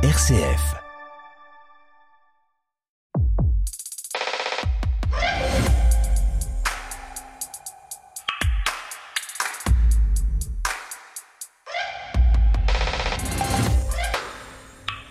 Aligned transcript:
RCF. 0.00 0.76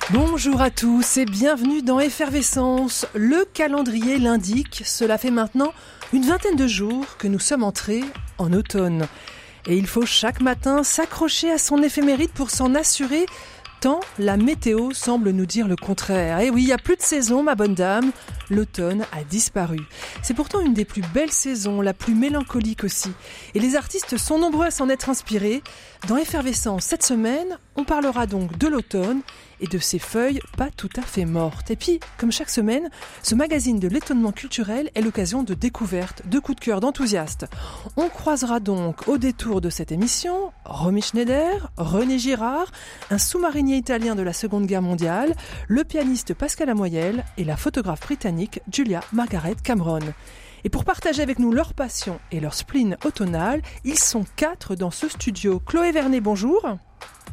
Bonjour 0.10 0.62
à 0.62 0.70
tous 0.70 1.18
et 1.18 1.26
bienvenue 1.26 1.82
dans 1.82 2.00
Effervescence. 2.00 3.06
Le 3.14 3.44
calendrier 3.44 4.20
l'indique, 4.20 4.84
cela 4.86 5.18
fait 5.18 5.32
maintenant 5.32 5.74
une 6.14 6.24
vingtaine 6.24 6.56
de 6.56 6.66
jours 6.66 7.18
que 7.18 7.28
nous 7.28 7.40
sommes 7.40 7.66
entrés 7.66 8.06
en 8.38 8.54
automne. 8.54 9.06
Et 9.68 9.76
il 9.76 9.86
faut 9.86 10.06
chaque 10.06 10.40
matin 10.40 10.82
s'accrocher 10.82 11.52
à 11.52 11.58
son 11.58 11.84
éphémérite 11.84 12.32
pour 12.32 12.52
s'en 12.52 12.74
assurer 12.74 13.26
tant 13.80 14.00
la 14.20 14.38
météo 14.38 14.92
semble 14.92 15.32
nous 15.32 15.46
dire 15.46 15.68
le 15.68 15.76
contraire. 15.76 16.40
Et 16.40 16.50
oui, 16.50 16.64
il 16.64 16.66
n'y 16.66 16.74
a 16.74 16.78
plus 16.78 16.96
de 16.96 17.02
saison, 17.02 17.44
ma 17.44 17.56
bonne 17.56 17.76
dame. 17.76 18.12
L'automne 18.50 19.06
a 19.12 19.24
disparu. 19.24 19.80
C'est 20.22 20.34
pourtant 20.34 20.62
une 20.62 20.74
des 20.74 20.86
plus 20.86 21.02
belles 21.14 21.32
saisons, 21.32 21.82
la 21.82 21.94
plus 21.94 22.16
mélancolique 22.16 22.84
aussi. 22.84 23.12
Et 23.54 23.60
les 23.60 23.76
artistes 23.76 24.18
sont 24.18 24.40
nombreux 24.40 24.68
à 24.68 24.72
s'en 24.72 24.90
être 24.90 25.10
inspirés. 25.10 25.62
Dans 26.08 26.18
Effervescence, 26.18 26.86
cette 26.86 27.04
semaine, 27.04 27.58
on 27.76 27.84
parlera 27.84 28.26
donc 28.26 28.58
de 28.58 28.68
l'automne 28.68 29.22
et 29.60 29.68
de 29.68 29.78
ses 29.78 30.00
feuilles 30.00 30.40
pas 30.58 30.70
tout 30.76 30.90
à 30.98 31.02
fait 31.02 31.26
mortes. 31.26 31.72
Et 31.72 31.76
puis, 31.76 32.00
comme 32.18 32.32
chaque 32.32 32.50
semaine, 32.50 32.90
ce 33.24 33.36
magazine 33.36 33.80
de 33.80 33.88
l'étonnement 33.88 34.32
culturel 34.32 34.90
est 34.96 35.02
l'occasion 35.02 35.44
de 35.44 35.54
découvertes, 35.54 36.24
de 36.28 36.40
coups 36.40 36.60
de 36.60 36.66
cœur, 36.66 36.80
d'enthousiastes. 36.80 37.46
On 37.96 38.10
croisera 38.10 38.60
donc 38.60 39.08
au 39.08 39.18
détour 39.18 39.62
de 39.62 39.70
cette 39.70 39.92
émission 39.92 40.52
Romy 40.66 41.02
Schneider, 41.02 41.72
René 41.78 42.20
Girard, 42.20 42.72
un 43.12 43.18
sous-marinier 43.18 43.78
italien 43.78 44.16
de 44.16 44.22
la 44.22 44.34
Seconde 44.34 44.66
Guerre 44.66 44.82
mondiale, 44.82 45.36
le 45.68 45.84
pianiste 45.84 46.34
Pascal 46.34 46.70
Amoyel 46.70 47.26
et 47.38 47.44
la 47.44 47.58
photographe 47.58 48.02
britannique 48.02 48.62
Julia 48.72 49.02
Margaret 49.14 49.56
Cameron. 49.64 50.00
Et 50.64 50.70
pour 50.70 50.86
partager 50.86 51.22
avec 51.22 51.40
nous 51.40 51.52
leur 51.52 51.74
passion 51.74 52.20
et 52.32 52.40
leur 52.40 52.54
spleen 52.54 52.98
automnal, 53.06 53.62
ils 53.86 54.00
sont 54.00 54.26
quatre 54.36 54.76
dans 54.76 54.92
ce 54.92 55.08
studio. 55.08 55.62
Chloé 55.66 55.92
Vernet, 55.92 56.20
bonjour. 56.20 56.78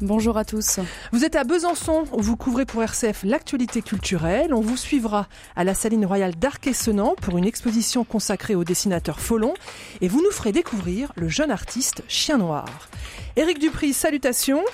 Bonjour 0.00 0.36
à 0.36 0.44
tous. 0.44 0.80
Vous 1.12 1.24
êtes 1.24 1.36
à 1.36 1.44
Besançon 1.44 2.04
où 2.12 2.20
vous 2.20 2.36
couvrez 2.36 2.66
pour 2.66 2.82
RCF 2.82 3.22
l'actualité 3.22 3.80
culturelle. 3.80 4.52
On 4.52 4.60
vous 4.60 4.76
suivra 4.76 5.28
à 5.54 5.62
la 5.62 5.72
Saline 5.72 6.04
Royale 6.04 6.34
d'Arc-et-Senans 6.34 7.14
pour 7.20 7.38
une 7.38 7.44
exposition 7.44 8.02
consacrée 8.04 8.56
au 8.56 8.64
dessinateur 8.64 9.20
Folon 9.20 9.54
et 10.00 10.08
vous 10.08 10.20
nous 10.20 10.32
ferez 10.32 10.50
découvrir 10.50 11.12
le 11.14 11.28
jeune 11.28 11.52
artiste 11.52 12.02
Chien 12.08 12.38
Noir. 12.38 12.88
Éric 13.36 13.60
Dupri, 13.60 13.92
salutations. 13.92 14.64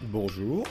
Bonjour. 0.00 0.64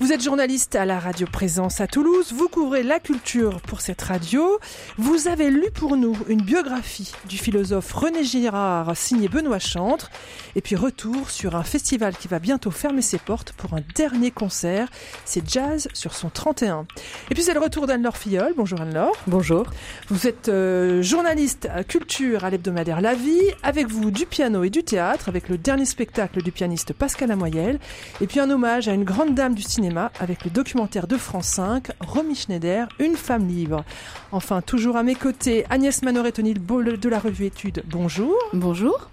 Vous 0.00 0.14
êtes 0.14 0.22
journaliste 0.22 0.76
à 0.76 0.86
la 0.86 0.98
radio 0.98 1.26
Présence 1.30 1.82
à 1.82 1.86
Toulouse, 1.86 2.32
vous 2.34 2.48
couvrez 2.48 2.82
la 2.82 3.00
culture 3.00 3.60
pour 3.60 3.82
cette 3.82 4.00
radio. 4.00 4.58
Vous 4.96 5.28
avez 5.28 5.50
lu 5.50 5.66
pour 5.74 5.94
nous 5.98 6.16
une 6.26 6.40
biographie 6.40 7.12
du 7.28 7.36
philosophe 7.36 7.92
René 7.92 8.24
Girard 8.24 8.96
signée 8.96 9.28
Benoît 9.28 9.58
Chantre. 9.58 10.10
Et 10.56 10.62
puis 10.62 10.74
retour 10.74 11.28
sur 11.28 11.54
un 11.54 11.64
festival 11.64 12.16
qui 12.16 12.28
va 12.28 12.38
bientôt 12.38 12.70
fermer 12.70 13.02
ses 13.02 13.18
portes 13.18 13.52
pour 13.52 13.74
un 13.74 13.82
dernier 13.94 14.30
concert. 14.30 14.88
C'est 15.26 15.46
Jazz 15.46 15.86
sur 15.92 16.14
son 16.14 16.30
31. 16.30 16.86
Et 17.30 17.34
puis 17.34 17.42
c'est 17.42 17.52
le 17.52 17.60
retour 17.60 17.86
d'Anne-Laure 17.86 18.16
Filleul. 18.16 18.54
Bonjour 18.56 18.80
Anne-Laure. 18.80 19.18
Bonjour. 19.26 19.66
Vous 20.08 20.26
êtes 20.26 20.48
euh, 20.48 21.02
journaliste 21.02 21.68
à 21.70 21.84
culture 21.84 22.46
à 22.46 22.48
l'hebdomadaire 22.48 23.02
La 23.02 23.12
Vie. 23.14 23.50
Avec 23.62 23.88
vous 23.88 24.10
du 24.10 24.24
piano 24.24 24.64
et 24.64 24.70
du 24.70 24.82
théâtre 24.82 25.28
avec 25.28 25.50
le 25.50 25.58
dernier 25.58 25.84
spectacle 25.84 26.42
du 26.42 26.52
pianiste 26.52 26.94
Pascal 26.94 27.30
Amoyel. 27.30 27.78
Et 28.22 28.26
puis 28.26 28.40
un 28.40 28.48
hommage 28.48 28.88
à 28.88 28.94
une 28.94 29.04
grande 29.04 29.34
dame 29.34 29.54
du 29.54 29.60
cinéma 29.60 29.89
avec 29.98 30.44
le 30.44 30.50
documentaire 30.50 31.06
de 31.06 31.16
France 31.16 31.48
5, 31.48 31.88
Romy 32.00 32.34
Schneider, 32.34 32.88
Une 32.98 33.16
femme 33.16 33.48
libre. 33.48 33.84
Enfin, 34.30 34.62
toujours 34.62 34.96
à 34.96 35.02
mes 35.02 35.14
côtés, 35.14 35.64
Agnès 35.70 36.02
Manoret-Tonil 36.02 36.64
de 36.64 37.08
la 37.08 37.18
revue 37.18 37.46
Études. 37.46 37.82
Bonjour. 37.86 38.36
Bonjour. 38.52 39.10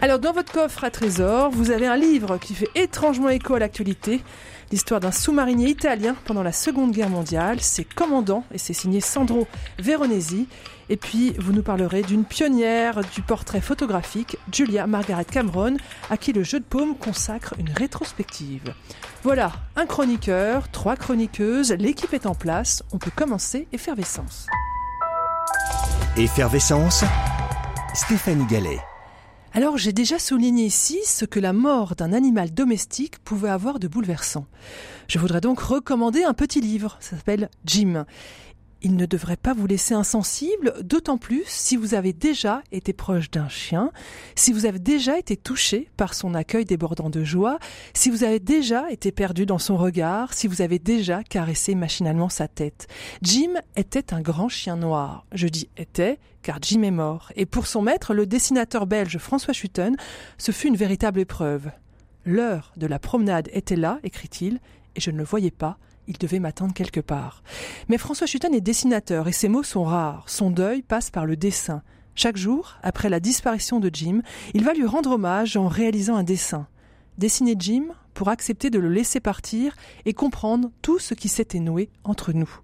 Alors, 0.00 0.18
dans 0.18 0.32
votre 0.32 0.52
coffre 0.52 0.84
à 0.84 0.90
trésor, 0.90 1.50
vous 1.50 1.70
avez 1.70 1.86
un 1.86 1.96
livre 1.96 2.38
qui 2.38 2.54
fait 2.54 2.70
étrangement 2.74 3.28
écho 3.28 3.54
à 3.54 3.58
l'actualité. 3.58 4.22
L'histoire 4.72 5.00
d'un 5.00 5.12
sous-marinier 5.12 5.68
italien 5.68 6.16
pendant 6.24 6.42
la 6.42 6.52
Seconde 6.52 6.92
Guerre 6.92 7.10
mondiale. 7.10 7.58
C'est 7.60 7.84
Commandant 7.84 8.44
et 8.52 8.58
c'est 8.58 8.72
signé 8.72 9.00
Sandro 9.00 9.46
Veronesi. 9.78 10.48
Et 10.88 10.96
puis, 10.96 11.32
vous 11.38 11.52
nous 11.52 11.62
parlerez 11.62 12.02
d'une 12.02 12.24
pionnière 12.24 13.00
du 13.14 13.22
portrait 13.22 13.60
photographique, 13.60 14.36
Julia 14.52 14.86
Margaret 14.86 15.24
Cameron, 15.24 15.76
à 16.10 16.16
qui 16.16 16.32
le 16.32 16.42
jeu 16.42 16.60
de 16.60 16.64
paume 16.64 16.96
consacre 16.96 17.54
une 17.58 17.70
rétrospective. 17.70 18.74
Voilà, 19.22 19.52
un 19.76 19.86
chroniqueur, 19.86 20.70
trois 20.70 20.96
chroniqueuses, 20.96 21.72
l'équipe 21.72 22.12
est 22.12 22.26
en 22.26 22.34
place, 22.34 22.82
on 22.92 22.98
peut 22.98 23.12
commencer 23.14 23.66
Effervescence. 23.72 24.46
Effervescence, 26.16 27.04
Stéphanie 27.94 28.46
Gallet. 28.46 28.78
Alors 29.56 29.78
j'ai 29.78 29.92
déjà 29.92 30.18
souligné 30.18 30.64
ici 30.64 30.98
ce 31.04 31.24
que 31.24 31.38
la 31.38 31.52
mort 31.52 31.94
d'un 31.94 32.12
animal 32.12 32.52
domestique 32.52 33.20
pouvait 33.20 33.50
avoir 33.50 33.78
de 33.78 33.86
bouleversant. 33.86 34.46
Je 35.06 35.20
voudrais 35.20 35.40
donc 35.40 35.60
recommander 35.60 36.24
un 36.24 36.34
petit 36.34 36.60
livre, 36.60 36.96
ça 36.98 37.16
s'appelle 37.16 37.48
Jim 37.64 38.04
il 38.84 38.96
ne 38.96 39.06
devrait 39.06 39.38
pas 39.38 39.54
vous 39.54 39.66
laisser 39.66 39.94
insensible, 39.94 40.74
d'autant 40.82 41.16
plus 41.16 41.42
si 41.46 41.76
vous 41.76 41.94
avez 41.94 42.12
déjà 42.12 42.62
été 42.70 42.92
proche 42.92 43.30
d'un 43.30 43.48
chien, 43.48 43.90
si 44.36 44.52
vous 44.52 44.66
avez 44.66 44.78
déjà 44.78 45.18
été 45.18 45.38
touché 45.38 45.88
par 45.96 46.12
son 46.12 46.34
accueil 46.34 46.66
débordant 46.66 47.08
de 47.08 47.24
joie, 47.24 47.58
si 47.94 48.10
vous 48.10 48.24
avez 48.24 48.40
déjà 48.40 48.90
été 48.90 49.10
perdu 49.10 49.46
dans 49.46 49.58
son 49.58 49.78
regard, 49.78 50.34
si 50.34 50.46
vous 50.46 50.60
avez 50.60 50.78
déjà 50.78 51.24
caressé 51.24 51.74
machinalement 51.74 52.28
sa 52.28 52.46
tête. 52.46 52.86
Jim 53.22 53.54
était 53.74 54.12
un 54.12 54.20
grand 54.20 54.50
chien 54.50 54.76
noir. 54.76 55.24
Je 55.32 55.48
dis 55.48 55.70
était 55.78 56.18
car 56.42 56.58
Jim 56.60 56.82
est 56.82 56.90
mort. 56.90 57.32
Et 57.36 57.46
pour 57.46 57.66
son 57.66 57.80
maître, 57.80 58.12
le 58.12 58.26
dessinateur 58.26 58.86
belge 58.86 59.16
François 59.16 59.54
Schutten, 59.54 59.96
ce 60.36 60.52
fut 60.52 60.68
une 60.68 60.76
véritable 60.76 61.20
épreuve. 61.20 61.70
L'heure 62.26 62.72
de 62.76 62.86
la 62.86 62.98
promenade 62.98 63.48
était 63.54 63.76
là, 63.76 63.98
écrit-il, 64.02 64.60
et 64.94 65.00
je 65.00 65.10
ne 65.10 65.16
le 65.16 65.24
voyais 65.24 65.50
pas, 65.50 65.78
il 66.08 66.18
devait 66.18 66.38
m'attendre 66.38 66.74
quelque 66.74 67.00
part. 67.00 67.42
Mais 67.88 67.98
François 67.98 68.26
Chutin 68.26 68.52
est 68.52 68.60
dessinateur 68.60 69.28
et 69.28 69.32
ses 69.32 69.48
mots 69.48 69.62
sont 69.62 69.84
rares. 69.84 70.24
Son 70.26 70.50
deuil 70.50 70.82
passe 70.82 71.10
par 71.10 71.26
le 71.26 71.36
dessin. 71.36 71.82
Chaque 72.14 72.36
jour, 72.36 72.76
après 72.82 73.08
la 73.08 73.20
disparition 73.20 73.80
de 73.80 73.90
Jim, 73.92 74.22
il 74.54 74.64
va 74.64 74.72
lui 74.72 74.86
rendre 74.86 75.12
hommage 75.12 75.56
en 75.56 75.68
réalisant 75.68 76.16
un 76.16 76.22
dessin. 76.22 76.68
Dessiner 77.18 77.56
Jim 77.58 77.86
pour 78.12 78.28
accepter 78.28 78.70
de 78.70 78.78
le 78.78 78.88
laisser 78.88 79.20
partir 79.20 79.74
et 80.04 80.14
comprendre 80.14 80.70
tout 80.82 80.98
ce 80.98 81.14
qui 81.14 81.28
s'était 81.28 81.58
noué 81.58 81.90
entre 82.04 82.32
nous. 82.32 82.60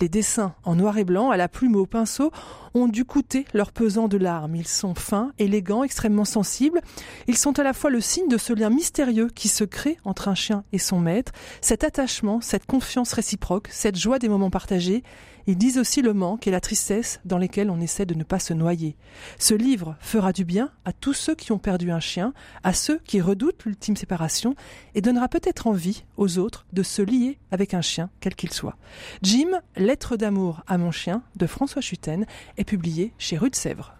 Les 0.00 0.08
dessins 0.08 0.54
en 0.64 0.74
noir 0.74 0.98
et 0.98 1.04
blanc, 1.04 1.30
à 1.30 1.36
la 1.36 1.48
plume 1.48 1.76
ou 1.76 1.80
au 1.80 1.86
pinceau, 1.86 2.30
ont 2.76 2.88
dû 2.88 3.04
coûter 3.04 3.46
leur 3.54 3.72
pesant 3.72 4.06
de 4.06 4.18
larmes. 4.18 4.54
Ils 4.54 4.68
sont 4.68 4.94
fins, 4.94 5.32
élégants, 5.38 5.82
extrêmement 5.82 6.24
sensibles. 6.24 6.80
Ils 7.26 7.38
sont 7.38 7.58
à 7.58 7.62
la 7.62 7.72
fois 7.72 7.90
le 7.90 8.00
signe 8.00 8.28
de 8.28 8.38
ce 8.38 8.52
lien 8.52 8.70
mystérieux 8.70 9.28
qui 9.34 9.48
se 9.48 9.64
crée 9.64 9.96
entre 10.04 10.28
un 10.28 10.34
chien 10.34 10.64
et 10.72 10.78
son 10.78 11.00
maître, 11.00 11.32
cet 11.60 11.84
attachement, 11.84 12.40
cette 12.40 12.66
confiance 12.66 13.12
réciproque, 13.12 13.68
cette 13.70 13.96
joie 13.96 14.18
des 14.18 14.28
moments 14.28 14.50
partagés. 14.50 15.02
Ils 15.48 15.56
disent 15.56 15.78
aussi 15.78 16.02
le 16.02 16.12
manque 16.12 16.48
et 16.48 16.50
la 16.50 16.60
tristesse 16.60 17.20
dans 17.24 17.38
lesquels 17.38 17.70
on 17.70 17.80
essaie 17.80 18.04
de 18.04 18.14
ne 18.14 18.24
pas 18.24 18.40
se 18.40 18.52
noyer. 18.52 18.96
Ce 19.38 19.54
livre 19.54 19.96
fera 20.00 20.32
du 20.32 20.44
bien 20.44 20.72
à 20.84 20.92
tous 20.92 21.12
ceux 21.12 21.36
qui 21.36 21.52
ont 21.52 21.58
perdu 21.58 21.92
un 21.92 22.00
chien, 22.00 22.34
à 22.64 22.72
ceux 22.72 22.98
qui 22.98 23.20
redoutent 23.20 23.64
l'ultime 23.64 23.96
séparation, 23.96 24.56
et 24.96 25.00
donnera 25.00 25.28
peut-être 25.28 25.68
envie 25.68 26.04
aux 26.16 26.38
autres 26.38 26.66
de 26.72 26.82
se 26.82 27.00
lier 27.00 27.38
avec 27.52 27.74
un 27.74 27.80
chien, 27.80 28.10
quel 28.18 28.34
qu'il 28.34 28.52
soit. 28.52 28.76
Jim, 29.22 29.48
Lettre 29.76 30.16
d'amour 30.16 30.62
à 30.66 30.78
mon 30.78 30.90
chien 30.90 31.22
de 31.36 31.46
François 31.46 31.82
Chuten 31.82 32.26
est 32.56 32.64
publié 32.66 33.12
chez 33.16 33.38
Rue 33.38 33.50
de 33.50 33.54
Sèvres. 33.54 33.94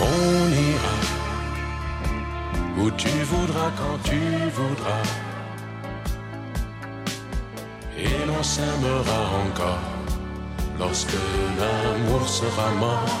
On 0.00 0.48
ira 0.70 0.96
où 2.78 2.90
tu 2.92 3.08
voudras 3.08 3.70
quand 3.80 3.98
tu 4.04 4.20
voudras. 4.58 5.04
Et 7.98 8.26
l'on 8.26 8.42
s'aimera 8.42 9.20
encore 9.46 9.88
lorsque 10.78 11.18
l'amour 11.58 12.28
sera 12.28 12.70
mort. 12.78 13.20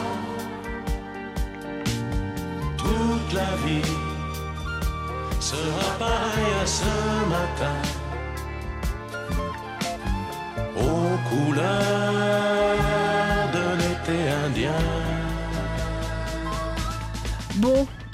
Toute 2.76 3.32
la 3.32 3.50
vie 3.64 3.92
sera 5.40 5.88
pareille 5.98 6.54
à 6.62 6.66
ce 6.66 6.92
matin. 7.34 7.78
Aux 10.76 11.16
couleurs 11.30 12.85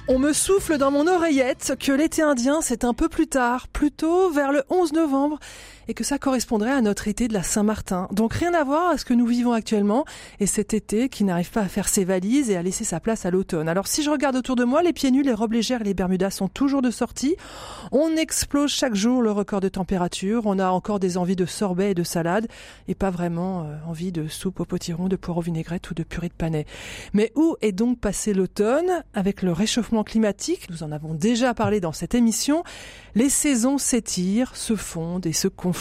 On 0.08 0.18
me 0.18 0.32
souffle 0.32 0.78
dans 0.78 0.90
mon 0.90 1.06
oreillette 1.06 1.74
que 1.78 1.92
l'été 1.92 2.22
indien 2.22 2.60
c'est 2.60 2.84
un 2.84 2.94
peu 2.94 3.08
plus 3.08 3.26
tard, 3.28 3.68
plutôt 3.68 4.30
vers 4.30 4.50
le 4.50 4.64
11 4.68 4.92
novembre, 4.94 5.38
et 5.88 5.94
que 5.94 6.04
ça 6.04 6.18
correspondrait 6.18 6.72
à 6.72 6.80
notre 6.80 7.08
été 7.08 7.28
de 7.28 7.32
la 7.32 7.42
Saint-Martin. 7.42 8.08
Donc 8.12 8.34
rien 8.34 8.54
à 8.54 8.64
voir 8.64 8.90
à 8.90 8.98
ce 8.98 9.04
que 9.04 9.14
nous 9.14 9.26
vivons 9.26 9.52
actuellement 9.52 10.04
et 10.40 10.46
cet 10.46 10.74
été 10.74 11.08
qui 11.08 11.24
n'arrive 11.24 11.50
pas 11.50 11.62
à 11.62 11.68
faire 11.68 11.88
ses 11.88 12.04
valises 12.04 12.50
et 12.50 12.56
à 12.56 12.62
laisser 12.62 12.84
sa 12.84 13.00
place 13.00 13.26
à 13.26 13.30
l'automne. 13.30 13.68
Alors 13.68 13.86
si 13.86 14.02
je 14.02 14.10
regarde 14.10 14.36
autour 14.36 14.56
de 14.56 14.64
moi, 14.64 14.82
les 14.82 14.92
pieds 14.92 15.10
nus, 15.10 15.22
les 15.22 15.32
robes 15.32 15.52
légères 15.52 15.80
et 15.80 15.84
les 15.84 15.94
bermudas 15.94 16.30
sont 16.30 16.48
toujours 16.48 16.82
de 16.82 16.90
sortie. 16.90 17.36
On 17.90 18.16
explose 18.16 18.70
chaque 18.70 18.94
jour 18.94 19.22
le 19.22 19.32
record 19.32 19.60
de 19.60 19.68
température. 19.68 20.42
On 20.46 20.58
a 20.58 20.70
encore 20.70 21.00
des 21.00 21.16
envies 21.16 21.36
de 21.36 21.46
sorbet 21.46 21.90
et 21.90 21.94
de 21.94 22.04
salade 22.04 22.46
et 22.88 22.94
pas 22.94 23.10
vraiment 23.10 23.64
euh, 23.64 23.76
envie 23.86 24.12
de 24.12 24.28
soupe 24.28 24.60
au 24.60 24.64
potiron, 24.64 25.08
de 25.08 25.16
poireaux 25.16 25.40
vinaigrette 25.40 25.90
ou 25.90 25.94
de 25.94 26.02
purée 26.02 26.28
de 26.28 26.34
panais. 26.34 26.66
Mais 27.12 27.32
où 27.34 27.56
est 27.60 27.72
donc 27.72 27.98
passé 27.98 28.34
l'automne 28.34 29.02
avec 29.14 29.42
le 29.42 29.52
réchauffement 29.52 30.04
climatique? 30.04 30.68
Nous 30.70 30.82
en 30.82 30.92
avons 30.92 31.14
déjà 31.14 31.54
parlé 31.54 31.80
dans 31.80 31.92
cette 31.92 32.14
émission. 32.14 32.62
Les 33.14 33.28
saisons 33.28 33.78
s'étirent, 33.78 34.56
se 34.56 34.76
fondent 34.76 35.26
et 35.26 35.32
se 35.32 35.48
confondent. 35.48 35.71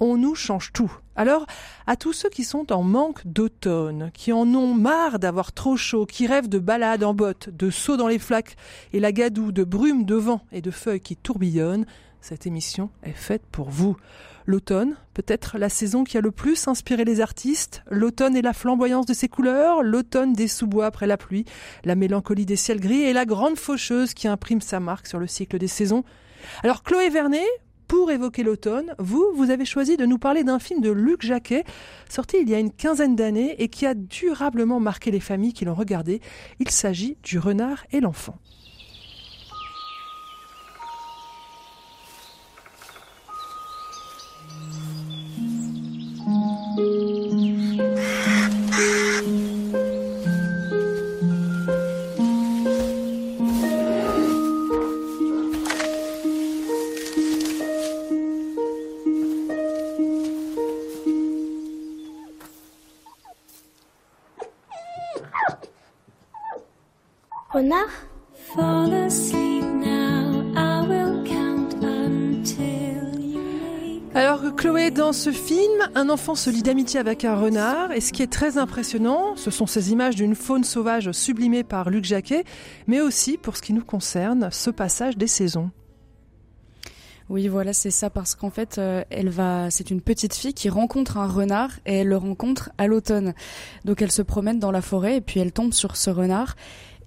On 0.00 0.16
nous 0.16 0.34
change 0.34 0.72
tout. 0.72 0.92
Alors, 1.16 1.46
à 1.86 1.96
tous 1.96 2.12
ceux 2.12 2.28
qui 2.30 2.44
sont 2.44 2.72
en 2.72 2.82
manque 2.82 3.26
d'automne, 3.26 4.10
qui 4.14 4.32
en 4.32 4.46
ont 4.54 4.74
marre 4.74 5.18
d'avoir 5.18 5.52
trop 5.52 5.76
chaud, 5.76 6.06
qui 6.06 6.26
rêvent 6.26 6.48
de 6.48 6.58
balades 6.58 7.04
en 7.04 7.14
bottes, 7.14 7.50
de 7.50 7.70
sauts 7.70 7.96
dans 7.96 8.08
les 8.08 8.18
flaques 8.18 8.56
et 8.92 9.00
la 9.00 9.12
gadoue, 9.12 9.52
de 9.52 9.64
brume, 9.64 10.04
de 10.04 10.14
vent 10.14 10.42
et 10.52 10.62
de 10.62 10.70
feuilles 10.70 11.00
qui 11.00 11.16
tourbillonnent, 11.16 11.86
cette 12.20 12.46
émission 12.46 12.90
est 13.02 13.12
faite 13.12 13.42
pour 13.50 13.70
vous. 13.70 13.96
L'automne, 14.46 14.96
peut-être 15.14 15.58
la 15.58 15.68
saison 15.68 16.04
qui 16.04 16.18
a 16.18 16.20
le 16.20 16.30
plus 16.30 16.68
inspiré 16.68 17.04
les 17.04 17.20
artistes, 17.20 17.82
l'automne 17.90 18.36
et 18.36 18.42
la 18.42 18.52
flamboyance 18.52 19.06
de 19.06 19.14
ses 19.14 19.28
couleurs, 19.28 19.82
l'automne 19.82 20.32
des 20.32 20.48
sous-bois 20.48 20.86
après 20.86 21.06
la 21.06 21.16
pluie, 21.16 21.44
la 21.84 21.94
mélancolie 21.94 22.46
des 22.46 22.56
ciels 22.56 22.80
gris 22.80 23.02
et 23.02 23.12
la 23.12 23.26
grande 23.26 23.58
faucheuse 23.58 24.14
qui 24.14 24.28
imprime 24.28 24.60
sa 24.60 24.80
marque 24.80 25.06
sur 25.06 25.18
le 25.18 25.26
cycle 25.26 25.58
des 25.58 25.68
saisons. 25.68 26.04
Alors 26.62 26.82
Chloé 26.82 27.10
Vernet, 27.10 27.46
pour 27.90 28.12
évoquer 28.12 28.44
l'automne, 28.44 28.94
vous, 29.00 29.32
vous 29.34 29.50
avez 29.50 29.64
choisi 29.64 29.96
de 29.96 30.06
nous 30.06 30.16
parler 30.16 30.44
d'un 30.44 30.60
film 30.60 30.80
de 30.80 30.92
Luc 30.92 31.22
Jacquet, 31.22 31.64
sorti 32.08 32.36
il 32.40 32.48
y 32.48 32.54
a 32.54 32.60
une 32.60 32.70
quinzaine 32.70 33.16
d'années 33.16 33.60
et 33.60 33.66
qui 33.66 33.84
a 33.84 33.94
durablement 33.94 34.78
marqué 34.78 35.10
les 35.10 35.18
familles 35.18 35.52
qui 35.52 35.64
l'ont 35.64 35.74
regardé. 35.74 36.20
Il 36.60 36.70
s'agit 36.70 37.16
du 37.24 37.40
renard 37.40 37.84
et 37.90 37.98
l'enfant. 37.98 38.36
Un 75.94 76.08
enfant 76.08 76.34
se 76.34 76.50
lie 76.50 76.62
d'amitié 76.62 77.00
avec 77.00 77.24
un 77.24 77.34
renard, 77.34 77.92
et 77.92 78.00
ce 78.00 78.12
qui 78.12 78.22
est 78.22 78.32
très 78.32 78.58
impressionnant, 78.58 79.36
ce 79.36 79.50
sont 79.50 79.66
ces 79.66 79.92
images 79.92 80.16
d'une 80.16 80.34
faune 80.34 80.64
sauvage 80.64 81.10
sublimée 81.12 81.64
par 81.64 81.90
Luc 81.90 82.04
Jacquet, 82.04 82.44
mais 82.86 83.00
aussi, 83.00 83.36
pour 83.36 83.56
ce 83.56 83.62
qui 83.62 83.72
nous 83.72 83.84
concerne, 83.84 84.48
ce 84.52 84.70
passage 84.70 85.16
des 85.16 85.26
saisons. 85.26 85.70
Oui, 87.28 87.46
voilà, 87.46 87.72
c'est 87.72 87.92
ça 87.92 88.10
parce 88.10 88.34
qu'en 88.34 88.50
fait, 88.50 88.78
euh, 88.78 89.04
elle 89.08 89.28
va, 89.28 89.70
c'est 89.70 89.92
une 89.92 90.00
petite 90.00 90.34
fille 90.34 90.52
qui 90.52 90.68
rencontre 90.68 91.16
un 91.16 91.28
renard 91.28 91.70
et 91.86 91.98
elle 91.98 92.08
le 92.08 92.16
rencontre 92.16 92.70
à 92.76 92.88
l'automne. 92.88 93.34
Donc 93.84 94.02
elle 94.02 94.10
se 94.10 94.22
promène 94.22 94.58
dans 94.58 94.72
la 94.72 94.82
forêt 94.82 95.18
et 95.18 95.20
puis 95.20 95.38
elle 95.38 95.52
tombe 95.52 95.72
sur 95.72 95.94
ce 95.96 96.10
renard 96.10 96.56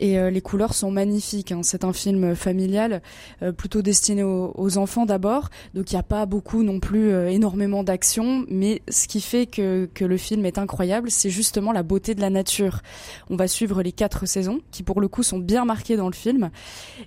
et 0.04 0.20
euh, 0.20 0.30
les 0.30 0.42
couleurs 0.42 0.74
sont 0.74 0.92
magnifiques. 0.92 1.54
hein. 1.54 1.62
C'est 1.64 1.86
un 1.86 1.94
film 1.94 2.36
familial, 2.36 3.02
euh, 3.42 3.54
plutôt 3.54 3.82
destiné 3.82 4.22
aux, 4.22 4.78
enfants 4.78 5.06
d'abord, 5.06 5.50
donc 5.74 5.92
il 5.92 5.96
n'y 5.96 6.00
a 6.00 6.04
pas 6.04 6.26
beaucoup 6.26 6.62
non 6.64 6.82
plus 6.82 7.10
euh, 7.10 7.30
énormément 7.30 7.84
d'action, 7.84 8.46
mais 8.50 8.82
ce 8.90 9.08
qui 9.08 9.22
fait 9.22 9.46
que, 9.46 9.90
que 9.94 10.04
le 10.04 10.18
film 10.18 10.46
est 10.46 10.58
incroyable, 10.58 11.10
c'est 11.10 11.30
justement 11.30 11.72
la 11.72 11.84
beauté 11.84 12.16
de 12.16 12.22
la 12.22 12.30
nature. 12.30 12.82
On 13.30 13.38
va 13.38 13.48
suivre 13.48 13.82
les 13.82 13.94
quatre 13.94 14.26
saisons, 14.26 14.60
qui 14.72 14.84
pour 14.84 15.00
le 15.00 15.08
coup 15.08 15.24
sont 15.24 15.38
bien 15.38 15.64
marquées 15.64 15.96
dans 15.96 16.08
le 16.08 16.14
film, 16.14 16.50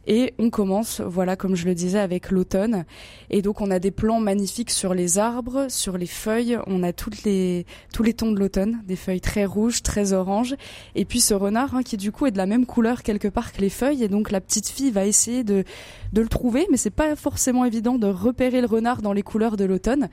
et 0.06 0.32
on 0.38 0.48
commence, 0.48 1.02
voilà, 1.02 1.36
comme 1.36 1.54
je 1.54 1.66
le 1.66 1.74
disais, 1.74 1.98
avec 1.98 2.30
l'automne, 2.30 2.86
et 3.28 3.42
donc 3.42 3.60
on 3.60 3.70
a 3.70 3.78
des 3.78 3.90
plans 3.90 4.20
magnifiques 4.20 4.70
sur 4.70 4.94
les 4.94 5.18
arbres, 5.18 5.66
sur 5.68 5.98
les 5.98 6.06
feuilles, 6.06 6.58
on 6.66 6.82
a 6.82 6.94
toutes 6.94 7.24
les, 7.24 7.66
tous 7.92 8.02
les 8.02 8.14
tons 8.14 8.32
de 8.32 8.38
l'automne, 8.38 8.80
des 8.86 8.96
feuilles 8.96 9.20
très 9.20 9.44
rouges, 9.44 9.82
très 9.82 10.14
oranges, 10.14 10.54
et 10.94 11.04
puis 11.04 11.20
ce 11.20 11.34
renard 11.34 11.74
hein, 11.74 11.82
qui 11.82 11.98
du 11.98 12.10
coup 12.10 12.24
est 12.24 12.30
de 12.30 12.38
la 12.38 12.46
même 12.46 12.64
couleur 12.64 12.85
quelque 12.94 13.28
part 13.28 13.52
que 13.52 13.60
les 13.60 13.70
feuilles 13.70 14.04
et 14.04 14.08
donc 14.08 14.30
la 14.30 14.40
petite 14.40 14.68
fille 14.68 14.90
va 14.90 15.06
essayer 15.06 15.44
de, 15.44 15.64
de 16.12 16.20
le 16.20 16.28
trouver 16.28 16.66
mais 16.70 16.76
c'est 16.76 16.90
pas 16.90 17.16
forcément 17.16 17.64
évident 17.64 17.98
de 17.98 18.06
repérer 18.06 18.60
le 18.60 18.66
renard 18.66 19.02
dans 19.02 19.12
les 19.12 19.22
couleurs 19.22 19.56
de 19.56 19.64
l'automne. 19.64 20.08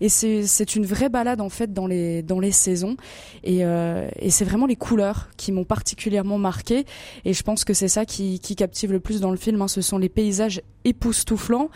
Et 0.00 0.08
c'est 0.08 0.76
une 0.76 0.86
vraie 0.86 1.08
balade 1.08 1.40
en 1.40 1.48
fait 1.48 1.72
dans 1.72 1.86
les 1.86 2.22
dans 2.22 2.40
les 2.40 2.52
saisons. 2.52 2.96
Et, 3.44 3.64
euh, 3.64 4.08
et 4.18 4.30
c'est 4.30 4.44
vraiment 4.44 4.66
les 4.66 4.76
couleurs 4.76 5.28
qui 5.36 5.52
m'ont 5.52 5.64
particulièrement 5.64 6.38
marqué. 6.38 6.84
Et 7.24 7.32
je 7.32 7.42
pense 7.42 7.64
que 7.64 7.74
c'est 7.74 7.88
ça 7.88 8.04
qui, 8.04 8.40
qui 8.40 8.56
captive 8.56 8.92
le 8.92 9.00
plus 9.00 9.20
dans 9.20 9.30
le 9.30 9.36
film 9.36 9.62
hein. 9.62 9.68
ce 9.68 9.80
sont 9.80 9.98
les 9.98 10.08
paysages 10.08 10.62
époustouflants. 10.84 11.70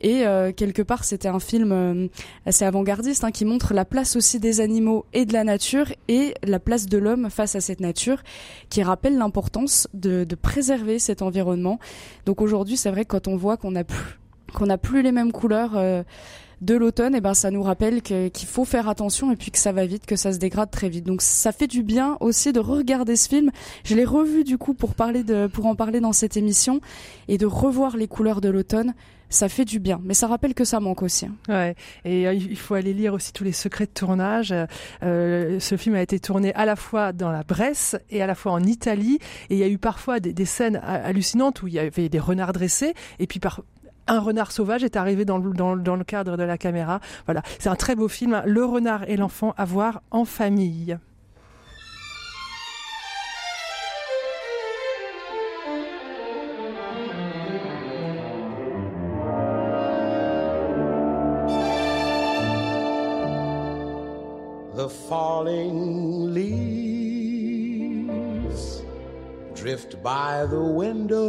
Et 0.00 0.26
euh, 0.26 0.52
quelque 0.52 0.82
part 0.82 1.04
c'était 1.04 1.28
un 1.28 1.40
film 1.40 1.72
euh, 1.72 2.08
assez 2.46 2.64
avant-gardiste 2.64 3.24
hein, 3.24 3.30
qui 3.30 3.44
montre 3.44 3.74
la 3.74 3.84
place 3.84 4.16
aussi 4.16 4.40
des 4.40 4.60
animaux 4.60 5.06
et 5.12 5.24
de 5.24 5.32
la 5.32 5.44
nature 5.44 5.86
et 6.08 6.34
la 6.42 6.58
place 6.58 6.86
de 6.86 6.98
l'homme 6.98 7.30
face 7.30 7.54
à 7.54 7.60
cette 7.60 7.80
nature 7.80 8.22
qui 8.68 8.82
rappelle 8.82 9.16
l'importance 9.16 9.79
de, 9.94 10.26
préserver 10.34 10.98
cet 10.98 11.22
environnement 11.22 11.78
donc 12.26 12.40
aujourd'hui 12.40 12.76
c'est 12.76 12.90
vrai 12.90 13.04
que 13.04 13.10
quand 13.10 13.28
on 13.28 13.36
voit 13.36 13.56
qu'on 13.56 13.74
a 13.76 13.84
plus 13.84 14.18
n'a 14.60 14.78
plus 14.78 15.02
les 15.02 15.12
mêmes 15.12 15.32
couleurs 15.32 15.72
euh, 15.76 16.02
de 16.60 16.74
l'automne, 16.74 17.14
et 17.14 17.20
ben 17.20 17.32
ça 17.34 17.50
nous 17.50 17.62
rappelle 17.62 18.02
qu'il 18.02 18.48
faut 18.48 18.64
faire 18.64 18.88
attention 18.88 19.32
et 19.32 19.36
puis 19.36 19.50
que 19.50 19.58
ça 19.58 19.72
va 19.72 19.86
vite, 19.86 20.04
que 20.04 20.16
ça 20.16 20.32
se 20.32 20.38
dégrade 20.38 20.70
très 20.70 20.88
vite. 20.88 21.06
Donc 21.06 21.22
ça 21.22 21.52
fait 21.52 21.66
du 21.66 21.82
bien 21.82 22.18
aussi 22.20 22.52
de 22.52 22.60
regarder 22.60 23.16
ce 23.16 23.28
film. 23.28 23.50
Je 23.84 23.94
l'ai 23.94 24.04
revu 24.04 24.44
du 24.44 24.58
coup 24.58 24.74
pour 24.74 24.94
parler 24.94 25.24
pour 25.52 25.66
en 25.66 25.74
parler 25.74 26.00
dans 26.00 26.12
cette 26.12 26.36
émission 26.36 26.80
et 27.28 27.38
de 27.38 27.46
revoir 27.46 27.96
les 27.96 28.08
couleurs 28.08 28.40
de 28.40 28.50
l'automne. 28.50 28.94
Ça 29.30 29.48
fait 29.48 29.64
du 29.64 29.78
bien, 29.78 30.00
mais 30.04 30.12
ça 30.14 30.26
rappelle 30.26 30.54
que 30.54 30.64
ça 30.64 30.80
manque 30.80 31.02
aussi. 31.02 31.26
hein. 31.26 31.34
Ouais, 31.48 31.74
et 32.04 32.26
euh, 32.26 32.34
il 32.34 32.58
faut 32.58 32.74
aller 32.74 32.92
lire 32.92 33.14
aussi 33.14 33.32
tous 33.32 33.44
les 33.44 33.52
secrets 33.52 33.86
de 33.86 33.90
tournage. 33.92 34.52
Euh, 35.02 35.58
ce 35.60 35.76
film 35.76 35.94
a 35.94 36.02
été 36.02 36.18
tourné 36.20 36.52
à 36.54 36.64
la 36.66 36.76
fois 36.76 37.12
dans 37.12 37.30
la 37.30 37.42
Bresse 37.44 37.96
et 38.10 38.22
à 38.22 38.26
la 38.26 38.34
fois 38.34 38.52
en 38.52 38.62
Italie, 38.62 39.18
et 39.48 39.54
il 39.54 39.58
y 39.58 39.62
a 39.62 39.68
eu 39.68 39.78
parfois 39.78 40.20
des, 40.20 40.44
scènes 40.44 40.76
ha- 40.82 41.04
hallucinantes 41.06 41.62
où 41.62 41.68
il 41.68 41.74
y 41.74 41.78
avait 41.78 42.08
des 42.08 42.18
renards 42.18 42.52
dressés, 42.52 42.92
et 43.20 43.26
puis 43.26 43.40
par 43.40 43.62
un 44.08 44.18
renard 44.18 44.50
sauvage 44.50 44.82
est 44.82 44.96
arrivé 44.96 45.24
dans 45.24 45.38
le, 45.38 46.04
cadre 46.04 46.36
de 46.36 46.42
la 46.42 46.58
caméra. 46.58 46.98
Voilà, 47.26 47.42
c'est 47.60 47.68
un 47.68 47.76
très 47.76 47.94
beau 47.94 48.08
film. 48.08 48.42
Le 48.44 48.64
renard 48.64 49.08
et 49.08 49.16
l'enfant 49.16 49.54
à 49.56 49.64
voir 49.64 50.02
en 50.10 50.24
famille. 50.24 50.98
Falling 65.10 66.32
leaves 66.32 67.10
drift 69.56 70.00
by 70.04 70.46
the 70.46 70.62
window. 70.62 71.26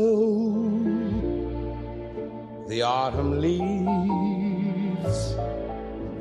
The 2.67 2.83
autumn 2.83 3.41
leaves 3.41 3.75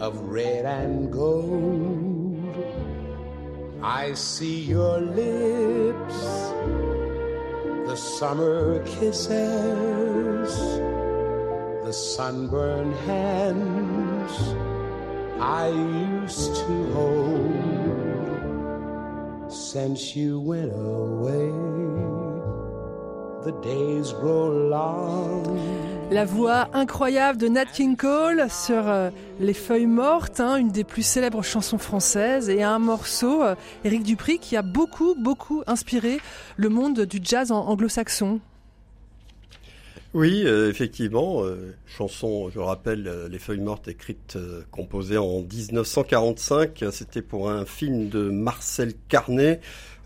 of 0.01 0.19
red 0.21 0.65
and 0.65 1.13
gold. 1.13 2.57
I 3.83 4.15
see 4.15 4.63
your 4.63 4.99
lips, 5.03 6.21
the 7.89 7.97
summer 7.97 8.83
kisses, 8.87 10.51
the 11.85 11.93
sunburned 11.93 12.95
hands 13.05 14.80
I 15.41 15.69
used 16.23 16.55
to 16.55 16.93
hold 16.93 17.51
since 19.51 20.15
you 20.15 20.39
went 20.39 20.71
away. 20.73 21.51
The 23.45 23.53
days 23.63 24.13
grow 24.13 24.69
long. 24.69 25.47
La 26.11 26.27
voix 26.27 26.69
incroyable 26.75 27.39
de 27.39 27.49
Nat 27.49 27.65
King 27.65 27.97
Cole 27.97 28.51
sur 28.51 28.87
euh, 28.87 29.09
Les 29.39 29.55
Feuilles 29.55 29.87
Mortes, 29.87 30.41
hein, 30.41 30.57
une 30.57 30.69
des 30.69 30.85
plus 30.85 31.03
célèbres 31.03 31.43
chansons 31.43 31.79
françaises, 31.79 32.51
et 32.51 32.63
un 32.63 32.79
morceau, 32.79 33.43
euh, 33.43 33.55
Éric 33.85 34.03
Dupri, 34.03 34.39
qui 34.41 34.59
a 34.59 34.63
beaucoup, 34.63 35.15
beaucoup 35.15 35.63
inspiré 35.67 36.21
le 36.57 36.69
monde 36.69 37.01
du 37.01 37.19
jazz 37.23 37.51
anglo-saxon. 37.51 38.41
Oui, 40.13 40.43
euh, 40.45 40.69
effectivement, 40.69 41.45
euh, 41.45 41.73
chanson, 41.87 42.51
je 42.51 42.59
rappelle, 42.59 43.07
euh, 43.07 43.29
Les 43.29 43.39
Feuilles 43.39 43.61
Mortes, 43.61 43.87
écrite, 43.87 44.35
euh, 44.35 44.63
composée 44.73 45.19
en 45.19 45.43
1945. 45.43 46.85
C'était 46.91 47.23
pour 47.23 47.49
un 47.49 47.65
film 47.65 48.09
de 48.09 48.29
Marcel 48.29 48.95
Carnet, 49.09 49.61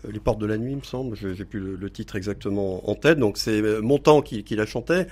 euh, 0.05 0.11
Les 0.11 0.19
Portes 0.19 0.37
de 0.39 0.45
la 0.45 0.57
Nuit, 0.59 0.73
il 0.73 0.77
me 0.77 0.83
semble. 0.83 1.15
Je- 1.15 1.33
J'ai 1.33 1.45
plus 1.45 1.59
le, 1.75 1.89
titre 1.89 2.15
exactement 2.17 2.87
en 2.87 2.93
tête. 2.93 3.17
Donc 3.17 3.37
c'est 3.39 3.59
euh, 3.61 3.81
Montand 3.81 4.21
qui, 4.21 4.43
qui 4.43 4.55
la 4.55 4.67
chantait. 4.67 5.07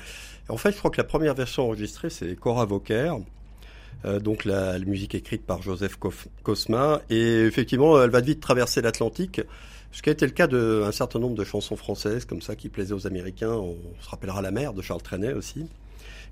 En 0.48 0.58
fait, 0.58 0.72
je 0.74 0.78
crois 0.78 0.92
que 0.92 0.98
la 0.98 1.06
première 1.06 1.34
version 1.34 1.64
enregistrée, 1.64 2.12
c'est 2.12 2.36
Cora 2.36 2.66
Vauquer. 2.66 3.14
Donc 4.22 4.44
la, 4.44 4.78
la 4.78 4.86
musique 4.86 5.16
écrite 5.16 5.46
par 5.46 5.62
Joseph 5.62 5.98
Cosma. 6.44 7.02
Et 7.10 7.46
effectivement, 7.46 8.02
elle 8.04 8.10
va 8.10 8.20
vite 8.20 8.42
traverser 8.42 8.82
l'Atlantique. 8.82 9.40
Ce 9.94 10.02
qui 10.02 10.10
a 10.10 10.12
été 10.12 10.26
le 10.26 10.32
cas 10.32 10.48
d'un 10.48 10.92
certain 10.92 11.20
nombre 11.20 11.36
de 11.36 11.44
chansons 11.44 11.76
françaises 11.76 12.26
comme 12.26 12.42
ça 12.42 12.56
qui 12.56 12.68
plaisaient 12.68 12.96
aux 12.96 13.06
Américains. 13.08 13.54
On 13.54 13.78
se 14.02 14.10
rappellera 14.10 14.42
La 14.42 14.52
mer 14.52 14.74
de 14.74 14.82
Charles 14.82 15.04
Trenet 15.04 15.34
aussi. 15.34 15.68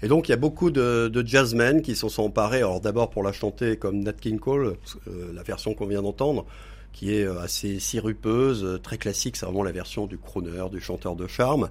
Et 0.02 0.08
donc 0.08 0.28
il 0.28 0.32
y 0.32 0.34
a 0.34 0.38
beaucoup 0.38 0.72
de, 0.72 1.24
jazzmen 1.24 1.84
qui 1.84 1.96
s'en 1.96 2.10
sont 2.10 2.24
emparés. 2.24 2.58
Alors 2.58 2.82
d'abord 2.82 3.12
pour 3.12 3.22
la 3.22 3.32
chanter 3.32 3.78
comme 3.78 4.00
Nat 4.00 4.14
King 4.14 4.40
Cole, 4.40 4.78
euh, 5.08 5.32
la 5.32 5.44
version 5.44 5.76
qu'on 5.76 5.86
vient 5.86 6.02
d'entendre, 6.02 6.46
qui 6.92 7.14
est 7.14 7.24
euh, 7.24 7.40
assez 7.40 7.80
sirupeuse, 7.80 8.64
euh, 8.64 8.78
très 8.80 8.98
classique. 8.98 9.38
C'est 9.38 9.46
vraiment 9.46 9.64
la 9.64 9.72
version 9.72 10.08
du 10.08 10.18
crooner, 10.18 10.68
du 10.72 10.82
chanteur 10.82 11.16
de 11.16 11.28
charme. 11.28 11.70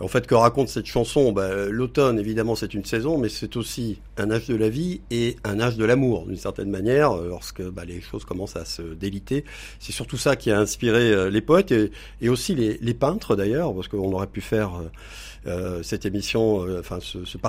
En 0.00 0.08
fait, 0.08 0.26
que 0.26 0.34
raconte 0.34 0.68
cette 0.68 0.86
chanson? 0.86 1.32
Bah, 1.32 1.66
L'automne, 1.66 2.18
évidemment, 2.18 2.56
c'est 2.56 2.74
une 2.74 2.84
saison, 2.84 3.18
mais 3.18 3.28
c'est 3.28 3.56
aussi 3.56 4.00
un 4.16 4.30
âge 4.30 4.48
de 4.48 4.56
la 4.56 4.68
vie 4.68 5.00
et 5.10 5.36
un 5.44 5.60
âge 5.60 5.76
de 5.76 5.84
l'amour, 5.84 6.26
d'une 6.26 6.36
certaine 6.36 6.70
manière, 6.70 7.12
euh, 7.12 7.28
lorsque 7.28 7.62
bah, 7.62 7.84
les 7.84 8.00
choses 8.00 8.24
commencent 8.24 8.56
à 8.56 8.64
se 8.64 8.82
déliter. 8.82 9.44
C'est 9.78 9.92
surtout 9.92 10.16
ça 10.16 10.34
qui 10.34 10.50
a 10.50 10.58
inspiré 10.58 11.12
euh, 11.12 11.30
les 11.30 11.40
poètes 11.40 11.72
et, 11.72 12.28
aussi 12.28 12.54
les, 12.54 12.94
peintres, 12.94 13.36
d'ailleurs, 13.36 13.74
parce 13.74 13.88
qu'on 13.88 14.12
aurait 14.12 14.26
pu 14.26 14.40
faire 14.40 14.82
euh, 15.46 15.82
cette 15.82 16.06
émission, 16.06 16.66
enfin 16.78 16.98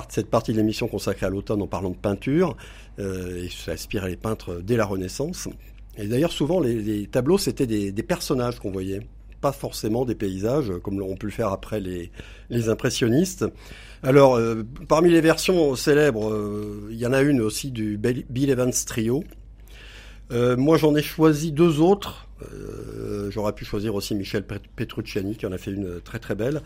cette 0.08 0.30
partie 0.30 0.52
de 0.52 0.58
l'émission 0.58 0.86
consacrée 0.86 1.26
à 1.26 1.30
l'automne 1.30 1.62
en 1.62 1.66
parlant 1.66 1.90
de 1.90 1.96
peinture, 1.96 2.56
et 2.98 3.48
ça 3.50 3.72
inspirait 3.72 4.10
les 4.10 4.16
peintres 4.16 4.60
dès 4.62 4.76
la 4.76 4.84
Renaissance. 4.84 5.48
Et 5.96 6.06
d'ailleurs, 6.06 6.32
souvent, 6.32 6.60
les, 6.60 7.06
tableaux, 7.06 7.38
c'était 7.38 7.66
des 7.66 8.02
personnages 8.02 8.58
qu'on 8.58 8.70
voyait 8.70 9.00
pas 9.44 9.52
forcément 9.52 10.06
des 10.06 10.14
paysages, 10.14 10.72
comme 10.82 11.02
on 11.02 11.16
pu 11.16 11.26
le 11.26 11.32
faire 11.32 11.48
après 11.58 11.78
les, 11.78 12.10
les 12.48 12.70
impressionnistes. 12.70 13.44
Alors, 14.02 14.36
euh, 14.36 14.62
parmi 14.88 15.10
les 15.10 15.20
versions 15.20 15.76
célèbres, 15.76 16.30
euh, 16.32 16.88
il 16.90 16.96
y 16.96 17.06
en 17.06 17.12
a 17.12 17.20
une 17.20 17.42
aussi 17.42 17.70
du 17.70 17.98
Bill 17.98 18.48
Evans 18.48 18.72
Trio. 18.86 19.22
Euh, 20.32 20.56
moi, 20.56 20.78
j'en 20.78 20.94
ai 20.94 21.02
choisi 21.02 21.52
deux 21.52 21.80
autres. 21.80 22.26
J'aurais 23.28 23.52
pu 23.52 23.64
choisir 23.66 23.94
aussi 23.94 24.14
Michel 24.14 24.44
Pet- 24.44 24.70
Petrucciani, 24.76 25.36
qui 25.36 25.46
en 25.46 25.52
a 25.52 25.58
fait 25.58 25.72
une 25.72 26.00
très 26.00 26.18
très 26.18 26.34
belle. 26.34 26.62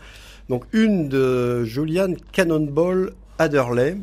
Donc, 0.47 0.63
une 0.71 1.09
de 1.09 1.65
Julian 1.65 2.13
Cannonball 2.31 3.11
Adderley. 3.39 3.97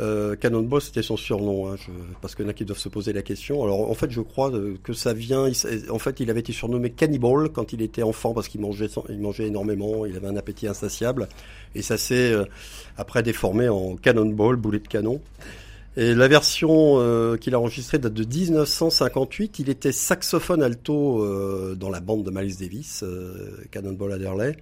Euh, 0.00 0.36
Cannonball, 0.36 0.80
c'était 0.80 1.02
son 1.02 1.16
surnom, 1.16 1.72
hein, 1.72 1.76
parce 2.20 2.34
qu'il 2.34 2.44
y 2.44 2.48
en 2.48 2.50
a 2.50 2.54
qui 2.54 2.64
doivent 2.64 2.78
se 2.78 2.88
poser 2.88 3.12
la 3.12 3.22
question. 3.22 3.62
Alors, 3.64 3.90
en 3.90 3.94
fait, 3.94 4.10
je 4.10 4.20
crois 4.20 4.52
euh, 4.52 4.76
que 4.82 4.92
ça 4.92 5.14
vient. 5.14 5.50
en 5.90 5.98
fait, 5.98 6.20
il 6.20 6.30
avait 6.30 6.40
été 6.40 6.52
surnommé 6.52 6.90
Cannibal 6.90 7.48
quand 7.50 7.72
il 7.72 7.82
était 7.82 8.02
enfant, 8.02 8.34
parce 8.34 8.48
qu'il 8.48 8.60
mangeait, 8.60 8.88
énormément, 9.46 10.04
il 10.06 10.16
avait 10.16 10.28
un 10.28 10.36
appétit 10.36 10.68
insatiable, 10.68 11.28
et 11.74 11.82
ça 11.82 11.96
s'est 11.96 12.32
euh, 12.32 12.44
après 12.96 13.22
déformé 13.22 13.68
en 13.68 13.96
Cannonball, 13.96 14.56
boulet 14.56 14.80
de 14.80 14.88
canon. 14.88 15.20
Et 15.96 16.14
la 16.14 16.28
version 16.28 16.96
euh, 16.98 17.38
qu'il 17.38 17.54
a 17.54 17.60
enregistrée 17.60 17.98
date 17.98 18.12
de 18.12 18.24
1958. 18.24 19.60
Il 19.60 19.70
était 19.70 19.92
saxophone 19.92 20.62
alto 20.62 21.22
euh, 21.22 21.74
dans 21.74 21.88
la 21.88 22.00
bande 22.00 22.22
de 22.22 22.30
Miles 22.30 22.56
Davis, 22.58 23.02
Cannonball 23.70 24.12
Adderley. 24.12 24.56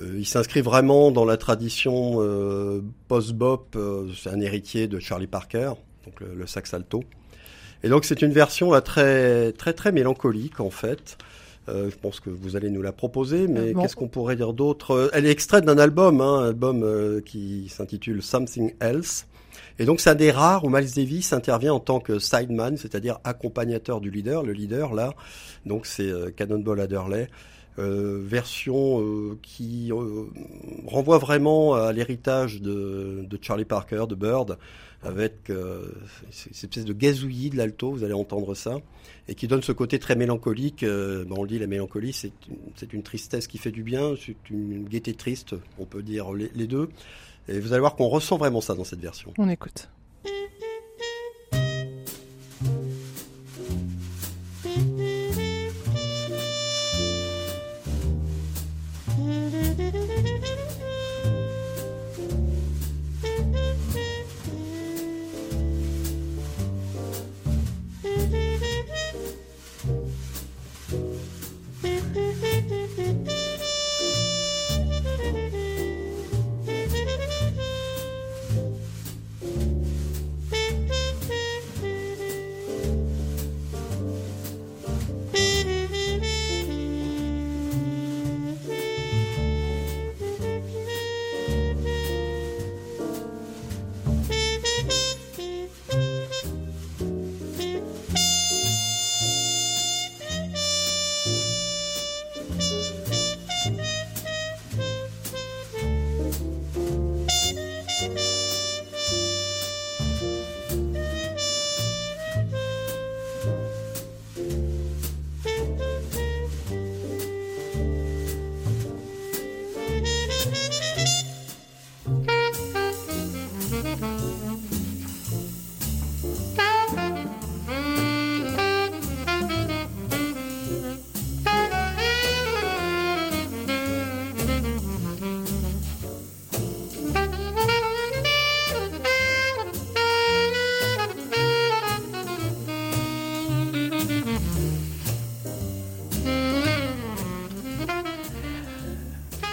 Euh, 0.00 0.14
il 0.18 0.24
s'inscrit 0.26 0.62
vraiment 0.62 1.10
dans 1.10 1.24
la 1.24 1.36
tradition 1.36 2.14
euh, 2.20 2.80
post-bop. 3.08 3.74
euh, 3.76 4.08
c'est 4.16 4.30
un 4.30 4.40
héritier 4.40 4.86
de 4.86 4.98
Charlie 4.98 5.26
Parker, 5.26 5.72
donc 6.06 6.20
le, 6.20 6.34
le 6.34 6.46
sax 6.46 6.72
alto. 6.72 7.04
Et 7.82 7.88
donc 7.88 8.04
c'est 8.04 8.22
une 8.22 8.32
version 8.32 8.70
là, 8.70 8.80
très 8.80 9.52
très 9.52 9.72
très 9.72 9.92
mélancolique 9.92 10.60
en 10.60 10.70
fait. 10.70 11.18
Euh, 11.68 11.90
je 11.90 11.96
pense 11.96 12.18
que 12.20 12.30
vous 12.30 12.56
allez 12.56 12.70
nous 12.70 12.82
la 12.82 12.92
proposer, 12.92 13.46
mais 13.48 13.72
Bon. 13.72 13.82
qu'est-ce 13.82 13.94
qu'on 13.96 14.08
pourrait 14.08 14.34
dire 14.36 14.52
d'autre 14.52 15.10
Elle 15.12 15.26
est 15.26 15.30
extraite 15.30 15.64
d'un 15.64 15.78
album, 15.78 16.20
hein, 16.20 16.40
un 16.40 16.48
album 16.48 16.82
euh, 16.82 17.20
qui 17.20 17.68
s'intitule 17.68 18.22
Something 18.22 18.72
Else. 18.80 19.26
Et 19.78 19.84
donc 19.84 20.00
c'est 20.00 20.10
un 20.10 20.14
des 20.14 20.30
rares 20.30 20.64
où 20.64 20.70
Miles 20.70 20.90
Davis 20.94 21.32
intervient 21.32 21.74
en 21.74 21.80
tant 21.80 22.00
que 22.00 22.18
sideman, 22.18 22.76
c'est-à-dire 22.76 23.18
accompagnateur 23.24 24.00
du 24.00 24.10
leader. 24.10 24.42
Le 24.42 24.52
leader 24.52 24.94
là, 24.94 25.12
donc 25.66 25.86
c'est 25.86 26.08
euh, 26.08 26.30
Cannonball 26.34 26.80
Adderley. 26.80 27.28
Euh, 27.78 28.20
version 28.22 29.00
euh, 29.00 29.38
qui 29.40 29.90
euh, 29.92 30.24
renvoie 30.86 31.16
vraiment 31.16 31.72
à 31.72 31.90
l'héritage 31.94 32.60
de, 32.60 33.26
Charlie 33.40 33.64
Parker, 33.64 34.04
de 34.06 34.14
Bird, 34.14 34.58
avec 35.02 35.50
cette 36.30 36.52
espèce 36.52 36.84
de 36.84 36.92
gazouillis 36.92 37.50
de 37.50 37.56
l'alto, 37.56 37.90
vous 37.90 38.04
allez 38.04 38.12
entendre 38.12 38.54
ça, 38.54 38.76
et 39.26 39.34
qui 39.34 39.48
donne 39.48 39.62
ce 39.62 39.72
côté 39.72 39.98
très 39.98 40.14
mélancolique. 40.14 40.84
Bon, 40.84 41.38
on 41.38 41.46
dit, 41.46 41.58
la 41.58 41.66
mélancolie, 41.66 42.12
c'est 42.12 42.92
une, 42.92 43.02
tristesse 43.02 43.48
qui 43.48 43.58
fait 43.58 43.72
du 43.72 43.82
bien, 43.82 44.14
c'est 44.24 44.36
une 44.48 44.84
gaieté 44.84 45.14
triste, 45.14 45.56
on 45.80 45.86
peut 45.86 46.04
dire 46.04 46.32
les 46.32 46.66
deux. 46.68 46.88
Et 47.48 47.58
vous 47.58 47.72
allez 47.72 47.80
voir 47.80 47.96
qu'on 47.96 48.06
ressent 48.06 48.36
vraiment 48.36 48.60
ça 48.60 48.76
dans 48.76 48.84
cette 48.84 49.00
version. 49.00 49.34
On 49.38 49.48
écoute. 49.48 49.88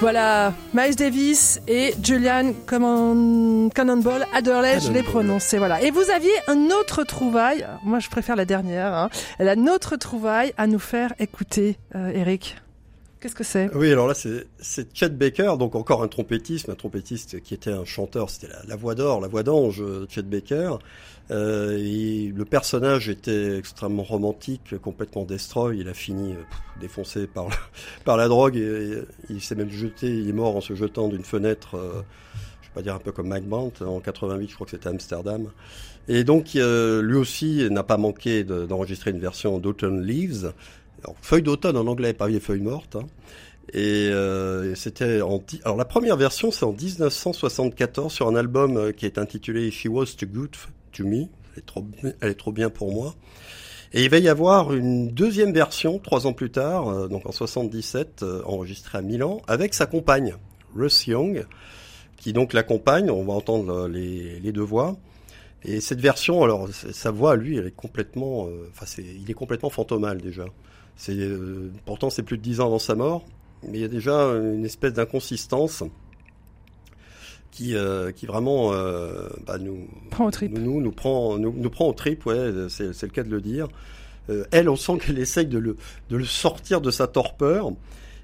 Voilà, 0.02 0.54
Miles 0.74 0.96
Davis 0.96 1.60
et 1.68 1.94
Julian 2.02 2.54
Cannonball 2.66 4.26
Adderley, 4.34 4.80
je 4.80 4.94
l'ai 4.94 5.04
prononcé. 5.04 5.58
Voilà. 5.58 5.82
Et 5.82 5.92
vous 5.92 6.10
aviez 6.10 6.32
un 6.48 6.68
autre 6.68 7.04
trouvaille, 7.04 7.68
moi 7.84 8.00
je 8.00 8.10
préfère 8.10 8.38
la 8.38 8.46
dernière, 8.46 8.94
hein, 8.94 9.10
la 9.40 9.58
nôtre 9.58 9.98
trouvaille 9.98 10.54
à 10.58 10.68
nous 10.68 10.80
faire 10.80 11.14
écouter, 11.20 11.78
euh, 11.96 12.12
Eric. 12.14 12.56
Qu'est-ce 13.20 13.36
que 13.36 13.44
c'est? 13.44 13.70
Oui, 13.76 13.92
alors 13.92 14.08
là, 14.08 14.14
c'est 14.14 14.94
Chet 14.94 15.10
Baker, 15.10 15.56
donc 15.60 15.76
encore 15.76 16.04
un 16.04 16.08
trompettisme, 16.08 16.72
un 16.72 16.76
trompettiste 16.76 17.42
qui 17.42 17.54
était 17.54 17.72
un 17.72 17.84
chanteur, 17.84 18.30
c'était 18.30 18.48
la, 18.66 18.76
voix 18.78 18.96
d'or, 18.96 19.20
la 19.20 19.28
voix 19.28 19.44
d'ange, 19.44 19.82
euh, 19.82 20.06
Chet 20.10 20.22
Baker. 20.22 20.76
Euh, 21.32 21.78
le 22.34 22.46
personnage 22.46 23.10
était 23.10 23.58
extrêmement 23.58 24.04
romantique, 24.04 24.78
complètement 24.82 25.26
destroy. 25.26 25.78
Il 25.78 25.90
a 25.90 25.94
fini 25.94 26.32
euh, 26.32 26.42
défoncé 26.80 27.28
par, 27.28 27.48
par 28.06 28.18
la 28.18 28.28
drogue 28.28 28.56
et, 28.56 29.04
il 29.30 29.42
s'est 29.42 29.56
même 29.56 29.70
jeté, 29.70 30.08
il 30.08 30.30
est 30.30 30.34
mort 30.34 30.56
en 30.56 30.62
se 30.62 30.74
jetant 30.74 31.08
d'une 31.08 31.24
fenêtre, 31.24 31.76
euh, 31.76 32.02
je 32.62 32.68
vais 32.68 32.74
pas 32.74 32.82
dire 32.82 32.96
un 32.96 33.00
peu 33.00 33.12
comme 33.12 33.28
Mike 33.28 33.48
Brandt, 33.48 33.84
en 33.84 34.00
88, 34.00 34.50
je 34.50 34.56
crois 34.56 34.66
que 34.66 34.72
c'était 34.72 34.90
Amsterdam. 34.90 35.50
Et 36.08 36.24
donc, 36.24 36.54
lui 36.56 37.18
aussi 37.18 37.68
n'a 37.70 37.84
pas 37.84 37.98
manqué 37.98 38.44
de- 38.44 38.66
d'enregistrer 38.66 39.12
une 39.12 39.20
version 39.20 39.60
d'Autumn 39.60 40.02
Leaves, 40.02 40.54
alors, 41.04 41.16
feuille 41.22 41.44
d'automne 41.44 41.78
en 41.78 41.88
anglais, 41.88 42.14
pas 42.14 42.28
les 42.28 42.40
feuilles 42.40 42.62
mortes. 42.62 42.96
hein. 42.96 43.06
Et 43.74 44.10
euh, 44.10 44.74
c'était 44.76 45.22
en 45.22 45.44
alors 45.64 45.78
la 45.78 45.86
première 45.86 46.18
version 46.18 46.50
c'est 46.52 46.66
en 46.66 46.74
1974 46.74 48.12
sur 48.12 48.28
un 48.28 48.36
album 48.36 48.78
euh, 48.78 48.92
qui 48.92 49.06
est 49.06 49.20
intitulé 49.20 49.70
She 49.70 49.86
Was 49.86 50.16
Too 50.18 50.26
Good 50.26 50.56
to 50.92 51.04
Me. 51.04 51.26
Elle 51.54 51.60
est 51.60 51.66
trop, 51.66 51.86
elle 52.22 52.30
est 52.32 52.36
trop 52.36 52.52
bien 52.52 52.70
pour 52.70 52.92
moi. 52.92 53.14
Et 53.94 54.04
il 54.04 54.10
va 54.10 54.18
y 54.20 54.28
avoir 54.28 54.74
une 54.74 55.10
deuxième 55.10 55.52
version 55.52 56.00
trois 56.00 56.26
ans 56.28 56.34
plus 56.34 56.52
tard, 56.52 56.90
euh, 56.90 57.08
donc 57.08 57.26
en 57.28 57.32
77, 57.32 58.24
euh, 58.24 58.42
enregistrée 58.46 58.98
à 58.98 59.02
Milan 59.02 59.42
avec 59.48 59.74
sa 59.74 59.86
compagne 59.86 60.36
Russ 60.76 61.06
Young, 61.08 61.46
qui 62.18 62.34
donc 62.34 62.54
l'accompagne. 62.54 63.12
On 63.12 63.24
va 63.24 63.34
entendre 63.34 63.88
les, 63.88 64.40
les 64.40 64.52
deux 64.52 64.62
voix. 64.64 64.98
Et 65.64 65.82
cette 65.82 66.00
version, 66.00 66.44
alors 66.44 66.70
sa 66.72 67.12
voix, 67.12 67.36
lui, 67.36 67.58
elle 67.58 67.68
est 67.68 67.76
complètement, 67.76 68.48
enfin 68.72 68.86
il 68.98 69.30
est 69.30 69.34
complètement 69.34 69.70
déjà. 70.16 70.46
C'est 71.00 71.16
euh, 71.16 71.72
pourtant 71.86 72.10
c'est 72.10 72.24
plus 72.24 72.38
de 72.38 72.44
dix 72.44 72.60
ans 72.60 72.66
avant 72.66 72.78
sa 72.78 72.94
mort, 72.94 73.24
mais 73.64 73.78
il 73.78 73.82
y 73.82 73.86
a 73.86 73.88
déjà 73.88 74.14
une 74.14 74.66
espèce 74.66 74.92
d'inconsistance 74.92 75.82
qui, 77.52 77.74
euh, 77.74 78.12
qui 78.12 78.26
vraiment 78.26 78.74
euh, 78.74 79.30
bah, 79.48 79.58
nous, 79.60 79.88
Prend 80.12 80.26
aux 80.26 80.32
tripes. 80.32 80.52
nous, 80.52 80.62
nous, 80.74 80.82
nous 80.82 80.92
prend, 80.92 81.38
nous, 81.38 81.54
nous 81.56 81.70
prend 81.70 81.88
au 81.88 81.94
trip, 81.94 82.26
ouais, 82.26 82.52
c'est, 82.68 82.92
c'est 82.92 83.06
le 83.06 83.14
cas 83.14 83.24
de 83.24 83.30
le 83.30 83.40
dire. 83.40 83.70
Elle, 84.52 84.70
on 84.70 84.76
sent 84.76 85.00
qu'elle 85.00 85.18
essaye 85.18 85.48
de 85.48 85.58
le, 85.58 85.78
de 86.10 86.18
le 86.18 86.26
sortir 86.26 86.82
de 86.82 86.92
sa 86.92 87.08
torpeur. 87.08 87.72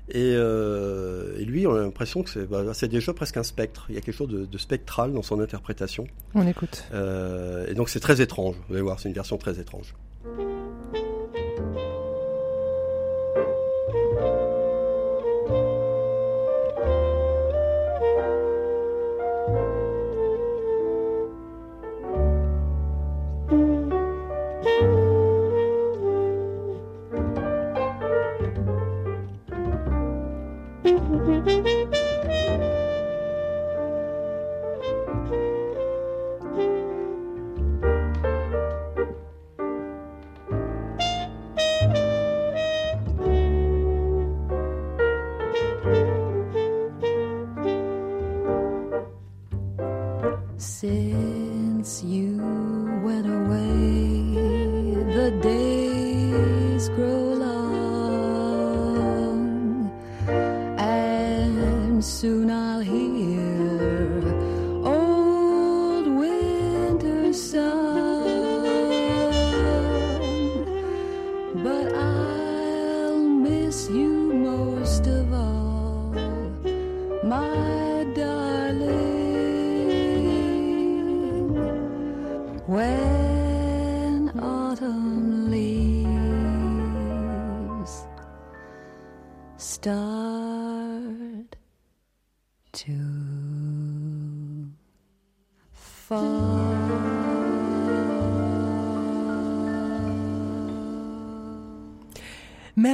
Et, 0.10 0.34
euh, 0.36 1.36
et 1.40 1.46
lui, 1.46 1.66
on 1.66 1.74
a 1.74 1.82
l'impression 1.82 2.22
que 2.24 2.30
c'est, 2.30 2.46
bah, 2.46 2.62
c'est 2.74 2.90
déjà 2.90 3.14
presque 3.14 3.38
un 3.38 3.44
spectre. 3.44 3.86
Il 3.90 3.96
y 3.96 3.98
a 3.98 4.02
quelque 4.02 4.14
chose 4.14 4.28
de, 4.28 4.46
de 4.46 4.58
spectral 4.58 5.14
dans 5.14 5.24
son 5.24 5.40
interprétation. 5.40 6.06
On 6.36 6.46
écoute. 6.46 6.84
Euh, 6.94 7.66
et 7.68 7.74
donc 7.74 7.90
c'est 7.90 8.02
très 8.02 8.22
étrange. 8.22 8.56
Vous 8.68 8.76
allez 8.76 8.84
voir, 8.84 9.00
c'est 9.00 9.10
une 9.10 9.16
version 9.16 9.38
très 9.38 9.60
étrange. 9.60 9.96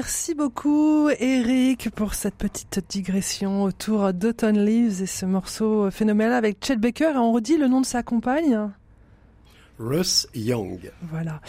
Merci 0.03 0.33
beaucoup 0.33 1.09
Eric 1.19 1.91
pour 1.91 2.15
cette 2.15 2.33
petite 2.33 2.83
digression 2.89 3.61
autour 3.61 4.13
d'Autumn 4.13 4.57
Leaves 4.57 5.03
et 5.03 5.05
ce 5.05 5.27
morceau 5.27 5.91
phénoménal 5.91 6.33
avec 6.33 6.57
Chet 6.65 6.77
Baker. 6.77 7.11
Et 7.13 7.17
on 7.17 7.31
redit 7.31 7.55
le 7.55 7.67
nom 7.67 7.81
de 7.81 7.85
sa 7.85 8.01
compagne 8.01 8.71
Russ 9.77 10.27
Young. 10.33 10.91
Voilà. 11.03 11.39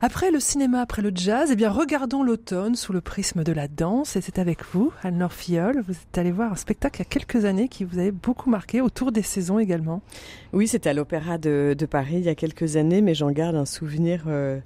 Après 0.00 0.30
le 0.30 0.38
cinéma, 0.38 0.80
après 0.80 1.02
le 1.02 1.10
jazz, 1.12 1.50
eh 1.52 1.56
bien 1.56 1.70
regardons 1.70 2.22
l'automne 2.22 2.76
sous 2.76 2.92
le 2.92 3.00
prisme 3.00 3.42
de 3.42 3.50
la 3.50 3.66
danse. 3.66 4.14
Et 4.14 4.20
c'est 4.20 4.38
avec 4.38 4.64
vous, 4.64 4.92
Anne-Laure 5.02 5.32
Fiol. 5.32 5.80
Vous 5.80 5.94
êtes 5.94 6.18
allé 6.18 6.30
voir 6.30 6.52
un 6.52 6.56
spectacle 6.56 7.00
il 7.00 7.02
y 7.02 7.02
a 7.02 7.10
quelques 7.10 7.46
années 7.46 7.66
qui 7.66 7.82
vous 7.82 7.98
avait 7.98 8.12
beaucoup 8.12 8.48
marqué, 8.48 8.80
autour 8.80 9.10
des 9.10 9.22
saisons 9.22 9.58
également. 9.58 10.02
Oui, 10.52 10.68
c'était 10.68 10.90
à 10.90 10.94
l'Opéra 10.94 11.36
de, 11.36 11.74
de 11.76 11.86
Paris 11.86 12.18
il 12.18 12.26
y 12.26 12.28
a 12.28 12.36
quelques 12.36 12.76
années, 12.76 13.00
mais 13.00 13.14
j'en 13.14 13.32
garde 13.32 13.56
un 13.56 13.66
souvenir 13.66 14.22
euh, 14.28 14.60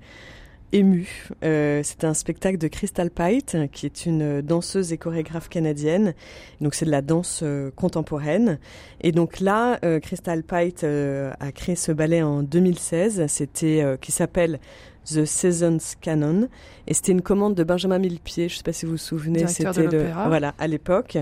ému. 0.72 1.28
Euh, 1.44 1.82
c'était 1.82 2.06
un 2.06 2.14
spectacle 2.14 2.58
de 2.58 2.68
Crystal 2.68 3.10
Pite, 3.10 3.56
qui 3.72 3.86
est 3.86 4.06
une 4.06 4.40
danseuse 4.42 4.92
et 4.92 4.98
chorégraphe 4.98 5.48
canadienne. 5.48 6.14
Donc 6.60 6.74
c'est 6.74 6.86
de 6.86 6.90
la 6.90 7.02
danse 7.02 7.40
euh, 7.42 7.70
contemporaine. 7.74 8.58
Et 9.00 9.12
donc 9.12 9.40
là, 9.40 9.78
euh, 9.84 10.00
Crystal 10.00 10.42
Pite 10.42 10.84
a 10.84 11.52
créé 11.52 11.76
ce 11.76 11.92
ballet 11.92 12.22
en 12.22 12.42
2016. 12.42 13.26
C'était 13.28 13.84
qui 14.00 14.12
s'appelle 14.12 14.58
The 15.04 15.24
Seasons 15.24 15.78
Canon. 16.00 16.48
Et 16.86 16.94
c'était 16.94 17.12
une 17.12 17.22
commande 17.22 17.54
de 17.54 17.62
Benjamin 17.64 17.98
Millepied. 17.98 18.48
Je 18.48 18.54
ne 18.54 18.56
sais 18.58 18.62
pas 18.64 18.72
si 18.72 18.86
vous 18.86 18.92
vous 18.92 18.96
souvenez. 18.98 19.40
C'était 19.48 19.64
le- 19.98 20.02
voilà 20.28 20.54
à 20.58 20.66
l'époque. 20.66 21.16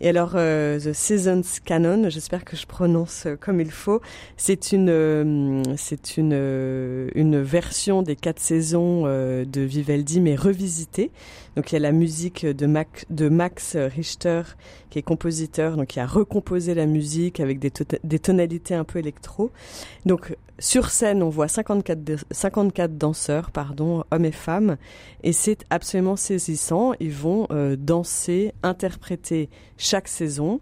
Et 0.00 0.08
alors 0.08 0.32
euh, 0.34 0.78
The 0.78 0.92
Seasons 0.92 1.42
Canon, 1.64 2.08
j'espère 2.10 2.44
que 2.44 2.56
je 2.56 2.66
prononce 2.66 3.24
euh, 3.26 3.36
comme 3.40 3.60
il 3.60 3.70
faut. 3.70 4.00
C'est 4.36 4.72
une 4.72 4.88
euh, 4.90 5.62
c'est 5.76 6.16
une 6.16 6.32
euh, 6.34 7.08
une 7.14 7.40
version 7.40 8.02
des 8.02 8.16
quatre 8.16 8.40
saisons 8.40 9.04
euh, 9.06 9.44
de 9.44 9.60
Vivaldi 9.62 10.20
mais 10.20 10.36
revisitée. 10.36 11.10
Donc 11.58 11.72
il 11.72 11.74
y 11.74 11.76
a 11.76 11.80
la 11.80 11.90
musique 11.90 12.46
de 12.46 12.66
Max, 13.28 13.74
Richter 13.74 14.42
qui 14.90 15.00
est 15.00 15.02
compositeur 15.02 15.76
donc 15.76 15.88
qui 15.88 15.98
a 15.98 16.06
recomposé 16.06 16.72
la 16.72 16.86
musique 16.86 17.40
avec 17.40 17.58
des, 17.58 17.70
tota- 17.70 17.98
tonalités 18.20 18.76
un 18.76 18.84
peu 18.84 19.00
électro. 19.00 19.50
Donc 20.06 20.36
sur 20.60 20.90
scène, 20.90 21.22
on 21.22 21.28
voit 21.28 21.48
54, 21.48 22.04
de- 22.04 22.16
54 22.30 22.96
danseurs, 22.96 23.50
pardon, 23.50 24.04
hommes 24.10 24.24
et 24.24 24.32
femmes, 24.32 24.76
et 25.22 25.32
c'est 25.32 25.64
absolument 25.70 26.16
saisissant. 26.16 26.94
Ils 26.98 27.12
vont 27.12 27.46
euh, 27.50 27.76
danser, 27.76 28.52
interpréter 28.64 29.50
chaque 29.76 30.08
saison. 30.08 30.60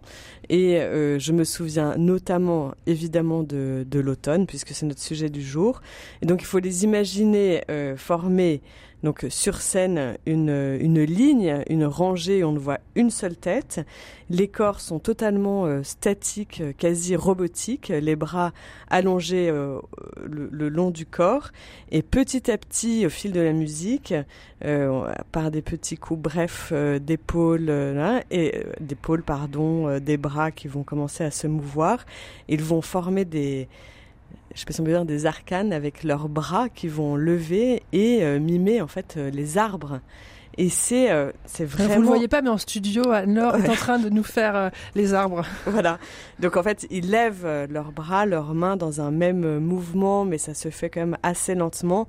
Et 0.49 0.77
euh, 0.77 1.17
je 1.17 1.31
me 1.31 1.43
souviens 1.43 1.95
notamment, 1.97 2.73
évidemment, 2.85 3.41
de, 3.43 3.85
l'automne, 3.99 4.45
puisque 4.45 4.69
c'est 4.69 4.85
notre 4.85 5.01
sujet 5.01 5.29
du 5.29 5.41
jour. 5.41 5.81
Et 6.21 6.27
donc, 6.27 6.41
il 6.41 6.45
faut 6.45 6.59
les 6.59 6.83
imaginer 6.83 7.63
euh, 7.71 7.97
former 7.97 8.61
donc 9.03 9.25
sur 9.29 9.61
scène 9.61 10.17
une, 10.25 10.77
une 10.81 11.03
ligne, 11.03 11.63
une 11.69 11.85
rangée, 11.85 12.43
on 12.43 12.51
ne 12.51 12.59
voit 12.59 12.79
une 12.95 13.09
seule 13.09 13.35
tête. 13.35 13.85
Les 14.29 14.47
corps 14.47 14.81
sont 14.81 14.99
totalement 14.99 15.65
euh, 15.65 15.83
statiques, 15.83 16.61
quasi 16.77 17.15
robotiques, 17.15 17.89
les 17.89 18.15
bras 18.15 18.51
allongés 18.89 19.49
euh, 19.49 19.79
le, 20.25 20.69
long 20.69 20.91
du 20.91 21.05
corps. 21.05 21.49
Et 21.91 22.01
petit 22.01 22.51
à 22.51 22.57
petit, 22.57 23.05
au 23.05 23.09
fil 23.09 23.31
de 23.31 23.39
la 23.39 23.53
musique, 23.53 24.13
euh, 24.65 25.13
par 25.31 25.51
des 25.51 25.61
petits 25.61 25.97
coups 25.97 26.19
brefs 26.19 26.73
d'épaules, 26.73 27.69
euh, 27.69 27.93
là, 27.93 28.23
et 28.31 28.63
d'épaules, 28.79 29.23
pardon, 29.23 29.99
des 29.99 30.17
bras 30.17 30.51
qui 30.51 30.67
vont 30.67 30.83
commencer 30.83 31.23
à 31.23 31.31
se 31.31 31.47
mouvoir, 31.47 32.05
ils 32.47 32.63
vont 32.63 32.81
former 32.81 33.25
des 33.25 33.67
je 34.55 34.65
peut 34.65 34.91
dire 34.91 35.05
des 35.05 35.25
arcanes 35.25 35.71
avec 35.71 36.03
leurs 36.03 36.29
bras 36.29 36.67
qui 36.69 36.87
vont 36.87 37.15
lever 37.15 37.83
et 37.93 38.23
euh, 38.23 38.39
mimer 38.39 38.81
en 38.81 38.87
fait 38.87 39.15
euh, 39.17 39.29
les 39.29 39.57
arbres. 39.57 39.99
Et 40.57 40.69
c'est 40.69 41.11
euh, 41.11 41.31
c'est 41.45 41.65
vraiment. 41.65 41.95
Vous 41.95 42.01
le 42.01 42.07
voyez 42.07 42.27
pas, 42.27 42.41
mais 42.41 42.49
en 42.49 42.57
studio, 42.57 43.11
Anne-Laure 43.11 43.55
est 43.57 43.69
en 43.69 43.75
train 43.75 43.99
de 43.99 44.09
nous 44.09 44.23
faire 44.23 44.55
euh, 44.55 44.69
les 44.95 45.13
arbres. 45.13 45.43
Voilà. 45.65 45.99
Donc 46.39 46.57
en 46.57 46.63
fait, 46.63 46.87
ils 46.89 47.09
lèvent 47.11 47.45
euh, 47.45 47.67
leurs 47.69 47.91
bras, 47.91 48.25
leurs 48.25 48.53
mains 48.53 48.77
dans 48.77 49.01
un 49.01 49.11
même 49.11 49.43
euh, 49.43 49.59
mouvement, 49.59 50.25
mais 50.25 50.37
ça 50.37 50.53
se 50.53 50.69
fait 50.69 50.89
quand 50.89 51.01
même 51.01 51.17
assez 51.23 51.53
lentement. 51.55 52.07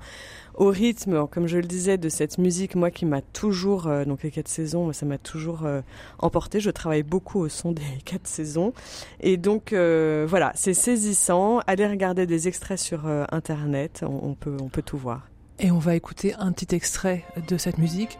Au 0.59 0.71
rythme, 0.71 1.29
comme 1.29 1.47
je 1.47 1.57
le 1.59 1.69
disais, 1.69 1.99
de 1.99 2.09
cette 2.09 2.37
musique, 2.37 2.75
moi 2.75 2.91
qui 2.91 3.07
m'a 3.07 3.23
toujours, 3.23 3.87
euh, 3.87 4.05
donc 4.05 4.25
les 4.25 4.33
quatre 4.33 4.49
saisons, 4.49 4.93
ça 4.93 5.07
m'a 5.07 5.17
toujours 5.17 5.65
euh, 5.65 5.83
emporté. 6.19 6.59
Je 6.59 6.71
travaille 6.71 7.05
beaucoup 7.05 7.39
au 7.39 7.49
son 7.49 7.71
des 7.71 7.83
quatre 8.05 8.27
saisons. 8.27 8.73
Et 9.21 9.37
donc 9.37 9.73
euh, 9.73 10.27
voilà, 10.29 10.51
c'est 10.57 10.75
saisissant. 10.75 11.61
Allez 11.69 11.87
regarder 11.87 12.27
des 12.27 12.49
extraits 12.49 12.79
sur 12.79 13.07
Internet, 13.31 14.01
on, 14.03 14.31
on 14.31 14.35
peut, 14.35 14.57
on 14.61 14.69
peut 14.69 14.83
tout 14.83 14.99
voir. 14.99 15.29
Et 15.61 15.71
on 15.71 15.79
va 15.79 15.95
écouter 15.95 16.35
un 16.35 16.51
petit 16.51 16.75
extrait 16.75 17.25
de 17.49 17.57
cette 17.57 17.79
musique. 17.79 18.19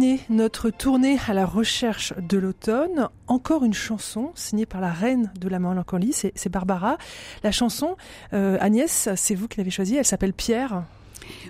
Terminer 0.00 0.20
notre 0.30 0.70
tournée 0.70 1.18
à 1.28 1.34
la 1.34 1.44
recherche 1.44 2.14
de 2.16 2.38
l'automne, 2.38 3.08
encore 3.26 3.64
une 3.64 3.74
chanson 3.74 4.30
signée 4.34 4.64
par 4.64 4.80
la 4.80 4.90
reine 4.90 5.30
de 5.38 5.46
la 5.46 5.58
mélancolie, 5.58 6.12
c'est 6.12 6.48
Barbara. 6.48 6.96
La 7.42 7.52
chanson, 7.52 7.96
euh, 8.32 8.56
Agnès, 8.60 9.10
c'est 9.14 9.34
vous 9.34 9.46
qui 9.46 9.58
l'avez 9.58 9.70
choisie, 9.70 9.96
elle 9.96 10.06
s'appelle 10.06 10.32
Pierre. 10.32 10.84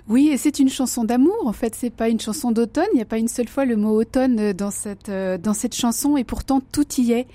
Oui, 0.09 0.29
et 0.29 0.37
c'est 0.37 0.59
une 0.59 0.69
chanson 0.69 1.05
d'amour. 1.05 1.37
En 1.45 1.53
fait, 1.53 1.75
c'est 1.75 1.89
pas 1.89 2.09
une 2.09 2.19
chanson 2.19 2.51
d'automne. 2.51 2.87
Il 2.93 2.97
n'y 2.97 3.01
a 3.01 3.05
pas 3.05 3.17
une 3.17 3.29
seule 3.29 3.47
fois 3.47 3.63
le 3.63 3.77
mot 3.77 3.95
automne 3.97 4.51
dans 4.51 4.71
cette 4.71 5.09
euh, 5.09 5.37
dans 5.37 5.53
cette 5.53 5.75
chanson, 5.75 6.17
et 6.17 6.25
pourtant 6.25 6.59
tout 6.59 6.87
y 6.97 7.13
est. 7.13 7.27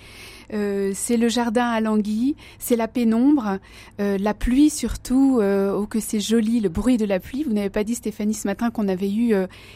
Euh, 0.53 0.93
c'est 0.95 1.17
le 1.17 1.29
jardin 1.29 1.67
à 1.67 1.81
l'anguille, 1.81 2.37
c'est 2.59 2.77
la 2.77 2.89
pénombre, 2.89 3.59
euh, 4.01 4.19
la 4.19 4.35
pluie 4.35 4.71
surtout. 4.71 5.39
euh, 5.41 5.73
oh 5.73 5.87
que 5.87 6.01
c'est 6.01 6.21
joli, 6.21 6.61
le 6.61 6.69
bruit 6.69 6.97
de 6.97 7.05
la 7.05 7.21
pluie. 7.21 7.43
Vous 7.43 7.53
n'avez 7.53 7.71
pas 7.71 7.85
dit 7.85 7.95
Stéphanie 7.95 8.35
ce 8.35 8.47
matin 8.47 8.71
qu'on 8.71 8.89
avait 8.89 9.11
eu 9.13 9.35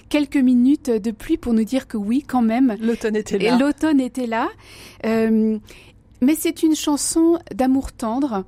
quelques 0.08 0.36
minutes 0.36 0.90
de 0.90 1.10
pluie 1.10 1.36
pour 1.36 1.52
nous 1.52 1.64
dire 1.64 1.86
que 1.86 1.96
oui, 1.96 2.24
quand 2.26 2.42
même. 2.42 2.76
L'automne 2.80 3.16
était 3.16 3.38
là. 3.38 3.58
l'automne 3.58 4.00
était 4.00 4.26
là. 4.26 4.48
Mais 6.22 6.34
c'est 6.34 6.62
une 6.62 6.74
chanson 6.74 7.38
d'amour 7.54 7.92
tendre. 7.92 8.44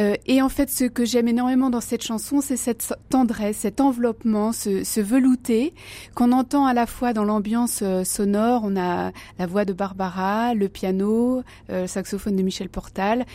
Euh, 0.00 0.14
et 0.26 0.40
en 0.40 0.48
fait, 0.48 0.70
ce 0.70 0.84
que 0.84 1.04
j'aime 1.04 1.28
énormément 1.28 1.70
dans 1.70 1.80
cette 1.80 2.02
chanson, 2.02 2.40
c'est 2.40 2.56
cette 2.56 2.94
tendresse, 3.10 3.58
cet 3.58 3.80
enveloppement, 3.80 4.52
ce, 4.52 5.00
velouté 5.00 5.74
qu'on 6.14 6.32
entend 6.32 6.64
à 6.66 6.74
la 6.74 6.86
fois 6.86 7.12
dans 7.12 7.24
l'ambiance 7.24 7.80
euh, 7.82 8.04
sonore. 8.04 8.62
On 8.64 8.76
a 8.76 9.12
la 9.38 9.46
voix 9.46 9.64
de 9.64 9.72
Barbara, 9.72 10.54
le 10.54 10.68
piano, 10.68 11.42
euh, 11.70 11.82
le 11.82 11.86
saxophone 11.86 12.36
de 12.36 12.42
Michel 12.42 12.68
Portal, 12.68 13.26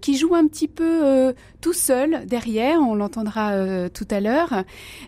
qui 0.00 0.16
joue 0.16 0.34
un 0.34 0.46
petit 0.46 0.68
peu 0.68 1.34
tout 1.60 1.72
seul 1.72 2.24
derrière. 2.26 2.80
On 2.80 2.94
l'entendra 2.94 3.88
tout 3.90 4.06
à 4.10 4.20
l'heure. 4.20 4.64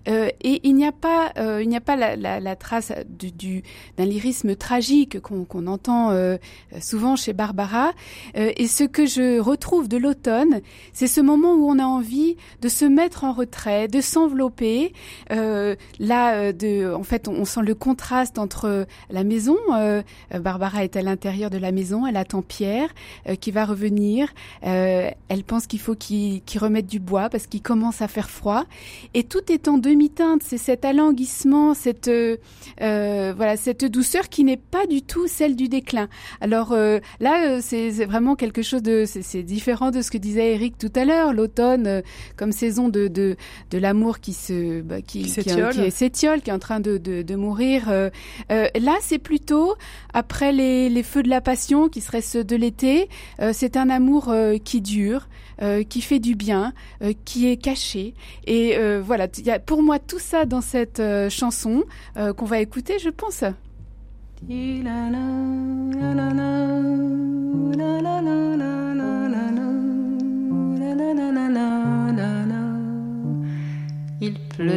Et 0.07 0.61
il 0.62 0.74
n'y 0.74 0.87
a 0.87 0.92
pas, 0.92 1.33
il 1.61 1.68
n'y 1.68 1.77
a 1.77 1.81
pas 1.81 1.96
la, 1.96 2.57
trace 2.57 2.92
du, 3.09 3.31
du, 3.31 3.62
d'un 3.96 4.05
lyrisme 4.05 4.57
tragique 4.57 5.20
qu'on, 5.20 5.66
entend 5.66 6.12
souvent 6.81 7.16
chez 7.16 7.33
Barbara. 7.33 7.92
Et 8.35 8.66
ce 8.66 8.85
que 8.85 9.07
je 9.07 9.38
retrouve 9.38 9.88
de 9.88 9.96
l'automne, 9.96 10.61
c'est 10.93 11.07
ce 11.07 11.21
moment 11.21 11.55
où 11.55 11.69
on 11.71 11.79
a 11.79 11.85
envie 11.85 12.37
de 12.61 12.69
se 12.69 12.85
mettre 12.85 13.25
en 13.25 13.33
retrait, 13.33 13.88
de 13.88 14.01
s'envelopper. 14.01 14.93
Euh, 15.31 15.77
là, 15.99 16.35
euh, 16.35 16.53
de, 16.53 16.93
en 16.93 17.03
fait, 17.03 17.29
on, 17.29 17.45
sent 17.45 17.62
le 17.62 17.75
contraste 17.75 18.38
entre 18.38 18.87
la 19.11 19.25
maison. 19.25 19.57
euh, 19.75 20.03
Barbara 20.35 20.85
est 20.85 20.97
à 20.97 21.03
l'intérieur 21.03 21.51
de 21.51 21.59
la 21.59 21.73
maison, 21.73 22.07
elle 22.07 22.17
attend 22.17 22.43
Pierre 22.43 22.91
euh, 23.29 23.35
qui 23.35 23.51
va 23.51 23.64
revenir. 23.64 24.29
Euh, 24.64 25.11
elle 25.29 25.45
pense 25.45 25.67
qu'il 25.67 25.81
faut 25.81 25.95
qu'il, 25.95 26.43
qu'il 26.43 26.61
remette 26.61 26.87
du 26.87 27.01
bois 27.01 27.29
parce 27.29 27.47
qu'il 27.47 27.62
commence 27.62 28.03
à 28.03 28.09
faire 28.09 28.31
froid. 28.31 28.64
Et 29.14 29.25
tout 29.25 29.51
est 29.51 29.69
en 29.69 29.79
demi-teinte. 29.79 30.43
C'est 30.45 30.59
cet 30.59 30.85
alanguissement, 30.85 31.75
cette 31.75 32.09
euh, 32.09 32.37
euh, 32.81 33.33
voilà, 33.37 33.57
cette 33.57 33.85
douceur 33.85 34.29
qui 34.29 34.45
n'est 34.45 34.57
pas 34.57 34.87
du 34.87 35.03
tout 35.03 35.27
celle 35.27 35.57
du 35.57 35.69
déclin. 35.69 36.09
Alors 36.41 36.73
euh, 36.73 36.99
là, 37.21 37.45
euh, 37.49 37.61
c'est 37.62 37.91
vraiment 38.05 38.37
quelque 38.37 38.62
chose 38.62 38.83
de, 38.83 39.05
c'est 39.07 39.43
différent 39.43 39.91
de 39.91 40.03
ce 40.03 40.11
que 40.11 40.19
disait 40.19 40.55
Eric 40.55 40.67
tout 40.76 40.92
à 40.94 41.04
l'heure. 41.04 41.33
L'automne 41.33 41.87
euh, 41.87 42.02
comme 42.37 42.52
saison 42.52 42.88
de 42.88 43.09
de, 43.09 43.37
de 43.70 43.78
l'amour 43.78 44.18
qui 44.20 44.33
se 44.33 44.83
bah, 44.83 45.00
qui, 45.00 45.22
Qui 45.22 45.28
s'étiole. 45.28 45.72
qui 46.40 46.42
qui 46.42 46.50
est 46.50 46.52
en 46.52 46.59
train 46.59 46.81
de 46.81 46.98
de, 46.98 47.22
de 47.22 47.35
mourir. 47.37 47.88
Euh, 47.88 48.11
euh, 48.50 48.66
là, 48.78 48.96
c'est 49.00 49.18
plutôt 49.18 49.74
après 50.12 50.52
les 50.52 50.88
les 50.88 51.02
feux 51.02 51.22
de 51.22 51.28
la 51.28 51.40
passion 51.40 51.88
qui 51.88 52.00
seraient 52.00 52.20
ceux 52.22 52.44
de 52.44 52.57
l'été. 52.57 53.09
euh, 53.40 53.52
c'est 53.54 53.76
un 53.76 53.88
amour 53.90 54.28
euh, 54.28 54.57
qui 54.59 54.81
dure, 54.81 55.28
euh, 55.62 55.83
qui 55.85 56.00
fait 56.00 56.18
du 56.18 56.35
bien, 56.35 56.72
euh, 57.02 57.12
qui 57.24 57.48
est 57.48 57.57
caché. 57.57 58.14
Et 58.46 58.76
euh, 58.76 59.00
voilà, 59.04 59.26
il 59.38 59.46
y 59.46 59.50
a 59.50 59.59
pour 59.59 59.83
moi 59.83 59.98
tout 59.98 60.18
ça 60.18 60.44
dans 60.44 60.61
cette 60.61 61.00
euh, 61.00 61.31
chanson 61.31 61.85
euh, 62.16 62.33
qu'on 62.33 62.46
va 62.46 62.61
écouter, 62.61 62.98
je 62.98 63.11
pense. 63.11 63.44
Il 74.21 74.35
pleut. 74.51 74.75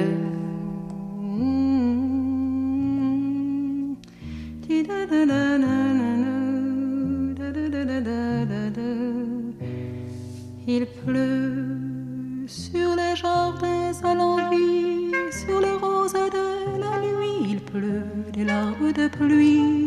Il 10.67 10.85
pleut 11.03 12.47
sur 12.47 12.95
les 12.95 13.15
jardins 13.15 13.91
à 14.03 14.15
l'envie, 14.15 15.11
sur 15.31 15.59
les 15.59 15.75
roses 15.81 16.13
de 16.13 16.79
la 16.79 17.01
nuit. 17.01 17.49
Il 17.49 17.59
pleut 17.59 18.03
des 18.31 18.45
larmes 18.45 18.93
de 18.93 19.07
pluie. 19.09 19.85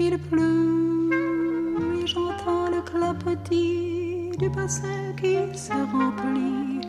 Il 0.00 0.18
pleut 0.18 1.10
et 2.02 2.06
j'entends 2.06 2.70
le 2.70 2.80
clapotis 2.82 4.09
du 4.40 4.48
bassin 4.48 5.12
qui 5.20 5.36
se 5.58 5.72
remplit. 5.72 6.80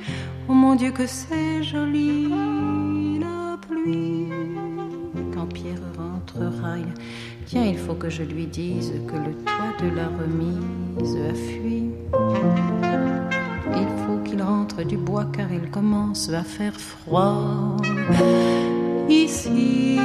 Oh 0.47 0.53
mon 0.53 0.75
Dieu 0.75 0.91
que 0.91 1.05
c'est 1.05 1.61
joli 1.63 2.29
la 3.19 3.57
pluie. 3.67 4.29
Quand 5.33 5.47
Pierre 5.47 5.81
rentrera, 5.97 6.77
il- 6.77 6.93
tiens, 7.45 7.65
il 7.65 7.77
faut 7.77 7.95
que 7.95 8.09
je 8.09 8.23
lui 8.23 8.45
dise 8.47 8.93
que 9.07 9.15
le 9.17 9.33
toit 9.43 9.73
de 9.81 9.93
la 9.95 10.07
remise 10.07 11.15
a 11.29 11.33
fui. 11.33 11.89
Il 13.81 13.87
faut 14.05 14.19
qu'il 14.23 14.41
rentre 14.41 14.83
du 14.83 14.97
bois 14.97 15.25
car 15.33 15.51
il 15.51 15.69
commence 15.69 16.29
à 16.29 16.43
faire 16.43 16.73
froid 16.79 17.75
ici. 19.09 19.97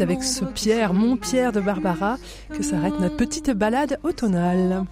C'est 0.00 0.04
avec 0.04 0.22
ce 0.22 0.46
Pierre, 0.46 0.94
mon 0.94 1.18
Pierre 1.18 1.52
de 1.52 1.60
Barbara, 1.60 2.16
que 2.48 2.62
s'arrête 2.62 2.98
notre 3.00 3.18
petite 3.18 3.50
balade 3.50 3.98
automnale. 4.02 4.84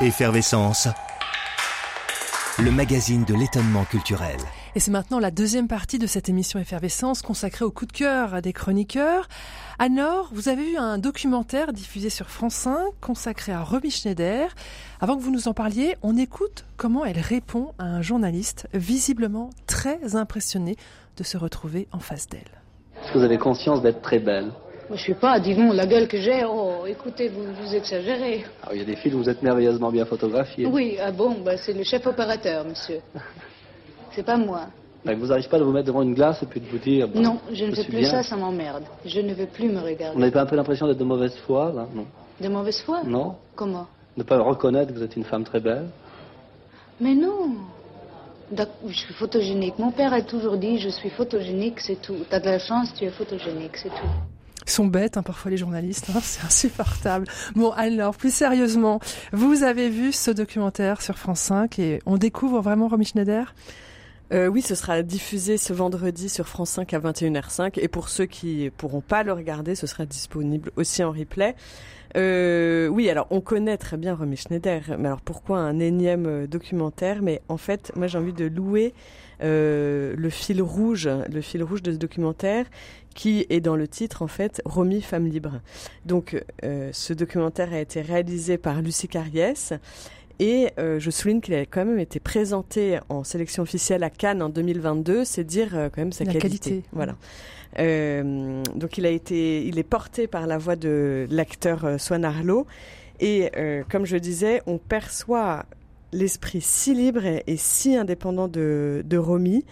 Effervescence. 0.00 0.86
Le 2.60 2.70
magazine 2.70 3.24
de 3.24 3.34
l'étonnement 3.34 3.84
culturel. 3.84 4.36
Et 4.76 4.80
c'est 4.80 4.92
maintenant 4.92 5.18
la 5.18 5.32
deuxième 5.32 5.66
partie 5.66 5.98
de 5.98 6.06
cette 6.06 6.28
émission 6.28 6.60
Effervescence 6.60 7.22
consacrée 7.22 7.64
au 7.64 7.72
coup 7.72 7.86
de 7.86 7.92
cœur 7.92 8.40
des 8.40 8.52
chroniqueurs. 8.52 9.26
Anne-Laure, 9.80 10.30
vous 10.32 10.48
avez 10.48 10.62
vu 10.62 10.76
un 10.76 10.98
documentaire 10.98 11.72
diffusé 11.72 12.10
sur 12.10 12.30
France 12.30 12.54
5 12.54 12.76
consacré 13.00 13.50
à 13.50 13.64
Romy 13.64 13.90
Schneider. 13.90 14.54
Avant 15.00 15.16
que 15.16 15.22
vous 15.22 15.32
nous 15.32 15.48
en 15.48 15.54
parliez, 15.54 15.96
on 16.02 16.16
écoute 16.16 16.64
comment 16.76 17.04
elle 17.04 17.18
répond 17.18 17.72
à 17.78 17.84
un 17.84 18.02
journaliste 18.02 18.68
visiblement 18.74 19.50
très 19.66 20.14
impressionné 20.14 20.76
de 21.18 21.24
se 21.24 21.36
retrouver 21.36 21.88
en 21.92 21.98
face 21.98 22.26
d'elle. 22.28 22.40
Est-ce 23.02 23.12
que 23.12 23.18
vous 23.18 23.24
avez 23.24 23.38
conscience 23.38 23.82
d'être 23.82 24.00
très 24.00 24.18
belle? 24.20 24.46
Moi, 24.88 24.96
je 24.96 25.02
suis 25.02 25.14
pas, 25.14 25.38
dis-donc, 25.38 25.74
la 25.74 25.86
gueule 25.86 26.08
que 26.08 26.18
j'ai. 26.18 26.44
Oh, 26.48 26.86
écoutez, 26.86 27.28
vous, 27.28 27.42
vous 27.60 27.74
exagérez. 27.74 28.44
Alors, 28.62 28.74
Il 28.74 28.78
y 28.78 28.82
a 28.82 28.86
des 28.86 28.96
films 28.96 29.16
où 29.16 29.22
vous 29.24 29.28
êtes 29.28 29.42
merveilleusement 29.42 29.90
bien 29.90 30.06
photographié. 30.06 30.64
Oui, 30.66 30.96
ah 31.00 31.10
bon, 31.12 31.36
bah, 31.44 31.56
c'est 31.58 31.74
le 31.74 31.82
chef 31.82 32.06
opérateur, 32.06 32.64
monsieur. 32.64 33.00
C'est 34.12 34.22
pas 34.24 34.36
moi. 34.38 34.62
Mais 35.04 35.14
vous 35.14 35.26
n'arrivez 35.26 35.48
pas 35.48 35.58
à 35.58 35.62
vous 35.62 35.70
mettre 35.70 35.86
devant 35.86 36.02
une 36.02 36.14
glace 36.14 36.42
et 36.42 36.46
puis 36.46 36.60
de 36.60 36.66
vous 36.66 36.78
dire... 36.78 37.06
bon, 37.06 37.20
non, 37.20 37.38
je 37.52 37.64
ne 37.66 37.70
je 37.70 37.76
fais 37.82 37.84
plus 37.88 37.98
bien. 37.98 38.10
ça, 38.10 38.22
ça 38.22 38.36
m'emmerde. 38.36 38.82
Je 39.04 39.20
ne 39.20 39.32
veux 39.34 39.46
plus 39.46 39.68
me 39.68 39.78
Vous 39.78 39.84
regarder. 39.84 40.18
n'avez 40.18 40.32
pas 40.32 40.40
un 40.42 40.46
peu 40.46 40.56
l'impression 40.56 40.86
d'être 40.88 40.98
de 40.98 41.04
mauvaise 41.04 41.36
foi, 41.46 41.72
là? 41.72 41.86
Non. 41.94 42.06
De 42.40 42.48
mauvaise 42.48 42.80
foi? 42.82 43.02
Non 43.04 43.36
Comment? 43.54 43.86
Ne 44.16 44.22
pas 44.24 44.38
reconnaître 44.40 44.92
que 44.92 44.98
vous 44.98 45.04
êtes 45.04 45.14
une 45.16 45.24
femme 45.24 45.44
très 45.44 45.60
belle? 45.60 45.88
Mais 47.00 47.14
non. 47.14 47.50
Je 48.56 48.92
suis 48.92 49.14
photogénique. 49.14 49.78
Mon 49.78 49.90
père 49.90 50.12
a 50.12 50.22
toujours 50.22 50.56
dit, 50.56 50.78
je 50.78 50.88
suis 50.88 51.10
photogénique, 51.10 51.80
c'est 51.80 52.00
tout. 52.00 52.16
T'as 52.30 52.40
de 52.40 52.46
la 52.46 52.58
chance, 52.58 52.92
tu 52.94 53.04
es 53.04 53.10
photogénique, 53.10 53.76
c'est 53.76 53.90
tout. 53.90 54.08
Ils 54.66 54.70
sont 54.70 54.86
bêtes, 54.86 55.16
hein, 55.16 55.22
parfois 55.22 55.50
les 55.50 55.56
journalistes, 55.56 56.10
hein, 56.10 56.20
c'est 56.22 56.44
insupportable. 56.44 57.26
Bon, 57.54 57.70
alors, 57.70 58.16
plus 58.16 58.32
sérieusement, 58.32 59.00
vous 59.32 59.62
avez 59.62 59.88
vu 59.88 60.12
ce 60.12 60.30
documentaire 60.30 61.02
sur 61.02 61.18
France 61.18 61.40
5 61.40 61.78
et 61.78 62.00
on 62.06 62.16
découvre 62.16 62.60
vraiment 62.60 62.88
Romy 62.88 63.04
Schneider? 63.04 63.54
Euh, 64.32 64.46
oui, 64.48 64.60
ce 64.62 64.74
sera 64.74 65.02
diffusé 65.02 65.56
ce 65.56 65.72
vendredi 65.72 66.28
sur 66.28 66.46
France 66.46 66.70
5 66.70 66.92
à 66.92 66.98
21h05. 66.98 67.78
Et 67.80 67.88
pour 67.88 68.08
ceux 68.08 68.26
qui 68.26 68.70
pourront 68.76 69.00
pas 69.00 69.22
le 69.22 69.32
regarder, 69.32 69.74
ce 69.74 69.86
sera 69.86 70.04
disponible 70.04 70.70
aussi 70.76 71.02
en 71.02 71.12
replay. 71.12 71.54
Euh, 72.16 72.88
oui, 72.88 73.08
alors 73.10 73.26
on 73.30 73.40
connaît 73.40 73.76
très 73.76 73.96
bien 73.96 74.14
Romy 74.14 74.36
Schneider, 74.36 74.96
mais 74.98 75.08
alors 75.08 75.20
pourquoi 75.20 75.58
un 75.58 75.78
énième 75.78 76.26
euh, 76.26 76.46
documentaire? 76.46 77.20
Mais 77.22 77.42
en 77.48 77.58
fait, 77.58 77.92
moi 77.96 78.06
j'ai 78.06 78.16
envie 78.16 78.32
de 78.32 78.46
louer 78.46 78.94
euh, 79.42 80.14
le 80.16 80.30
fil 80.30 80.62
rouge, 80.62 81.08
le 81.30 81.40
fil 81.40 81.62
rouge 81.62 81.82
de 81.82 81.92
ce 81.92 81.96
documentaire, 81.96 82.66
qui 83.14 83.46
est 83.50 83.60
dans 83.60 83.76
le 83.76 83.88
titre 83.88 84.22
en 84.22 84.26
fait 84.26 84.62
Romy 84.64 85.02
femme 85.02 85.26
libre. 85.26 85.60
Donc, 86.06 86.42
euh, 86.64 86.90
ce 86.92 87.12
documentaire 87.12 87.72
a 87.72 87.80
été 87.80 88.00
réalisé 88.00 88.58
par 88.58 88.80
Lucie 88.80 89.08
Carriès. 89.08 89.72
Et 90.40 90.70
euh, 90.78 91.00
je 91.00 91.10
souligne 91.10 91.40
qu'il 91.40 91.54
a 91.54 91.66
quand 91.66 91.84
même 91.84 91.98
été 91.98 92.20
présenté 92.20 92.98
en 93.08 93.24
sélection 93.24 93.62
officielle 93.62 94.04
à 94.04 94.10
Cannes 94.10 94.42
en 94.42 94.48
2022, 94.48 95.24
c'est 95.24 95.44
dire 95.44 95.76
euh, 95.76 95.88
quand 95.88 96.00
même 96.00 96.12
sa 96.12 96.24
La 96.24 96.32
qualité. 96.32 96.70
qualité. 96.70 96.88
Voilà. 96.92 97.16
Euh, 97.78 98.62
donc 98.76 98.98
il 98.98 99.06
a 99.06 99.10
été, 99.10 99.66
il 99.66 99.78
est 99.78 99.84
porté 99.84 100.26
par 100.26 100.46
la 100.46 100.58
voix 100.58 100.76
de 100.76 101.26
l'acteur 101.30 102.00
Swan 102.00 102.24
Arlo. 102.24 102.66
Et 103.20 103.50
comme 103.90 104.06
je 104.06 104.16
disais, 104.16 104.62
on 104.66 104.78
perçoit 104.78 105.66
l'esprit 106.12 106.60
si 106.60 106.94
libre 106.94 107.26
et, 107.26 107.42
et 107.48 107.56
si 107.56 107.96
indépendant 107.96 108.46
de, 108.46 109.02
de 109.04 109.16
Romy. 109.16 109.64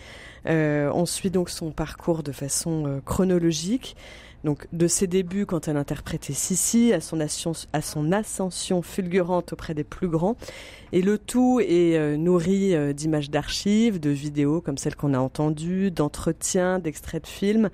On 0.46 1.06
suit 1.06 1.30
donc 1.30 1.48
son 1.48 1.70
parcours 1.70 2.24
de 2.24 2.32
façon 2.32 3.00
chronologique. 3.04 3.96
Donc 4.46 4.68
de 4.72 4.86
ses 4.86 5.08
débuts 5.08 5.44
quand 5.44 5.66
elle 5.66 5.76
interprétait 5.76 6.32
Sissi 6.32 6.92
à 6.92 7.00
son, 7.00 7.18
ascension, 8.12 8.80
fulgurante 8.80 9.52
auprès 9.52 9.74
des 9.74 9.82
plus 9.82 10.06
grands. 10.06 10.36
Et 10.92 11.02
le 11.02 11.18
tout 11.18 11.58
est 11.58 11.96
euh, 11.96 12.16
nourri 12.16 12.72
euh, 12.72 12.92
d'images 12.92 13.28
d'archives, 13.28 13.98
de 13.98 14.10
vidéos 14.10 14.60
comme 14.60 14.78
celles 14.78 14.94
qu'on 14.94 15.14
a 15.14 15.18
entendues, 15.18 15.90
d'entretiens, 15.90 16.78
d'extraits 16.78 17.24
de 17.24 17.28
films. 17.28 17.70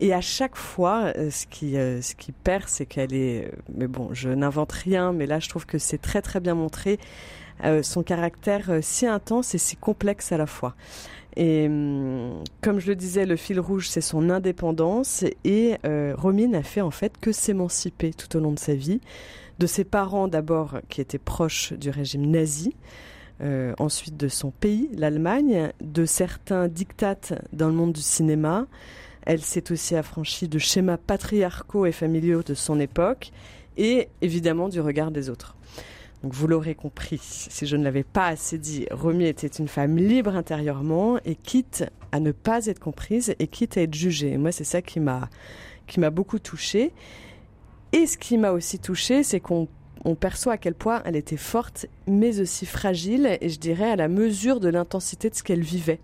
Et 0.00 0.12
à 0.12 0.20
chaque 0.20 0.56
fois, 0.56 1.14
euh, 1.16 1.30
ce 1.30 1.46
qui, 1.46 1.72
ce 1.72 2.14
qui 2.14 2.32
perd, 2.32 2.64
c'est 2.66 2.84
qu'elle 2.84 3.14
est... 3.14 3.50
mais 3.74 3.86
bon, 3.86 4.10
je 4.12 4.28
n'invente 4.28 4.72
rien, 4.72 5.14
mais 5.14 5.24
là 5.24 5.40
je 5.40 5.48
trouve 5.48 5.64
que 5.64 5.78
c'est 5.78 6.02
très 6.02 6.20
très 6.20 6.40
bien 6.40 6.54
montré. 6.54 6.98
son 7.82 8.02
caractère 8.02 8.70
si 8.82 9.06
intense 9.06 9.54
et 9.54 9.58
si 9.58 9.76
complexe 9.76 10.32
à 10.32 10.36
la 10.36 10.46
fois. 10.46 10.74
Et 11.36 11.66
hum, 11.66 12.42
comme 12.60 12.80
je 12.80 12.88
le 12.88 12.96
disais, 12.96 13.26
le 13.26 13.36
fil 13.36 13.60
rouge, 13.60 13.88
c'est 13.88 14.00
son 14.00 14.30
indépendance. 14.30 15.24
Et 15.44 15.76
euh, 15.84 16.14
Romy 16.16 16.48
n'a 16.48 16.62
fait 16.62 16.80
en 16.80 16.90
fait 16.90 17.12
que 17.20 17.32
s'émanciper 17.32 18.12
tout 18.12 18.36
au 18.36 18.40
long 18.40 18.52
de 18.52 18.58
sa 18.58 18.74
vie. 18.74 19.00
De 19.58 19.66
ses 19.66 19.84
parents 19.84 20.28
d'abord, 20.28 20.78
qui 20.88 21.00
étaient 21.00 21.18
proches 21.18 21.72
du 21.74 21.90
régime 21.90 22.26
nazi. 22.26 22.74
euh, 23.42 23.72
ensuite 23.78 24.16
de 24.16 24.28
son 24.28 24.50
pays, 24.50 24.90
l'Allemagne. 24.94 25.72
De 25.80 26.04
certains 26.04 26.68
dictates 26.68 27.32
dans 27.52 27.68
le 27.68 27.74
monde 27.74 27.92
du 27.92 28.02
cinéma. 28.02 28.66
Elle 29.22 29.42
s'est 29.42 29.70
aussi 29.70 29.96
affranchie 29.96 30.48
de 30.48 30.58
schémas 30.58 30.96
patriarcaux 30.96 31.86
et 31.86 31.92
familiaux 31.92 32.42
de 32.42 32.54
son 32.54 32.80
époque. 32.80 33.32
Et 33.76 34.08
évidemment 34.20 34.68
du 34.68 34.80
regard 34.80 35.10
des 35.10 35.30
autres. 35.30 35.56
Vous 36.22 36.46
l'aurez 36.46 36.74
compris, 36.74 37.18
si 37.22 37.66
je 37.66 37.76
ne 37.76 37.84
l'avais 37.84 38.02
pas 38.02 38.26
assez 38.26 38.58
dit, 38.58 38.86
Romy 38.90 39.24
était 39.24 39.46
une 39.46 39.68
femme 39.68 39.96
libre 39.96 40.36
intérieurement 40.36 41.18
et 41.24 41.34
quitte 41.34 41.84
à 42.12 42.20
ne 42.20 42.30
pas 42.30 42.66
être 42.66 42.78
comprise 42.78 43.34
et 43.38 43.46
quitte 43.46 43.78
à 43.78 43.82
être 43.82 43.94
jugée. 43.94 44.36
Moi, 44.36 44.52
c'est 44.52 44.64
ça 44.64 44.82
qui 44.82 45.00
m'a 45.00 45.30
qui 45.86 45.98
m'a 45.98 46.10
beaucoup 46.10 46.38
touchée. 46.38 46.92
Et 47.92 48.06
ce 48.06 48.16
qui 48.16 48.38
m'a 48.38 48.52
aussi 48.52 48.78
touchée, 48.78 49.22
c'est 49.22 49.40
qu'on 49.40 49.66
on 50.04 50.14
perçoit 50.14 50.54
à 50.54 50.58
quel 50.58 50.74
point 50.74 51.02
elle 51.04 51.16
était 51.16 51.36
forte, 51.36 51.86
mais 52.06 52.40
aussi 52.40 52.64
fragile, 52.64 53.36
et 53.40 53.48
je 53.48 53.58
dirais 53.58 53.90
à 53.90 53.96
la 53.96 54.08
mesure 54.08 54.60
de 54.60 54.68
l'intensité 54.68 55.28
de 55.28 55.34
ce 55.34 55.42
qu'elle 55.42 55.62
vivait. 55.62 56.00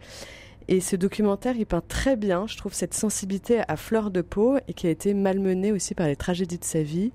Et 0.69 0.81
ce 0.81 0.97
documentaire, 0.97 1.57
il 1.57 1.65
peint 1.65 1.83
très 1.87 2.17
bien, 2.17 2.47
je 2.47 2.57
trouve, 2.57 2.75
cette 2.75 2.93
sensibilité 2.93 3.61
à 3.69 3.77
fleur 3.77 4.11
de 4.11 4.21
peau 4.21 4.57
et 4.67 4.75
qui 4.75 4.89
a 4.89 4.91
été 4.91 5.15
malmenée 5.15 5.71
aussi 5.71 5.95
par 5.95 6.09
les 6.09 6.17
tragédies 6.17 6.59
de 6.59 6.65
sa 6.65 6.83
vie. 6.83 7.13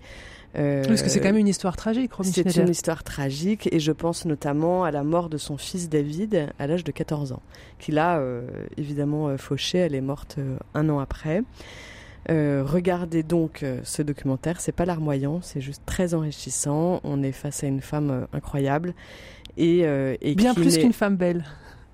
Euh, 0.58 0.84
Parce 0.86 1.02
que 1.02 1.10
c'est 1.10 1.20
quand 1.20 1.30
même 1.30 1.38
une 1.38 1.48
histoire 1.48 1.78
tragique, 1.78 2.14
Romy 2.14 2.32
c'est 2.32 2.58
une 2.58 2.70
histoire 2.70 3.04
tragique 3.04 3.70
et 3.72 3.80
je 3.80 3.92
pense 3.92 4.26
notamment 4.26 4.84
à 4.84 4.92
la 4.92 5.04
mort 5.04 5.30
de 5.30 5.38
son 5.38 5.58
fils 5.58 5.88
David 5.90 6.50
à 6.60 6.68
l'âge 6.68 6.84
de 6.84 6.92
14 6.92 7.32
ans, 7.32 7.42
qu'il 7.80 7.98
a 7.98 8.20
euh, 8.20 8.42
évidemment 8.76 9.30
euh, 9.30 9.38
fauché, 9.38 9.78
elle 9.78 9.96
est 9.96 10.02
morte 10.02 10.38
un 10.74 10.90
an 10.90 11.00
après. 11.00 11.44
Euh, 12.30 12.64
regardez 12.66 13.24
donc 13.24 13.66
ce 13.84 14.02
documentaire, 14.02 14.60
c'est 14.60 14.72
pas 14.74 14.86
larmoyant, 14.86 15.40
c'est 15.42 15.62
juste 15.62 15.84
très 15.86 16.14
enrichissant. 16.14 17.00
On 17.04 17.24
est 17.24 17.32
face 17.32 17.64
à 17.64 17.68
une 17.68 17.82
femme 17.82 18.28
incroyable 18.34 18.94
et, 19.58 19.80
et 19.80 20.36
Bien 20.36 20.54
qui 20.54 20.62
plus 20.62 20.78
qu'une 20.78 20.94
femme 20.94 21.16
belle. 21.16 21.46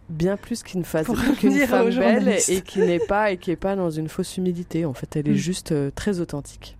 Bien 0.09 0.37
plus 0.37 0.63
qu'une 0.63 0.83
Pour 0.83 1.17
qu'une 1.37 1.57
femme 1.67 1.89
belle 1.89 2.37
et 2.47 2.61
qui 2.61 2.79
n'est 2.79 2.99
pas 2.99 3.31
et 3.31 3.37
qui 3.37 3.51
est 3.51 3.55
pas 3.55 3.75
dans 3.75 3.89
une 3.89 4.07
fausse 4.09 4.37
humilité. 4.37 4.85
En 4.85 4.93
fait, 4.93 5.15
elle 5.15 5.27
est 5.27 5.31
Mm. 5.31 5.35
juste 5.35 5.71
euh, 5.71 5.91
très 5.93 6.19
authentique. 6.19 6.77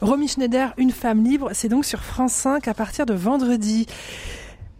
Romy 0.00 0.28
Schneider, 0.28 0.74
une 0.76 0.90
femme 0.90 1.24
libre, 1.24 1.50
c'est 1.52 1.68
donc 1.68 1.84
sur 1.84 2.02
France 2.02 2.32
5 2.32 2.68
à 2.68 2.74
partir 2.74 3.06
de 3.06 3.14
vendredi. 3.14 3.86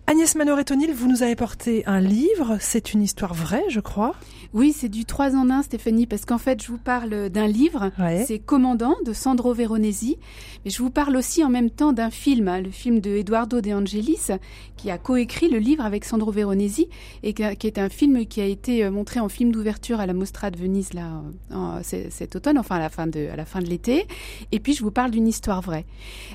Agnès 0.08 0.36
Manoret-O'Neill, 0.36 0.94
vous 0.94 1.08
nous 1.08 1.24
avez 1.24 1.34
porté 1.34 1.82
un 1.86 1.98
livre, 1.98 2.58
c'est 2.60 2.92
une 2.92 3.02
histoire 3.02 3.34
vraie, 3.34 3.64
je 3.68 3.80
crois. 3.80 4.14
Oui, 4.54 4.72
c'est 4.72 4.88
du 4.88 5.04
3 5.04 5.34
en 5.34 5.50
1, 5.50 5.62
Stéphanie, 5.64 6.06
parce 6.06 6.24
qu'en 6.24 6.38
fait, 6.38 6.62
je 6.62 6.68
vous 6.68 6.78
parle 6.78 7.28
d'un 7.28 7.48
livre, 7.48 7.90
Ouais. 7.98 8.24
c'est 8.24 8.38
Commandant 8.38 8.94
de 9.04 9.12
Sandro 9.12 9.52
Veronesi, 9.52 10.16
mais 10.64 10.70
je 10.70 10.80
vous 10.80 10.90
parle 10.90 11.16
aussi 11.16 11.42
en 11.42 11.48
même 11.50 11.70
temps 11.70 11.92
d'un 11.92 12.10
film, 12.10 12.46
hein, 12.46 12.60
le 12.60 12.70
film 12.70 13.00
de 13.00 13.10
Eduardo 13.16 13.60
De 13.60 13.72
Angelis, 13.72 14.28
qui 14.76 14.92
a 14.92 14.96
coécrit 14.96 15.48
le 15.50 15.58
livre 15.58 15.84
avec 15.84 16.04
Sandro 16.04 16.30
Veronesi, 16.30 16.88
et 17.24 17.34
qui 17.34 17.42
est 17.66 17.78
un 17.78 17.88
film 17.88 18.26
qui 18.26 18.40
a 18.40 18.44
été 18.46 18.84
euh, 18.84 18.92
montré 18.92 19.18
en 19.18 19.28
film 19.28 19.50
d'ouverture 19.50 19.98
à 19.98 20.06
la 20.06 20.12
Mostra 20.12 20.52
de 20.52 20.56
Venise 20.56 20.94
là, 20.94 21.20
en- 21.52 21.80
cet 21.82 22.36
automne, 22.36 22.58
enfin 22.58 22.76
à 22.76 22.80
la 22.80 22.90
fin 22.90 23.08
de, 23.08 23.28
à 23.32 23.34
la 23.34 23.44
fin 23.44 23.58
de 23.60 23.66
l'été. 23.66 24.06
Et 24.52 24.60
puis, 24.60 24.72
je 24.72 24.84
vous 24.84 24.92
parle 24.92 25.10
d'une 25.10 25.26
histoire 25.26 25.62
vraie. 25.62 25.84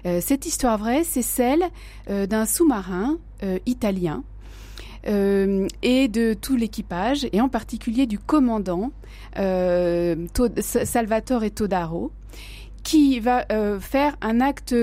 Euh, 0.05 0.19
cette 0.21 0.45
histoire 0.45 0.77
vraie, 0.77 1.05
c'est 1.05 1.21
celle 1.21 1.63
euh, 2.09 2.27
d'un 2.27 2.45
sous-marin 2.45 3.17
italien 3.65 4.23
euh, 5.07 5.67
et 5.81 6.07
de 6.07 6.33
tout 6.33 6.55
l'équipage, 6.55 7.27
et 7.31 7.41
en 7.41 7.49
particulier 7.49 8.05
du 8.05 8.19
commandant 8.19 8.91
euh, 9.37 10.15
Salvatore 10.59 11.49
Todaro, 11.53 12.11
qui 12.83 13.19
va 13.19 13.45
euh, 13.51 13.79
faire 13.79 14.15
un 14.21 14.41
acte 14.41 14.75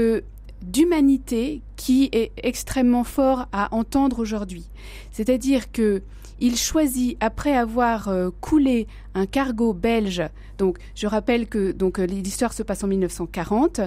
d'humanité 0.63 1.63
qui 1.77 2.09
est 2.13 2.33
extrêmement 2.43 3.05
fort 3.05 3.47
à 3.53 3.73
entendre 3.73 4.19
aujourd'hui. 4.19 4.69
C'est-à-dire 5.13 5.71
que 5.71 6.03
il 6.41 6.57
choisit, 6.57 7.17
après 7.21 7.57
avoir 7.57 8.09
euh, 8.09 8.31
coulé 8.41 8.87
un 9.19 9.27
cargo 9.27 9.73
belge, 9.75 10.23
donc 10.59 10.79
je 10.95 11.07
rappelle 11.07 11.47
que 11.47 11.73
donc 11.73 11.99
euh, 11.99 12.07
l'histoire 12.07 12.53
se 12.53 12.63
passe 12.63 12.85
en 12.85 12.89
1940, 12.89 13.81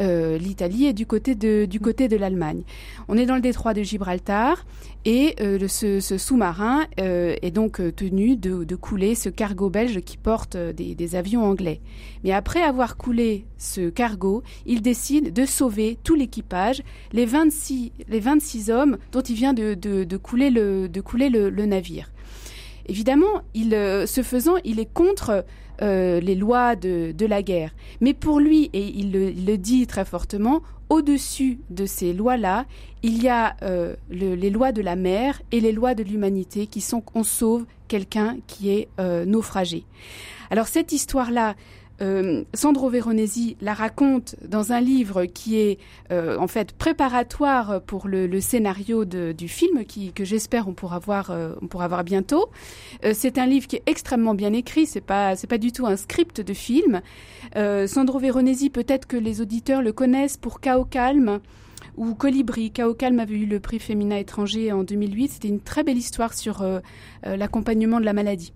euh, 0.00 0.38
l'Italie 0.38 0.86
est 0.86 0.92
du 0.92 1.06
côté 1.06 1.34
de, 1.34 1.64
du 1.64 1.80
côté 1.80 2.08
de 2.08 2.16
l'Allemagne. 2.16 2.62
On 3.08 3.16
est 3.16 3.26
dans 3.26 3.34
le 3.34 3.40
détroit 3.40 3.74
de 3.74 3.82
Gibraltar 3.82 4.64
et 5.04 5.36
euh, 5.40 5.68
ce, 5.68 6.00
sous-marin 6.00 6.86
est 6.96 7.50
donc 7.50 7.80
tenu 7.94 8.36
de, 8.36 8.74
couler 8.76 9.14
ce 9.14 9.28
cargo 9.28 9.70
belge 9.70 10.00
qui 10.00 10.16
porte 10.16 10.56
des, 10.56 11.16
avions 11.16 11.44
anglais. 11.44 11.80
Mais 12.24 12.32
après 12.32 12.62
avoir 12.62 12.96
coulé 12.96 13.46
ce 13.58 13.88
cargo, 13.88 14.42
il 14.66 14.82
décide 14.82 15.32
de 15.32 15.46
sauver 15.46 15.98
tout 16.02 16.14
l'équipage, 16.14 16.82
les 17.12 17.26
26, 17.26 17.92
les 18.08 18.20
26 18.20 18.70
hommes 18.70 18.98
dont 19.12 19.20
il 19.20 19.34
vient 19.34 19.54
de, 19.54 20.16
couler, 20.16 20.50
le, 20.50 20.88
de 20.88 21.00
couler 21.00 21.28
le, 21.28 21.50
le 21.50 21.66
navire. 21.66 22.10
Évidemment, 22.88 23.42
il, 23.54 23.74
euh, 23.74 24.06
ce 24.06 24.22
faisant, 24.22 24.56
il 24.64 24.78
est 24.80 24.92
contre 24.92 25.44
euh, 25.82 26.20
les 26.20 26.34
lois 26.34 26.76
de, 26.76 27.26
la 27.26 27.42
guerre. 27.42 27.74
Mais 28.00 28.14
pour 28.14 28.40
lui, 28.40 28.70
et 28.72 28.86
il 28.96 29.12
le, 29.12 29.56
dit 29.58 29.86
très 29.86 30.04
fortement, 30.04 30.62
au-dessus 30.88 31.58
de 31.70 31.84
ces 31.84 32.12
lois-là, 32.12 32.64
il 33.02 33.22
y 33.22 33.28
a 33.28 33.56
euh, 33.62 33.94
le- 34.08 34.34
les 34.34 34.50
lois 34.50 34.72
de 34.72 34.82
la 34.82 34.94
mer 34.96 35.42
et 35.52 35.60
les 35.60 35.72
lois 35.72 35.94
de 35.94 36.02
l'humanité 36.04 36.66
qui 36.66 36.80
sont 36.80 37.00
qu'on 37.00 37.24
sauve 37.24 37.66
quelqu'un 37.88 38.36
qui 38.46 38.70
est 38.70 38.88
naufragé. 39.26 39.84
Alors 40.50 40.66
cette 40.68 40.92
histoire-là, 40.92 41.54
euh, 42.02 42.44
Sandro 42.52 42.90
Veronesi 42.90 43.56
la 43.60 43.72
raconte 43.72 44.36
dans 44.46 44.72
un 44.72 44.80
livre 44.80 45.24
qui 45.24 45.58
est 45.58 45.78
euh, 46.12 46.36
en 46.38 46.46
fait 46.46 46.72
préparatoire 46.72 47.80
pour 47.82 48.06
le, 48.08 48.40
scénario 48.40 49.04
du 49.04 49.48
film 49.48 49.84
qui, 49.84 50.12
que 50.12 50.24
j'espère 50.24 50.68
on 50.68 50.74
pourra 50.74 50.98
voir 50.98 51.30
euh, 51.30 51.54
bientôt. 52.04 52.50
C'est 53.12 53.38
un 53.38 53.46
livre 53.46 53.66
qui 53.66 53.76
est 53.76 53.82
extrêmement 53.86 54.34
bien 54.34 54.52
écrit, 54.52 54.86
c'est 54.86 55.00
pas 55.00 55.36
c'est 55.36 55.46
pas 55.46 55.58
du 55.58 55.72
tout 55.72 55.86
un 55.86 55.96
script 55.96 56.40
de 56.40 56.52
film. 56.52 57.00
Sandro 57.54 58.18
Veronesi, 58.18 58.70
peut-être 58.70 59.06
que 59.06 59.16
les 59.16 59.40
auditeurs 59.40 59.82
le 59.82 59.92
connaissent 59.92 60.36
pour 60.36 60.60
Chaos 60.60 60.84
Calme 60.84 61.40
ou 61.96 62.14
Colibri. 62.14 62.70
Chaos 62.70 62.94
Calme 62.94 63.20
avait 63.20 63.36
eu 63.36 63.46
le 63.46 63.60
prix 63.60 63.78
féminin 63.78 64.16
étranger 64.16 64.72
en 64.72 64.82
2008. 64.84 65.28
C'était 65.28 65.48
une 65.48 65.60
très 65.60 65.82
belle 65.82 65.98
histoire 65.98 66.34
sur 66.34 66.64
l'accompagnement 67.24 68.00
de 68.00 68.04
la 68.04 68.12
maladie. 68.12 68.52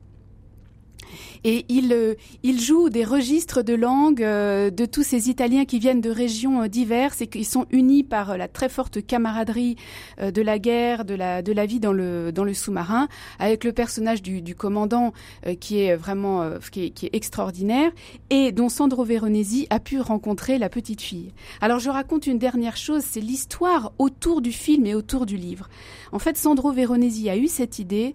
Et 1.44 1.64
il, 1.68 1.92
euh, 1.92 2.14
il 2.42 2.60
joue 2.60 2.90
des 2.90 3.04
registres 3.04 3.62
de 3.62 3.74
langue 3.74 4.22
euh, 4.22 4.70
de 4.70 4.84
tous 4.84 5.02
ces 5.02 5.30
Italiens 5.30 5.64
qui 5.64 5.78
viennent 5.78 6.00
de 6.00 6.10
régions 6.10 6.62
euh, 6.62 6.68
diverses 6.68 7.20
et 7.20 7.26
qui 7.26 7.44
sont 7.44 7.66
unis 7.70 8.02
par 8.02 8.30
euh, 8.30 8.36
la 8.36 8.48
très 8.48 8.68
forte 8.68 9.04
camaraderie 9.04 9.76
euh, 10.20 10.30
de 10.30 10.42
la 10.42 10.58
guerre, 10.58 11.04
de 11.04 11.14
la, 11.14 11.42
de 11.42 11.52
la 11.52 11.66
vie 11.66 11.80
dans 11.80 11.92
le, 11.92 12.32
dans 12.32 12.44
le 12.44 12.54
sous-marin, 12.54 13.08
avec 13.38 13.64
le 13.64 13.72
personnage 13.72 14.22
du, 14.22 14.42
du 14.42 14.54
commandant 14.54 15.12
qui 15.60 15.80
est 15.80 15.96
vraiment 15.96 16.50
qui, 16.70 16.84
est, 16.84 16.90
qui 16.90 17.06
est 17.06 17.14
extraordinaire 17.14 17.90
et 18.30 18.52
dont 18.52 18.68
Sandro 18.68 19.04
Veronesi 19.04 19.66
a 19.70 19.80
pu 19.80 20.00
rencontrer 20.00 20.58
la 20.58 20.68
petite 20.68 21.00
fille. 21.00 21.32
Alors 21.60 21.78
je 21.78 21.90
raconte 21.90 22.26
une 22.26 22.38
dernière 22.38 22.76
chose, 22.76 23.02
c'est 23.06 23.20
l'histoire 23.20 23.92
autour 23.98 24.40
du 24.40 24.52
film 24.52 24.86
et 24.86 24.94
autour 24.94 25.26
du 25.26 25.36
livre. 25.36 25.68
En 26.12 26.18
fait, 26.18 26.36
Sandro 26.36 26.72
Veronesi 26.72 27.30
a 27.30 27.36
eu 27.36 27.48
cette 27.48 27.78
idée 27.78 28.14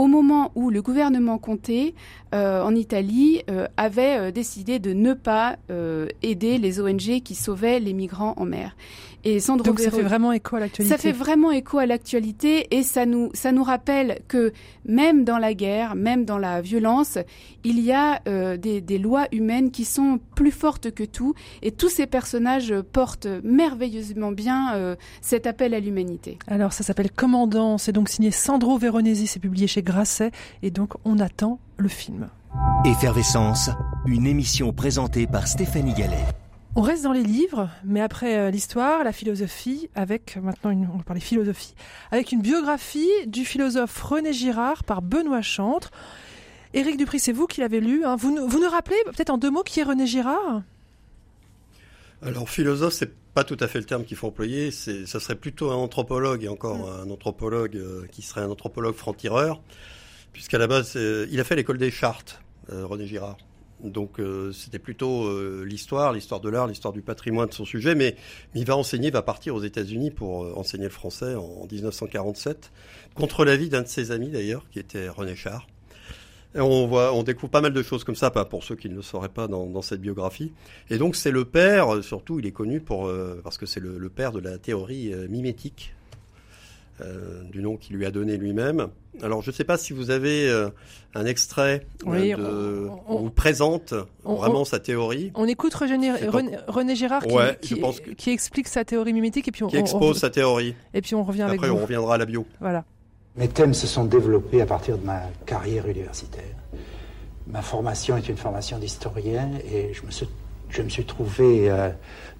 au 0.00 0.06
moment 0.06 0.50
où 0.54 0.70
le 0.70 0.80
gouvernement 0.80 1.36
Comté 1.36 1.94
euh, 2.32 2.62
en 2.62 2.74
Italie 2.74 3.42
euh, 3.50 3.66
avait 3.76 4.16
euh, 4.18 4.30
décidé 4.30 4.78
de 4.78 4.94
ne 4.94 5.12
pas 5.12 5.56
euh, 5.70 6.08
aider 6.22 6.56
les 6.56 6.80
ONG 6.80 7.20
qui 7.22 7.34
sauvaient 7.34 7.80
les 7.80 7.92
migrants 7.92 8.32
en 8.38 8.46
mer. 8.46 8.76
Et 9.22 9.40
Sandro 9.40 9.66
Donc 9.66 9.78
ça 9.80 9.90
fait 9.90 10.00
vraiment 10.00 10.32
écho 10.32 10.56
à 10.56 10.60
l'actualité. 10.60 10.96
ça 10.96 11.02
fait 11.02 11.12
vraiment 11.12 11.50
écho 11.50 11.76
à 11.76 11.84
l'actualité 11.84 12.74
et 12.74 12.82
ça 12.82 13.04
nous, 13.04 13.28
ça 13.34 13.52
nous 13.52 13.62
rappelle 13.62 14.20
que 14.28 14.54
même 14.86 15.24
dans 15.24 15.36
la 15.36 15.52
guerre, 15.52 15.94
même 15.94 16.24
dans 16.24 16.38
la 16.38 16.62
violence, 16.62 17.18
il 17.62 17.80
y 17.80 17.92
a 17.92 18.20
des, 18.56 18.80
des 18.80 18.98
lois 18.98 19.26
humaines 19.30 19.70
qui 19.70 19.84
sont 19.84 20.18
plus 20.34 20.52
fortes 20.52 20.90
que 20.90 21.04
tout 21.04 21.34
et 21.60 21.70
tous 21.70 21.90
ces 21.90 22.06
personnages 22.06 22.74
portent 22.92 23.28
merveilleusement 23.44 24.32
bien 24.32 24.96
cet 25.20 25.46
appel 25.46 25.74
à 25.74 25.80
l'humanité. 25.80 26.38
Alors 26.46 26.72
ça 26.72 26.82
s'appelle 26.82 27.10
Commandant, 27.10 27.76
c'est 27.76 27.92
donc 27.92 28.08
signé 28.08 28.30
Sandro 28.30 28.78
Veronesi, 28.78 29.26
c'est 29.26 29.38
publié 29.38 29.66
chez 29.66 29.82
Grasset 29.90 30.30
et 30.62 30.70
donc 30.70 30.94
on 31.04 31.18
attend 31.18 31.58
le 31.76 31.88
film. 31.88 32.28
Effervescence, 32.84 33.70
une 34.06 34.26
émission 34.26 34.72
présentée 34.72 35.26
par 35.26 35.46
Stéphanie 35.46 35.94
Gallet. 35.94 36.24
On 36.76 36.82
reste 36.82 37.02
dans 37.02 37.12
les 37.12 37.22
livres, 37.24 37.68
mais 37.84 38.00
après 38.00 38.36
euh, 38.38 38.50
l'histoire, 38.50 39.02
la 39.02 39.12
philosophie, 39.12 39.90
avec 39.96 40.36
maintenant 40.36 40.70
une, 40.70 40.88
on 40.94 40.98
va 40.98 41.02
parler 41.02 41.20
philosophie, 41.20 41.74
avec 42.12 42.30
une 42.32 42.40
biographie 42.42 43.10
du 43.26 43.44
philosophe 43.44 44.00
René 44.02 44.32
Girard 44.32 44.84
par 44.84 45.02
Benoît 45.02 45.42
Chantre. 45.42 45.90
Éric 46.72 46.96
Dupris, 46.96 47.18
c'est 47.18 47.32
vous 47.32 47.46
qui 47.48 47.60
l'avez 47.60 47.80
lu. 47.80 48.04
hein. 48.04 48.14
Vous, 48.14 48.32
nous- 48.34 48.46
vous 48.48 48.60
nous 48.60 48.68
rappelez 48.70 48.96
peut-être 49.06 49.30
en 49.30 49.38
deux 49.38 49.50
mots 49.50 49.64
qui 49.64 49.80
est 49.80 49.82
René 49.82 50.06
Girard? 50.06 50.62
Alors 52.24 52.48
philosophe, 52.48 52.92
c'est 52.94 53.12
pas 53.34 53.44
tout 53.44 53.56
à 53.60 53.68
fait 53.68 53.78
le 53.78 53.84
terme 53.84 54.04
qu'il 54.04 54.16
faut 54.16 54.28
employer. 54.28 54.70
C'est, 54.70 55.06
ça 55.06 55.20
serait 55.20 55.36
plutôt 55.36 55.70
un 55.70 55.76
anthropologue 55.76 56.44
et 56.44 56.48
encore 56.48 56.90
un 56.90 57.10
anthropologue 57.10 57.76
euh, 57.76 58.06
qui 58.10 58.22
serait 58.22 58.40
un 58.40 58.50
anthropologue 58.50 58.94
franc-tireur, 58.94 59.60
puisqu'à 60.32 60.58
la 60.58 60.66
base, 60.66 60.94
euh, 60.96 61.26
il 61.30 61.40
a 61.40 61.44
fait 61.44 61.56
l'école 61.56 61.78
des 61.78 61.90
Chartes, 61.90 62.40
euh, 62.72 62.86
René 62.86 63.06
Girard. 63.06 63.38
Donc 63.82 64.20
c'était 64.52 64.78
plutôt 64.78 65.64
l'histoire, 65.64 66.12
l'histoire 66.12 66.42
de 66.42 66.50
l'art, 66.50 66.66
l'histoire 66.66 66.92
du 66.92 67.00
patrimoine 67.00 67.48
de 67.48 67.54
son 67.54 67.64
sujet, 67.64 67.94
mais, 67.94 68.14
mais 68.52 68.60
il 68.60 68.66
va 68.66 68.76
enseigner, 68.76 69.06
il 69.06 69.12
va 69.14 69.22
partir 69.22 69.54
aux 69.54 69.62
États-Unis 69.62 70.10
pour 70.10 70.58
enseigner 70.58 70.84
le 70.84 70.90
français 70.90 71.34
en, 71.34 71.62
en 71.62 71.66
1947, 71.66 72.72
contre 73.14 73.46
l'avis 73.46 73.70
d'un 73.70 73.80
de 73.80 73.88
ses 73.88 74.10
amis 74.10 74.28
d'ailleurs, 74.28 74.68
qui 74.68 74.80
était 74.80 75.08
René 75.08 75.34
Char. 75.34 75.66
On 76.56 76.86
voit, 76.88 77.12
on 77.14 77.22
découvre 77.22 77.50
pas 77.50 77.60
mal 77.60 77.72
de 77.72 77.82
choses 77.82 78.02
comme 78.02 78.16
ça, 78.16 78.30
pas 78.30 78.44
pour 78.44 78.64
ceux 78.64 78.74
qui 78.74 78.88
ne 78.88 78.96
le 78.96 79.02
sauraient 79.02 79.28
pas 79.28 79.46
dans, 79.46 79.66
dans 79.66 79.82
cette 79.82 80.00
biographie. 80.00 80.52
Et 80.90 80.98
donc 80.98 81.14
c'est 81.14 81.30
le 81.30 81.44
père, 81.44 81.94
euh, 81.94 82.02
surtout 82.02 82.40
il 82.40 82.46
est 82.46 82.50
connu 82.50 82.80
pour 82.80 83.06
euh, 83.06 83.40
parce 83.44 83.56
que 83.56 83.66
c'est 83.66 83.78
le, 83.80 83.98
le 83.98 84.08
père 84.08 84.32
de 84.32 84.40
la 84.40 84.58
théorie 84.58 85.12
euh, 85.14 85.28
mimétique, 85.28 85.94
euh, 87.00 87.42
du 87.44 87.62
nom 87.62 87.76
qu'il 87.76 87.94
lui 87.96 88.04
a 88.04 88.10
donné 88.10 88.36
lui-même. 88.36 88.88
Alors 89.22 89.42
je 89.42 89.50
ne 89.50 89.54
sais 89.54 89.62
pas 89.64 89.78
si 89.78 89.92
vous 89.92 90.10
avez 90.10 90.50
un 91.14 91.24
extrait 91.24 91.86
Oui, 92.04 92.30
de, 92.32 92.88
on- 92.88 93.00
on, 93.14 93.16
vous 93.18 93.30
présente 93.30 93.94
on- 94.24 94.34
vraiment 94.34 94.64
sa 94.64 94.80
théorie, 94.80 95.30
On 95.36 95.46
écoute 95.46 95.72
René, 95.74 96.12
C'est 96.18 96.28
René, 96.28 96.58
René 96.66 96.96
Girard 96.96 97.22
qui, 97.24 97.32
Ouais, 97.34 97.58
qui- 97.60 97.68
je 97.76 97.80
pense 97.80 98.00
que- 98.00 98.10
qui 98.10 98.30
explique 98.30 98.66
sa 98.68 98.84
théorie 98.84 99.12
mimétique 99.12 99.46
et 99.48 99.52
puis 99.52 99.62
on, 99.62 99.68
qui 99.68 99.76
expose 99.76 100.18
sa 100.18 100.30
théorie. 100.30 100.74
et 100.94 101.00
puis 101.00 101.14
on 101.14 101.22
revient 101.22 101.42
avec 101.42 101.58
Après 101.60 101.70
vous. 101.70 101.76
on 101.76 101.82
reviendra 101.82 102.14
à 102.16 102.18
la 102.18 102.26
bio. 102.26 102.44
Voilà. 102.60 102.84
Mes 103.40 103.48
thèmes 103.48 103.72
se 103.72 103.86
sont 103.86 104.04
développés 104.04 104.60
à 104.60 104.66
partir 104.66 104.98
de 104.98 105.06
ma 105.06 105.22
carrière 105.46 105.88
universitaire. 105.88 106.44
Ma 107.46 107.62
formation 107.62 108.18
est 108.18 108.28
une 108.28 108.36
formation 108.36 108.78
d'historien 108.78 109.48
et 109.64 109.94
je 109.94 110.04
me 110.04 110.10
suis, 110.10 110.28
je 110.68 111.00
trouvé 111.00 111.70
euh, 111.70 111.88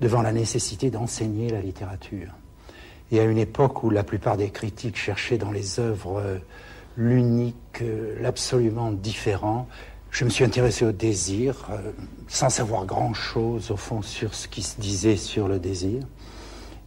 devant 0.02 0.20
la 0.20 0.30
nécessité 0.30 0.90
d'enseigner 0.90 1.48
la 1.48 1.62
littérature. 1.62 2.34
Et 3.10 3.18
à 3.18 3.24
une 3.24 3.38
époque 3.38 3.82
où 3.82 3.88
la 3.88 4.02
plupart 4.02 4.36
des 4.36 4.50
critiques 4.50 4.98
cherchaient 4.98 5.38
dans 5.38 5.50
les 5.50 5.80
œuvres 5.80 6.20
euh, 6.20 6.36
l'unique, 6.98 7.80
euh, 7.80 8.20
l'absolument 8.20 8.90
différent, 8.90 9.68
je 10.10 10.26
me 10.26 10.28
suis 10.28 10.44
intéressé 10.44 10.84
au 10.84 10.92
désir, 10.92 11.70
sans 12.28 12.50
savoir 12.50 12.84
grand-chose 12.84 13.70
au 13.70 13.76
fond 13.76 14.02
sur 14.02 14.34
ce 14.34 14.48
qui 14.48 14.60
se 14.60 14.78
disait 14.78 15.16
sur 15.16 15.48
le 15.48 15.58
désir. 15.58 16.02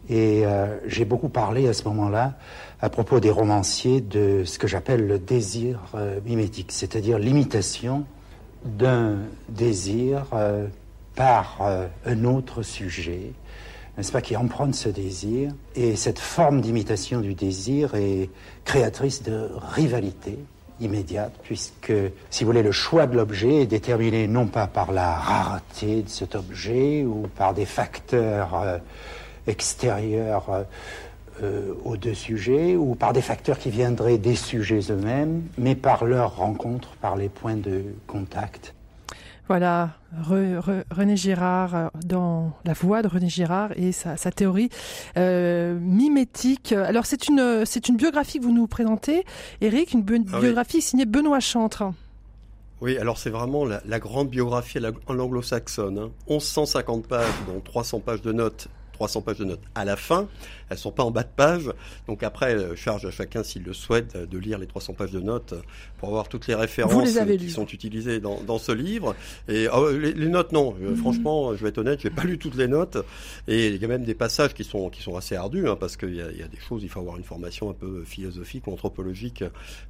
Et 0.09 0.43
j'ai 0.87 1.05
beaucoup 1.05 1.29
parlé 1.29 1.69
à 1.69 1.73
ce 1.73 1.85
moment-là, 1.85 2.37
à 2.83 2.89
propos 2.89 3.21
des 3.21 3.29
romanciers, 3.31 4.01
de 4.01 4.43
ce 4.43 4.59
que 4.59 4.67
j'appelle 4.67 5.07
le 5.07 5.17
désir 5.17 5.79
euh, 5.95 6.19
mimétique, 6.25 6.73
c'est-à-dire 6.73 7.17
l'imitation 7.17 8.03
d'un 8.65 9.19
désir 9.47 10.25
euh, 10.33 10.67
par 11.15 11.59
euh, 11.61 11.87
un 12.05 12.25
autre 12.25 12.61
sujet, 12.61 13.31
n'est-ce 13.95 14.11
pas, 14.11 14.21
qui 14.21 14.35
emprunte 14.35 14.75
ce 14.75 14.89
désir. 14.89 15.53
Et 15.77 15.95
cette 15.95 16.19
forme 16.19 16.59
d'imitation 16.59 17.21
du 17.21 17.35
désir 17.35 17.95
est 17.95 18.29
créatrice 18.65 19.23
de 19.23 19.47
rivalité 19.71 20.37
immédiate, 20.81 21.31
puisque, 21.41 21.93
si 22.29 22.43
vous 22.43 22.49
voulez, 22.49 22.63
le 22.63 22.73
choix 22.73 23.07
de 23.07 23.15
l'objet 23.15 23.61
est 23.61 23.65
déterminé 23.65 24.27
non 24.27 24.47
pas 24.47 24.67
par 24.67 24.91
la 24.91 25.13
rareté 25.13 26.01
de 26.01 26.09
cet 26.09 26.35
objet 26.35 27.05
ou 27.05 27.29
par 27.33 27.53
des 27.53 27.65
facteurs 27.65 28.81
extérieurs 29.47 30.65
euh, 31.41 31.73
aux 31.85 31.97
deux 31.97 32.13
sujets 32.13 32.75
ou 32.75 32.95
par 32.95 33.13
des 33.13 33.21
facteurs 33.21 33.57
qui 33.57 33.69
viendraient 33.69 34.17
des 34.17 34.35
sujets 34.35 34.81
eux-mêmes, 34.91 35.43
mais 35.57 35.75
par 35.75 36.05
leur 36.05 36.35
rencontre, 36.35 36.89
par 37.01 37.15
les 37.15 37.29
points 37.29 37.55
de 37.57 37.83
contact. 38.07 38.73
Voilà, 39.49 39.89
Re- 40.29 40.57
Re- 40.59 40.83
René 40.89 41.17
Girard 41.17 41.75
euh, 41.75 41.87
dans 42.05 42.53
la 42.63 42.71
voix 42.73 43.01
de 43.01 43.09
René 43.09 43.27
Girard 43.29 43.71
et 43.75 43.91
sa, 43.91 44.15
sa 44.15 44.31
théorie 44.31 44.69
euh, 45.17 45.77
mimétique. 45.79 46.71
Alors 46.71 47.05
c'est 47.05 47.27
une 47.27 47.65
c'est 47.65 47.89
une 47.89 47.97
biographie 47.97 48.39
que 48.39 48.43
vous 48.45 48.53
nous 48.53 48.67
présentez, 48.67 49.25
Eric, 49.59 49.93
une 49.93 50.01
bi- 50.01 50.23
Ah 50.31 50.35
oui. 50.37 50.45
biographie 50.45 50.81
signée 50.81 51.05
Benoît 51.05 51.41
Chantre. 51.41 51.83
Oui, 52.79 52.97
alors 52.97 53.17
c'est 53.17 53.29
vraiment 53.29 53.65
la, 53.65 53.81
la 53.85 53.99
grande 53.99 54.29
biographie 54.29 54.79
en 55.07 55.19
anglo-saxonne. 55.19 55.99
Hein. 55.99 56.09
1150 56.29 57.07
pages, 57.07 57.27
dont 57.47 57.59
300 57.63 57.99
pages 57.99 58.21
de 58.21 58.31
notes 58.31 58.67
300 58.93 59.21
pages 59.21 59.37
de 59.37 59.45
notes. 59.45 59.61
À 59.75 59.85
la 59.85 59.95
fin, 59.95 60.27
elles 60.69 60.77
sont 60.77 60.91
pas 60.91 61.03
en 61.03 61.11
bas 61.11 61.23
de 61.23 61.29
page. 61.35 61.69
Donc 62.07 62.23
après, 62.23 62.75
charge 62.75 63.05
à 63.05 63.11
chacun, 63.11 63.43
s'il 63.43 63.63
le 63.63 63.73
souhaite, 63.73 64.15
de 64.15 64.37
lire 64.37 64.57
les 64.57 64.67
300 64.67 64.93
pages 64.93 65.11
de 65.11 65.19
notes 65.19 65.53
pour 65.97 66.09
avoir 66.09 66.29
toutes 66.29 66.47
les 66.47 66.55
références 66.55 67.15
les 67.15 67.37
qui 67.37 67.45
lues. 67.45 67.49
sont 67.49 67.65
utilisées 67.65 68.19
dans, 68.19 68.41
dans 68.41 68.57
ce 68.57 68.71
livre. 68.71 69.15
Et 69.47 69.67
ah, 69.71 69.79
les, 69.91 70.13
les 70.13 70.29
notes, 70.29 70.51
non. 70.51 70.73
Mhm. 70.73 70.95
Franchement, 70.95 71.55
je 71.55 71.63
vais 71.63 71.69
être 71.69 71.77
honnête, 71.77 71.99
j'ai 72.01 72.09
pas 72.09 72.23
lu 72.23 72.37
toutes 72.37 72.55
les 72.55 72.67
notes. 72.67 72.97
Et 73.47 73.67
il 73.67 73.81
y 73.81 73.85
a 73.85 73.87
même 73.87 74.03
des 74.03 74.15
passages 74.15 74.53
qui 74.53 74.63
sont 74.63 74.89
qui 74.89 75.01
sont 75.01 75.17
assez 75.17 75.35
ardus, 75.35 75.67
hein, 75.67 75.77
parce 75.79 75.97
qu'il 75.97 76.15
y 76.15 76.21
a, 76.21 76.31
il 76.31 76.37
y 76.37 76.43
a 76.43 76.47
des 76.47 76.59
choses, 76.59 76.83
il 76.83 76.89
faut 76.89 76.99
avoir 76.99 77.17
une 77.17 77.23
formation 77.23 77.69
un 77.69 77.73
peu 77.73 78.03
philosophique 78.03 78.67
ou 78.67 78.71
anthropologique 78.73 79.43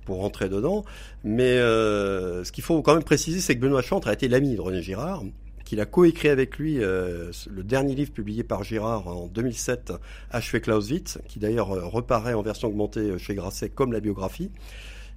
pour 0.05 0.17
rentrer 0.17 0.49
dedans. 0.49 0.83
Mais 1.23 1.57
euh, 1.57 2.43
ce 2.43 2.51
qu'il 2.51 2.63
faut 2.63 2.81
quand 2.81 2.93
même 2.93 3.03
préciser, 3.03 3.39
c'est 3.39 3.55
que 3.55 3.61
Benoît 3.61 3.81
Chantre 3.81 4.07
a 4.07 4.13
été 4.13 4.27
l'ami 4.27 4.55
de 4.55 4.61
René 4.61 4.81
Girard 4.81 5.23
qu'il 5.63 5.79
a 5.79 5.85
coécrit 5.85 6.29
avec 6.29 6.57
lui 6.57 6.83
euh, 6.83 7.31
le 7.49 7.63
dernier 7.63 7.95
livre 7.95 8.11
publié 8.11 8.43
par 8.43 8.63
Girard 8.63 9.07
en 9.07 9.27
2007, 9.27 9.93
Achevé 10.31 10.61
Clausewitz, 10.61 11.19
qui 11.27 11.39
d'ailleurs 11.39 11.71
euh, 11.71 11.85
reparaît 11.85 12.33
en 12.33 12.41
version 12.41 12.67
augmentée 12.67 12.99
euh, 13.01 13.17
chez 13.17 13.35
Grasset 13.35 13.69
comme 13.69 13.93
la 13.93 13.99
biographie. 13.99 14.51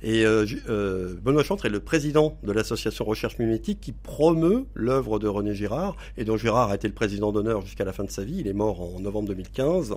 Et 0.03 0.25
Benoît 0.27 1.43
Chantre 1.43 1.65
est 1.65 1.71
le 1.71 1.81
président 1.81 2.37
de 2.43 2.53
l'association 2.53 3.07
Recherche 3.07 3.39
Mimétique 3.39 3.81
qui 3.81 3.93
promeut 3.93 4.67
l'œuvre 4.75 5.19
de 5.19 5.27
René 5.27 5.55
Girard 5.55 5.97
et 6.19 6.27
dont 6.27 6.37
Girard 6.37 6.71
a 6.71 6.75
été 6.75 6.87
le 6.87 6.93
président 6.93 7.33
d'honneur 7.33 7.63
jusqu'à 7.63 7.85
la 7.85 7.95
fin 7.95 8.05
de 8.05 8.11
sa 8.11 8.23
vie. 8.23 8.37
Il 8.41 8.47
est 8.47 8.53
mort 8.53 8.83
en 8.83 9.01
novembre 9.01 9.29
2015. 9.29 9.97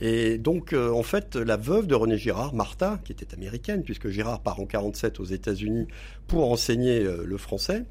Et 0.00 0.38
donc, 0.38 0.74
en 0.74 1.02
fait, 1.02 1.34
la 1.34 1.56
veuve 1.56 1.88
de 1.88 1.96
René 1.96 2.16
Girard, 2.16 2.54
Martha, 2.54 3.00
qui 3.04 3.10
était 3.10 3.34
américaine, 3.34 3.82
puisque 3.82 4.10
Girard 4.10 4.42
part 4.42 4.60
en 4.60 4.64
47 4.64 5.18
aux 5.18 5.24
États-Unis 5.24 5.88
pour 6.28 6.52
enseigner 6.52 7.02
le 7.02 7.36
français, 7.36 7.82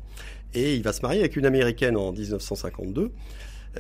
et 0.56 0.76
il 0.76 0.82
va 0.82 0.94
se 0.94 1.02
marier 1.02 1.20
avec 1.20 1.36
une 1.36 1.46
américaine 1.46 1.98
en 1.98 2.12
1952. 2.12 3.12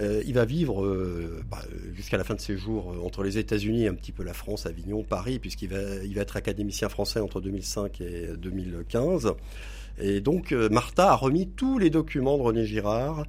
Euh, 0.01 0.21
il 0.26 0.34
va 0.34 0.43
vivre 0.43 0.84
euh, 0.84 1.41
bah, 1.49 1.61
jusqu'à 1.93 2.17
la 2.17 2.26
fin 2.26 2.34
de 2.34 2.41
ses 2.41 2.57
jours 2.57 2.91
euh, 2.91 3.05
entre 3.05 3.23
les 3.23 3.38
États-Unis, 3.38 3.88
un 3.88 3.93
petit 3.93 4.11
peu 4.11 4.23
la 4.23 4.34
France, 4.34 4.65
Avignon, 4.65 5.03
Paris, 5.03 5.39
puisqu'il 5.39 5.69
va, 5.69 5.80
va 5.80 6.21
être 6.21 6.36
académicien 6.36 6.89
français 6.89 7.21
entre 7.21 7.39
2005 7.39 8.01
et 8.01 8.28
2015. 8.38 9.34
Et 10.01 10.19
donc, 10.19 10.51
Martha 10.51 11.11
a 11.11 11.15
remis 11.15 11.47
tous 11.47 11.80
les 11.80 11.89
documents 11.89 12.38
de 12.38 12.43
René 12.43 12.65
Girard 12.65 13.26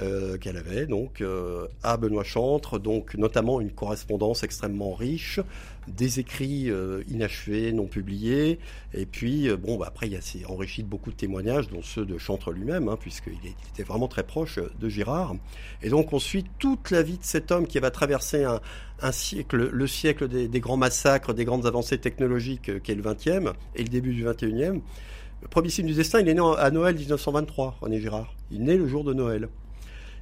euh, 0.00 0.38
qu'elle 0.38 0.56
avait 0.56 0.86
donc 0.86 1.20
euh, 1.20 1.66
à 1.82 1.96
Benoît 1.96 2.22
Chantre, 2.22 2.78
donc 2.78 3.16
notamment 3.16 3.60
une 3.60 3.72
correspondance 3.72 4.44
extrêmement 4.44 4.94
riche, 4.94 5.40
des 5.88 6.20
écrits 6.20 6.70
euh, 6.70 7.02
inachevés, 7.08 7.72
non 7.72 7.86
publiés, 7.86 8.60
et 8.94 9.06
puis 9.06 9.48
bon 9.56 9.76
bah, 9.76 9.86
après 9.88 10.06
il 10.06 10.16
c'est 10.20 10.44
enrichi 10.46 10.84
de 10.84 10.88
beaucoup 10.88 11.10
de 11.10 11.16
témoignages, 11.16 11.68
dont 11.68 11.82
ceux 11.82 12.06
de 12.06 12.16
Chantre 12.16 12.52
lui-même, 12.52 12.88
hein, 12.88 12.96
puisqu'il 13.00 13.38
était 13.72 13.82
vraiment 13.82 14.06
très 14.06 14.22
proche 14.22 14.60
de 14.78 14.88
Girard, 14.88 15.34
et 15.82 15.88
donc 15.88 16.12
on 16.12 16.20
suit 16.20 16.44
toute 16.60 16.92
la 16.92 17.02
vie 17.02 17.18
de 17.18 17.24
cet 17.24 17.50
homme 17.50 17.66
qui 17.66 17.80
va 17.80 17.90
traverser 17.90 18.44
un, 18.44 19.12
siècle, 19.12 19.68
le 19.72 19.86
siècle 19.88 20.28
des, 20.28 20.60
grands 20.60 20.76
massacres, 20.76 21.34
des 21.34 21.44
grandes 21.44 21.66
avancées 21.66 21.98
technologiques 21.98 22.82
qu'est 22.84 22.94
le 22.94 23.02
20e 23.02 23.52
et 23.74 23.82
le 23.82 23.88
début 23.88 24.14
du 24.14 24.24
21e. 24.24 24.80
Le 25.42 25.48
premier 25.48 25.70
signe 25.70 25.86
du 25.86 25.94
destin, 25.94 26.20
il 26.20 26.28
est 26.28 26.34
né 26.34 26.42
à 26.58 26.70
Noël 26.70 26.96
1923, 26.96 27.78
René 27.80 28.00
Girard. 28.00 28.34
Il 28.50 28.62
né 28.62 28.76
le 28.76 28.86
jour 28.88 29.04
de 29.04 29.12
Noël. 29.12 29.48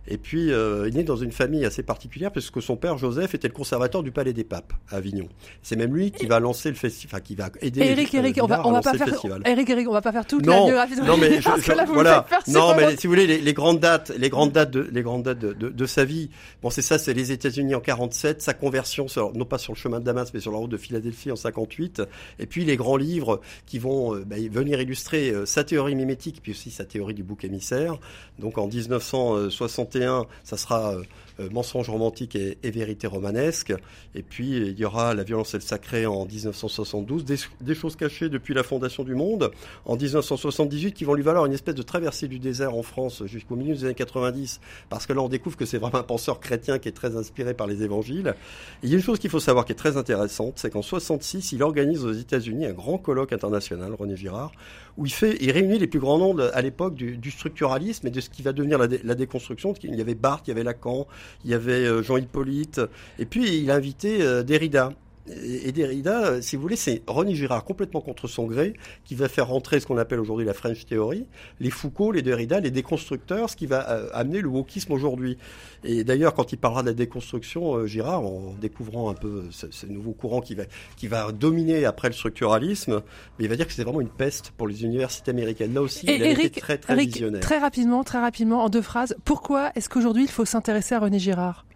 Et 0.08 0.18
puis, 0.18 0.52
euh, 0.52 0.84
il 0.88 0.94
est 0.94 0.98
né 0.98 1.04
dans 1.04 1.16
une 1.16 1.32
famille 1.32 1.64
assez 1.64 1.82
particulière 1.82 2.30
parce 2.32 2.50
que 2.50 2.60
son 2.60 2.76
père 2.76 2.96
Joseph 2.98 3.34
était 3.34 3.48
le 3.48 3.54
conservateur 3.54 4.02
du 4.02 4.12
Palais 4.12 4.32
des 4.32 4.44
Papes 4.44 4.72
à 4.90 4.96
Avignon. 4.96 5.28
C'est 5.62 5.76
même 5.76 5.94
lui 5.94 6.10
qui 6.12 6.26
va 6.26 6.38
lancer 6.40 6.68
le 6.68 6.74
festival, 6.76 7.10
enfin, 7.16 7.20
qui 7.24 7.34
va 7.34 7.50
aider. 7.60 7.80
Eric, 7.80 8.14
euh, 8.14 8.18
Eric, 8.18 8.38
on 8.42 8.46
va, 8.46 8.66
on 8.66 8.72
va 8.72 8.80
pas 8.80 8.94
faire, 8.94 9.08
festival. 9.08 9.42
Eric, 9.44 9.68
Eric, 9.70 9.88
on 9.88 9.92
va 9.92 10.00
pas 10.02 10.12
faire 10.12 10.26
toute 10.26 10.46
la 10.46 10.56
Non, 10.56 10.66
biographie 10.66 10.96
de 10.96 11.00
non, 11.02 11.16
mais 11.16 11.40
je- 11.40 11.48
je- 11.62 11.72
là, 11.72 11.84
vous 11.84 11.94
voilà. 11.94 12.26
non, 12.48 12.74
mais 12.76 12.84
votre- 12.84 13.00
si 13.00 13.06
vous 13.06 13.12
voulez, 13.12 13.26
les, 13.26 13.38
les 13.38 13.52
grandes 13.52 13.80
dates, 13.80 14.12
les 14.16 14.28
grandes 14.30 14.52
dates 14.52 14.70
de, 14.70 14.88
les 14.92 15.02
grandes 15.02 15.24
dates 15.24 15.38
de, 15.38 15.52
de, 15.52 15.68
de 15.70 15.86
sa 15.86 16.04
vie. 16.04 16.30
Bon, 16.62 16.70
c'est 16.70 16.82
ça, 16.82 16.98
c'est 16.98 17.14
les 17.14 17.32
États-Unis 17.32 17.74
en 17.74 17.80
47, 17.80 18.42
sa 18.42 18.54
conversion, 18.54 19.08
sur, 19.08 19.32
non 19.34 19.44
pas 19.44 19.58
sur 19.58 19.72
le 19.72 19.78
chemin 19.78 19.98
de 20.00 20.04
Damas, 20.04 20.30
mais 20.32 20.40
sur 20.40 20.52
la 20.52 20.58
route 20.58 20.70
de 20.70 20.76
Philadelphie 20.76 21.30
en 21.32 21.36
58, 21.36 22.02
et 22.38 22.46
puis 22.46 22.64
les 22.64 22.76
grands 22.76 22.96
livres 22.96 23.40
qui 23.66 23.78
vont 23.78 24.14
euh, 24.14 24.24
bah, 24.24 24.36
venir 24.50 24.80
illustrer 24.80 25.30
euh, 25.30 25.46
sa 25.46 25.64
théorie 25.64 25.94
mimétique, 25.96 26.40
puis 26.42 26.52
aussi 26.52 26.70
sa 26.70 26.84
théorie 26.84 27.14
du 27.14 27.22
bouc 27.24 27.44
émissaire. 27.44 27.98
Donc 28.38 28.58
en 28.58 28.66
1961, 28.68 29.95
ça 30.44 30.56
sera 30.56 30.94
euh, 31.40 31.46
euh, 31.46 31.48
Mensonge 31.50 31.88
romantique 31.88 32.36
et, 32.36 32.58
et 32.62 32.70
vérité 32.70 33.06
romanesque. 33.06 33.72
Et 34.14 34.22
puis 34.22 34.56
il 34.56 34.78
y 34.78 34.84
aura 34.84 35.14
La 35.14 35.24
violence 35.24 35.54
et 35.54 35.58
le 35.58 35.62
sacré 35.62 36.06
en 36.06 36.26
1972, 36.26 37.24
des, 37.24 37.74
choses 37.74 37.96
cachées 37.96 38.28
depuis 38.28 38.54
la 38.54 38.62
fondation 38.62 39.04
du 39.04 39.14
monde 39.14 39.50
en 39.84 39.96
1978 39.96 40.92
qui 40.92 41.04
vont 41.04 41.14
lui 41.14 41.22
valoir 41.22 41.46
une 41.46 41.52
espèce 41.52 41.74
de 41.74 41.82
traversée 41.82 42.28
du 42.28 42.38
désert 42.38 42.74
en 42.74 42.82
France 42.82 43.22
jusqu'au 43.26 43.56
milieu 43.56 43.74
des 43.74 43.84
années 43.84 43.94
90 43.94 44.60
parce 44.88 45.06
que 45.06 45.12
là 45.12 45.20
on 45.20 45.28
découvre 45.28 45.56
que 45.56 45.64
c'est 45.64 45.78
vraiment 45.78 45.98
un 45.98 46.02
penseur 46.02 46.40
chrétien 46.40 46.78
qui 46.78 46.88
est 46.88 46.92
très 46.92 47.16
inspiré 47.16 47.54
par 47.54 47.66
les 47.66 47.82
évangiles. 47.82 48.34
Et 48.82 48.86
il 48.86 48.90
y 48.90 48.92
a 48.94 48.96
une 48.96 49.02
chose 49.02 49.18
qu'il 49.18 49.30
faut 49.30 49.40
savoir 49.40 49.64
qui 49.64 49.72
est 49.72 49.76
très 49.76 49.96
intéressante, 49.96 50.54
c'est 50.56 50.70
qu'en 50.70 50.82
66, 50.82 51.52
il 51.52 51.62
organise 51.62 52.04
aux 52.04 52.12
États-Unis 52.12 52.66
un 52.66 52.72
grand 52.72 52.98
colloque 52.98 53.32
international, 53.32 53.94
René 53.94 54.16
Girard, 54.16 54.52
où 54.96 55.06
il 55.06 55.50
réunit 55.50 55.78
les 55.78 55.86
plus 55.86 56.00
grands 56.00 56.18
noms 56.18 56.38
à 56.38 56.62
l'époque 56.62 56.94
du, 56.94 57.30
structuralisme 57.30 58.06
et 58.06 58.10
de 58.10 58.20
ce 58.20 58.30
qui 58.30 58.42
va 58.42 58.52
devenir 58.52 58.78
la, 58.78 58.86
la 59.04 59.14
déconstruction. 59.14 59.74
Il 59.82 59.94
y 59.94 60.00
avait 60.00 60.14
Barthes, 60.14 60.46
il 60.46 60.50
y 60.50 60.52
avait 60.52 60.64
Lacan, 60.64 61.06
il 61.44 61.50
y 61.50 61.54
avait 61.54 61.86
euh, 61.86 62.02
Jean 62.02 62.16
Hippolyte, 62.16 62.80
et 63.18 63.26
puis 63.26 63.58
il 63.58 63.70
a 63.70 63.74
invité 63.74 64.22
euh, 64.22 64.42
Derrida. 64.42 64.92
Et 65.28 65.72
Derrida, 65.72 66.26
euh, 66.26 66.40
si 66.40 66.56
vous 66.56 66.62
voulez, 66.62 66.76
c'est 66.76 67.02
René 67.06 67.34
Girard 67.34 67.64
complètement 67.64 68.00
contre 68.00 68.28
son 68.28 68.44
gré 68.44 68.74
qui 69.04 69.14
va 69.14 69.28
faire 69.28 69.48
rentrer 69.48 69.80
ce 69.80 69.86
qu'on 69.86 69.98
appelle 69.98 70.20
aujourd'hui 70.20 70.46
la 70.46 70.54
French 70.54 70.86
Theory, 70.86 71.26
les 71.60 71.70
Foucault, 71.70 72.12
les 72.12 72.22
Derrida, 72.22 72.60
les 72.60 72.70
déconstructeurs, 72.70 73.50
ce 73.50 73.56
qui 73.56 73.66
va 73.66 73.90
euh, 73.90 74.08
amener 74.12 74.40
le 74.40 74.48
wokisme 74.48 74.92
aujourd'hui. 74.92 75.36
Et 75.84 76.04
d'ailleurs, 76.04 76.34
quand 76.34 76.52
il 76.52 76.58
parlera 76.58 76.82
de 76.82 76.88
la 76.88 76.94
déconstruction, 76.94 77.74
euh, 77.76 77.86
Girard, 77.86 78.24
en 78.24 78.54
découvrant 78.60 79.10
un 79.10 79.14
peu 79.14 79.44
ce, 79.50 79.66
ce 79.70 79.86
nouveau 79.86 80.12
courant 80.12 80.40
qui 80.40 80.54
va, 80.54 80.64
qui 80.96 81.08
va 81.08 81.32
dominer 81.32 81.84
après 81.84 82.08
le 82.08 82.14
structuralisme, 82.14 83.02
mais 83.38 83.44
il 83.46 83.48
va 83.48 83.56
dire 83.56 83.66
que 83.66 83.72
c'est 83.72 83.84
vraiment 83.84 84.00
une 84.00 84.08
peste 84.08 84.52
pour 84.56 84.68
les 84.68 84.84
universités 84.84 85.30
américaines. 85.32 85.74
Là 85.74 85.82
aussi, 85.82 86.06
Et 86.06 86.16
il 86.16 86.22
a 86.22 86.30
été 86.30 86.50
très 86.50 86.78
très 86.78 86.92
Eric, 86.94 87.08
visionnaire. 87.12 87.40
très 87.40 87.58
rapidement, 87.58 88.04
très 88.04 88.18
rapidement, 88.20 88.62
en 88.64 88.68
deux 88.68 88.82
phrases, 88.82 89.16
pourquoi 89.24 89.72
est-ce 89.74 89.88
qu'aujourd'hui 89.88 90.22
il 90.24 90.30
faut 90.30 90.44
s'intéresser 90.44 90.94
à 90.94 91.00
René 91.00 91.18
Girard? 91.18 91.66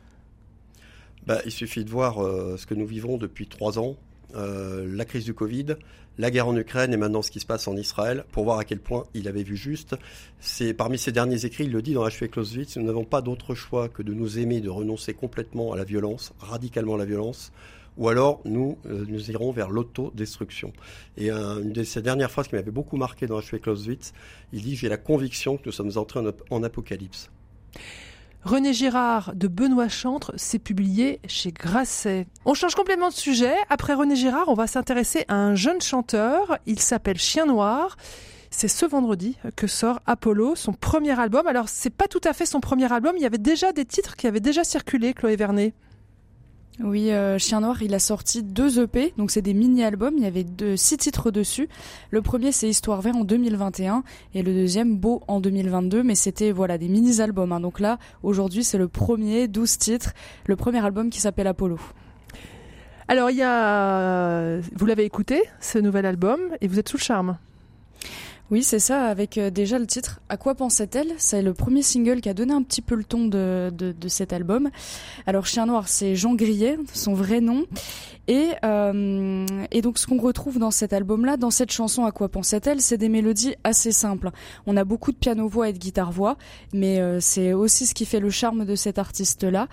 Bah, 1.26 1.40
il 1.44 1.52
suffit 1.52 1.84
de 1.84 1.90
voir 1.90 2.24
euh, 2.24 2.56
ce 2.56 2.66
que 2.66 2.74
nous 2.74 2.86
vivons 2.86 3.18
depuis 3.18 3.46
trois 3.46 3.78
ans, 3.78 3.96
euh, 4.34 4.88
la 4.90 5.04
crise 5.04 5.24
du 5.24 5.34
Covid, 5.34 5.76
la 6.18 6.30
guerre 6.30 6.48
en 6.48 6.56
Ukraine 6.56 6.92
et 6.92 6.96
maintenant 6.96 7.22
ce 7.22 7.30
qui 7.30 7.40
se 7.40 7.46
passe 7.46 7.68
en 7.68 7.76
Israël, 7.76 8.24
pour 8.32 8.44
voir 8.44 8.58
à 8.58 8.64
quel 8.64 8.80
point 8.80 9.04
il 9.12 9.28
avait 9.28 9.42
vu 9.42 9.56
juste. 9.56 9.96
C'est 10.40 10.72
parmi 10.72 10.98
ses 10.98 11.12
derniers 11.12 11.44
écrits, 11.44 11.64
il 11.64 11.72
le 11.72 11.82
dit 11.82 11.92
dans 11.92 12.04
Achevé 12.04 12.28
Clausewitz, 12.28 12.76
nous 12.76 12.86
n'avons 12.86 13.04
pas 13.04 13.20
d'autre 13.20 13.54
choix 13.54 13.88
que 13.88 14.02
de 14.02 14.14
nous 14.14 14.38
aimer, 14.38 14.60
de 14.60 14.70
renoncer 14.70 15.12
complètement 15.12 15.72
à 15.72 15.76
la 15.76 15.84
violence, 15.84 16.32
radicalement 16.38 16.94
à 16.94 16.98
la 16.98 17.04
violence, 17.04 17.52
ou 17.98 18.08
alors 18.08 18.40
nous, 18.46 18.78
euh, 18.86 19.04
nous 19.06 19.30
irons 19.30 19.52
vers 19.52 19.68
l'autodestruction. 19.68 20.72
Et 21.18 21.30
une 21.30 21.72
de 21.72 21.84
ses 21.84 22.00
dernières 22.00 22.30
phrases 22.30 22.48
qui 22.48 22.54
m'avait 22.54 22.70
beaucoup 22.70 22.96
marqué 22.96 23.26
dans 23.26 23.36
Achevé 23.36 23.60
Clausewitz, 23.60 24.14
il 24.54 24.62
dit 24.62 24.74
J'ai 24.74 24.88
la 24.88 24.96
conviction 24.96 25.58
que 25.58 25.64
nous 25.66 25.72
sommes 25.72 25.92
entrés 25.96 26.20
en 26.48 26.62
apocalypse. 26.62 27.30
René 28.42 28.72
Girard 28.72 29.32
de 29.34 29.48
Benoît 29.48 29.88
Chantre, 29.88 30.32
c'est 30.36 30.58
publié 30.58 31.20
chez 31.26 31.52
Grasset. 31.52 32.26
On 32.46 32.54
change 32.54 32.74
complètement 32.74 33.10
de 33.10 33.14
sujet. 33.14 33.54
Après 33.68 33.92
René 33.92 34.16
Girard, 34.16 34.48
on 34.48 34.54
va 34.54 34.66
s'intéresser 34.66 35.26
à 35.28 35.34
un 35.34 35.54
jeune 35.54 35.82
chanteur. 35.82 36.58
Il 36.64 36.78
s'appelle 36.80 37.18
Chien 37.18 37.44
Noir. 37.44 37.98
C'est 38.50 38.66
ce 38.66 38.86
vendredi 38.86 39.36
que 39.56 39.66
sort 39.66 40.00
Apollo, 40.06 40.56
son 40.56 40.72
premier 40.72 41.18
album. 41.20 41.46
Alors, 41.46 41.68
c'est 41.68 41.90
pas 41.90 42.08
tout 42.08 42.20
à 42.24 42.32
fait 42.32 42.46
son 42.46 42.60
premier 42.60 42.90
album. 42.90 43.12
Il 43.16 43.22
y 43.22 43.26
avait 43.26 43.38
déjà 43.38 43.72
des 43.72 43.84
titres 43.84 44.16
qui 44.16 44.26
avaient 44.26 44.40
déjà 44.40 44.64
circulé, 44.64 45.12
Chloé 45.12 45.36
Vernet. 45.36 45.74
Oui, 46.78 47.10
euh, 47.10 47.36
Chien 47.36 47.60
Noir, 47.60 47.82
il 47.82 47.94
a 47.94 47.98
sorti 47.98 48.42
deux 48.42 48.80
EP, 48.80 49.12
donc 49.18 49.30
c'est 49.30 49.42
des 49.42 49.52
mini-albums, 49.52 50.14
il 50.16 50.22
y 50.22 50.26
avait 50.26 50.46
six 50.76 50.96
titres 50.96 51.30
dessus. 51.30 51.68
Le 52.10 52.22
premier, 52.22 52.52
c'est 52.52 52.68
Histoire 52.70 53.02
Vert 53.02 53.16
en 53.16 53.24
2021, 53.24 54.02
et 54.34 54.42
le 54.42 54.54
deuxième, 54.54 54.96
Beau 54.96 55.20
en 55.28 55.40
2022, 55.40 56.02
mais 56.02 56.14
c'était 56.14 56.52
voilà 56.52 56.78
des 56.78 56.88
mini-albums. 56.88 57.52
hein. 57.52 57.60
Donc 57.60 57.80
là, 57.80 57.98
aujourd'hui, 58.22 58.64
c'est 58.64 58.78
le 58.78 58.88
premier, 58.88 59.46
12 59.46 59.76
titres, 59.76 60.12
le 60.46 60.56
premier 60.56 60.82
album 60.82 61.10
qui 61.10 61.20
s'appelle 61.20 61.48
Apollo. 61.48 61.78
Alors, 63.08 63.30
il 63.30 63.36
y 63.36 63.42
a. 63.42 64.60
Vous 64.74 64.86
l'avez 64.86 65.04
écouté, 65.04 65.42
ce 65.60 65.78
nouvel 65.78 66.06
album, 66.06 66.40
et 66.62 66.68
vous 66.68 66.78
êtes 66.78 66.88
sous 66.88 66.96
le 66.96 67.02
charme. 67.02 67.36
Oui, 68.50 68.64
c'est 68.64 68.80
ça, 68.80 69.04
avec 69.04 69.38
euh, 69.38 69.50
déjà 69.50 69.78
le 69.78 69.86
titre 69.86 70.20
À 70.28 70.36
quoi 70.36 70.56
pensait-elle? 70.56 71.12
C'est 71.18 71.40
le 71.40 71.54
premier 71.54 71.82
single 71.82 72.20
qui 72.20 72.28
a 72.28 72.34
donné 72.34 72.52
un 72.52 72.62
petit 72.62 72.82
peu 72.82 72.96
le 72.96 73.04
ton 73.04 73.26
de, 73.26 73.70
de, 73.72 74.08
cet 74.08 74.32
album. 74.32 74.70
Alors, 75.24 75.46
Chien 75.46 75.66
Noir, 75.66 75.86
c'est 75.86 76.16
Jean 76.16 76.34
Grillet, 76.34 76.76
son 76.92 77.14
vrai 77.14 77.40
nom. 77.40 77.66
Et, 78.26 78.48
euh, 78.64 79.46
et 79.70 79.82
donc, 79.82 79.98
ce 79.98 80.06
qu'on 80.08 80.18
retrouve 80.18 80.58
dans 80.58 80.72
cet 80.72 80.92
album-là, 80.92 81.36
dans 81.36 81.52
cette 81.52 81.70
chanson 81.70 82.04
À 82.04 82.10
quoi 82.10 82.28
pensait-elle, 82.28 82.80
c'est 82.80 82.98
des 82.98 83.08
mélodies 83.08 83.54
assez 83.62 83.92
simples. 83.92 84.30
On 84.66 84.76
a 84.76 84.82
beaucoup 84.82 85.12
de 85.12 85.16
piano-voix 85.16 85.68
et 85.68 85.72
de 85.72 85.78
guitare-voix, 85.78 86.36
mais 86.74 86.98
euh, 86.98 87.20
c'est 87.20 87.52
aussi 87.52 87.86
ce 87.86 87.94
qui 87.94 88.04
fait 88.04 88.20
le 88.20 88.30
charme 88.30 88.64
de 88.64 88.74
cet 88.74 88.98
artiste-là. 88.98 89.68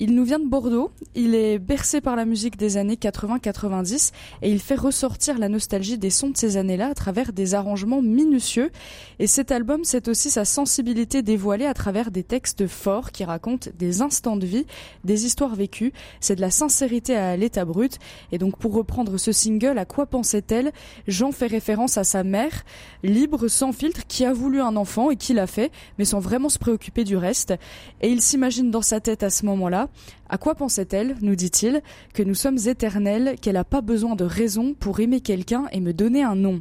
Il 0.00 0.14
nous 0.14 0.22
vient 0.22 0.38
de 0.38 0.46
Bordeaux, 0.46 0.92
il 1.16 1.34
est 1.34 1.58
bercé 1.58 2.00
par 2.00 2.14
la 2.14 2.24
musique 2.24 2.56
des 2.56 2.76
années 2.76 2.94
80-90 2.94 4.12
et 4.42 4.50
il 4.52 4.60
fait 4.60 4.76
ressortir 4.76 5.38
la 5.38 5.48
nostalgie 5.48 5.98
des 5.98 6.10
sons 6.10 6.30
de 6.30 6.36
ces 6.36 6.56
années-là 6.56 6.86
à 6.86 6.94
travers 6.94 7.32
des 7.32 7.54
arrangements 7.54 8.00
minutieux. 8.00 8.70
Et 9.18 9.26
cet 9.26 9.50
album, 9.50 9.80
c'est 9.82 10.06
aussi 10.06 10.30
sa 10.30 10.44
sensibilité 10.44 11.22
dévoilée 11.22 11.66
à 11.66 11.74
travers 11.74 12.12
des 12.12 12.22
textes 12.22 12.68
forts 12.68 13.10
qui 13.10 13.24
racontent 13.24 13.70
des 13.76 14.00
instants 14.00 14.36
de 14.36 14.46
vie, 14.46 14.66
des 15.02 15.26
histoires 15.26 15.56
vécues. 15.56 15.92
C'est 16.20 16.36
de 16.36 16.42
la 16.42 16.52
sincérité 16.52 17.16
à 17.16 17.36
l'état 17.36 17.64
brut. 17.64 17.98
Et 18.30 18.38
donc 18.38 18.56
pour 18.56 18.74
reprendre 18.74 19.18
ce 19.18 19.32
single, 19.32 19.78
à 19.78 19.84
quoi 19.84 20.06
pensait-elle? 20.06 20.70
Jean 21.08 21.32
fait 21.32 21.48
référence 21.48 21.98
à 21.98 22.04
sa 22.04 22.22
mère, 22.22 22.64
libre, 23.02 23.48
sans 23.48 23.72
filtre, 23.72 24.06
qui 24.06 24.24
a 24.24 24.32
voulu 24.32 24.60
un 24.60 24.76
enfant 24.76 25.10
et 25.10 25.16
qui 25.16 25.34
l'a 25.34 25.48
fait, 25.48 25.72
mais 25.98 26.04
sans 26.04 26.20
vraiment 26.20 26.50
se 26.50 26.60
préoccuper 26.60 27.02
du 27.02 27.16
reste. 27.16 27.54
Et 28.00 28.10
il 28.10 28.22
s'imagine 28.22 28.70
dans 28.70 28.82
sa 28.82 29.00
tête 29.00 29.24
à 29.24 29.30
ce 29.30 29.44
moment-là 29.44 29.87
à 30.30 30.36
quoi 30.36 30.54
pensait-elle, 30.54 31.16
nous 31.22 31.36
dit-il, 31.36 31.82
que 32.12 32.22
nous 32.22 32.34
sommes 32.34 32.58
éternels, 32.66 33.36
qu'elle 33.40 33.54
n'a 33.54 33.64
pas 33.64 33.80
besoin 33.80 34.14
de 34.14 34.24
raison 34.24 34.74
pour 34.74 35.00
aimer 35.00 35.20
quelqu'un 35.20 35.64
et 35.72 35.80
me 35.80 35.92
donner 35.92 36.22
un 36.22 36.36
nom? 36.36 36.60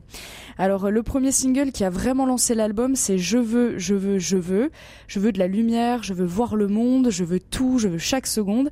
Alors 0.57 0.89
le 0.89 1.03
premier 1.03 1.31
single 1.31 1.71
qui 1.71 1.83
a 1.83 1.89
vraiment 1.89 2.25
lancé 2.25 2.55
l'album, 2.55 2.95
c'est 2.95 3.17
Je 3.17 3.37
veux, 3.37 3.77
je 3.77 3.93
veux, 3.93 4.19
je 4.19 4.37
veux. 4.37 4.71
Je 5.07 5.19
veux 5.19 5.31
de 5.31 5.39
la 5.39 5.47
lumière, 5.47 6.03
je 6.03 6.13
veux 6.13 6.25
voir 6.25 6.55
le 6.55 6.67
monde, 6.67 7.09
je 7.09 7.23
veux 7.23 7.39
tout, 7.39 7.77
je 7.77 7.87
veux 7.87 7.97
chaque 7.97 8.27
seconde. 8.27 8.69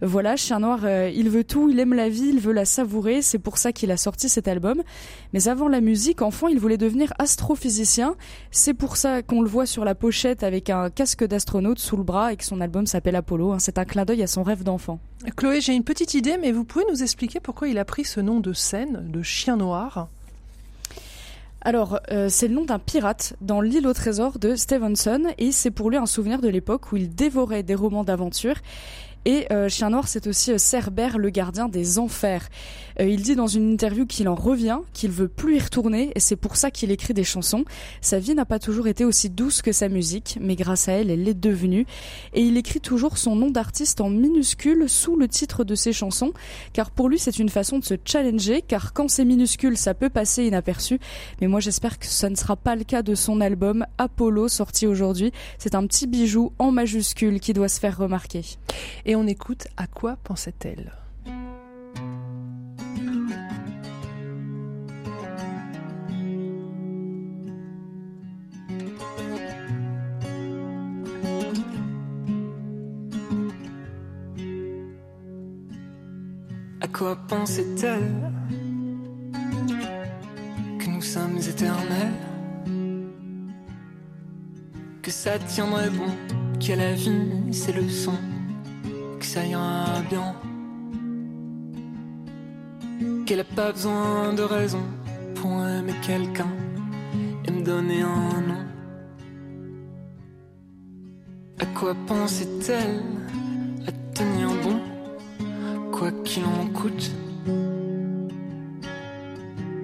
Voilà, 0.00 0.36
Chien 0.36 0.60
Noir, 0.60 0.80
euh, 0.84 1.10
il 1.14 1.28
veut 1.28 1.44
tout, 1.44 1.68
il 1.68 1.80
aime 1.80 1.94
la 1.94 2.08
vie, 2.08 2.28
il 2.28 2.40
veut 2.40 2.52
la 2.52 2.64
savourer, 2.64 3.22
c'est 3.22 3.38
pour 3.38 3.58
ça 3.58 3.72
qu'il 3.72 3.90
a 3.90 3.96
sorti 3.96 4.28
cet 4.28 4.48
album. 4.48 4.82
Mais 5.32 5.48
avant 5.48 5.68
la 5.68 5.80
musique, 5.80 6.22
enfant, 6.22 6.48
il 6.48 6.58
voulait 6.58 6.78
devenir 6.78 7.12
astrophysicien. 7.18 8.14
C'est 8.50 8.74
pour 8.74 8.96
ça 8.96 9.22
qu'on 9.22 9.42
le 9.42 9.48
voit 9.48 9.66
sur 9.66 9.84
la 9.84 9.94
pochette 9.94 10.42
avec 10.42 10.70
un 10.70 10.88
casque 10.90 11.24
d'astronaute 11.24 11.78
sous 11.78 11.96
le 11.96 12.02
bras 12.04 12.32
et 12.32 12.36
que 12.36 12.44
son 12.44 12.60
album 12.60 12.86
s'appelle 12.86 13.16
Apollo. 13.16 13.52
hein. 13.52 13.58
C'est 13.58 13.78
un 13.78 13.84
clin 13.96 14.04
d'œil 14.04 14.22
à 14.22 14.26
son 14.26 14.42
rêve 14.42 14.62
d'enfant. 14.62 14.98
Chloé, 15.36 15.62
j'ai 15.62 15.74
une 15.74 15.82
petite 15.82 16.12
idée, 16.12 16.36
mais 16.36 16.52
vous 16.52 16.64
pouvez 16.64 16.84
nous 16.90 17.02
expliquer 17.02 17.40
pourquoi 17.40 17.68
il 17.68 17.78
a 17.78 17.84
pris 17.86 18.04
ce 18.04 18.20
nom 18.20 18.40
de 18.40 18.52
scène, 18.52 19.10
de 19.10 19.22
chien 19.22 19.56
noir? 19.56 20.08
Alors, 21.62 21.98
euh, 22.12 22.28
c'est 22.28 22.46
le 22.46 22.54
nom 22.54 22.66
d'un 22.66 22.78
pirate 22.78 23.32
dans 23.40 23.62
l'île 23.62 23.86
au 23.86 23.94
trésor 23.94 24.38
de 24.38 24.54
Stevenson 24.54 25.22
et 25.38 25.50
c'est 25.50 25.70
pour 25.70 25.88
lui 25.88 25.96
un 25.96 26.04
souvenir 26.04 26.42
de 26.42 26.48
l'époque 26.48 26.92
où 26.92 26.98
il 26.98 27.14
dévorait 27.14 27.62
des 27.62 27.74
romans 27.74 28.04
d'aventure. 28.04 28.56
Et 29.26 29.46
euh, 29.50 29.68
Chien 29.68 29.90
Noir, 29.90 30.06
c'est 30.06 30.28
aussi 30.28 30.52
euh, 30.52 30.58
Cerbère, 30.58 31.18
le 31.18 31.30
gardien 31.30 31.68
des 31.68 31.98
enfers. 31.98 32.48
Euh, 33.00 33.08
il 33.08 33.22
dit 33.22 33.34
dans 33.34 33.48
une 33.48 33.72
interview 33.72 34.06
qu'il 34.06 34.28
en 34.28 34.36
revient, 34.36 34.78
qu'il 34.92 35.10
veut 35.10 35.26
plus 35.26 35.56
y 35.56 35.58
retourner, 35.58 36.12
et 36.14 36.20
c'est 36.20 36.36
pour 36.36 36.54
ça 36.54 36.70
qu'il 36.70 36.92
écrit 36.92 37.12
des 37.12 37.24
chansons. 37.24 37.64
Sa 38.00 38.20
vie 38.20 38.36
n'a 38.36 38.44
pas 38.44 38.60
toujours 38.60 38.86
été 38.86 39.04
aussi 39.04 39.28
douce 39.28 39.62
que 39.62 39.72
sa 39.72 39.88
musique, 39.88 40.38
mais 40.40 40.54
grâce 40.54 40.88
à 40.88 40.92
elle, 40.92 41.10
elle 41.10 41.24
l'est 41.24 41.34
devenue. 41.34 41.86
Et 42.34 42.42
il 42.42 42.56
écrit 42.56 42.80
toujours 42.80 43.18
son 43.18 43.34
nom 43.34 43.50
d'artiste 43.50 44.00
en 44.00 44.10
minuscule 44.10 44.88
sous 44.88 45.16
le 45.16 45.26
titre 45.26 45.64
de 45.64 45.74
ses 45.74 45.92
chansons, 45.92 46.32
car 46.72 46.92
pour 46.92 47.08
lui, 47.08 47.18
c'est 47.18 47.40
une 47.40 47.48
façon 47.48 47.80
de 47.80 47.84
se 47.84 47.94
challenger, 48.04 48.62
car 48.62 48.92
quand 48.92 49.10
c'est 49.10 49.24
minuscule, 49.24 49.76
ça 49.76 49.94
peut 49.94 50.08
passer 50.08 50.44
inaperçu. 50.44 51.00
Mais 51.40 51.48
moi, 51.48 51.58
j'espère 51.58 51.98
que 51.98 52.06
ça 52.06 52.30
ne 52.30 52.36
sera 52.36 52.54
pas 52.54 52.76
le 52.76 52.84
cas 52.84 53.02
de 53.02 53.16
son 53.16 53.40
album 53.40 53.86
Apollo, 53.98 54.46
sorti 54.46 54.86
aujourd'hui. 54.86 55.32
C'est 55.58 55.74
un 55.74 55.84
petit 55.88 56.06
bijou 56.06 56.52
en 56.60 56.70
majuscule 56.70 57.40
qui 57.40 57.52
doit 57.54 57.68
se 57.68 57.80
faire 57.80 57.98
remarquer. 57.98 58.42
On 59.16 59.26
écoute 59.26 59.66
À 59.76 59.86
quoi 59.86 60.16
pensait-elle? 60.22 60.92
À 76.80 76.88
quoi 76.88 77.16
pensait-elle? 77.28 78.12
Que 80.78 80.90
nous 80.90 81.02
sommes 81.02 81.38
éternels? 81.38 82.12
Que 85.02 85.10
ça 85.10 85.38
tiendrait 85.38 85.90
bon 85.90 86.10
Qu'à 86.60 86.76
la 86.76 86.92
vie 86.94 87.52
c'est 87.52 87.72
leçons 87.72 88.12
Que 88.12 88.35
ça 89.36 90.02
bien 90.08 90.34
Qu'elle 93.26 93.40
a 93.40 93.44
pas 93.44 93.72
besoin 93.72 94.32
de 94.32 94.42
raison 94.42 94.84
Pour 95.34 95.52
aimer 95.66 95.92
quelqu'un 96.00 96.52
Et 97.44 97.50
me 97.50 97.62
donner 97.62 98.00
un 98.00 98.40
nom 98.40 98.64
À 101.58 101.66
quoi 101.66 101.94
pensait-elle 102.06 103.02
À 103.86 103.92
tenir 104.14 104.48
bon 104.62 104.80
quoi 105.92 106.10
qu'il 106.24 106.44
en 106.44 106.66
coûte? 106.78 107.10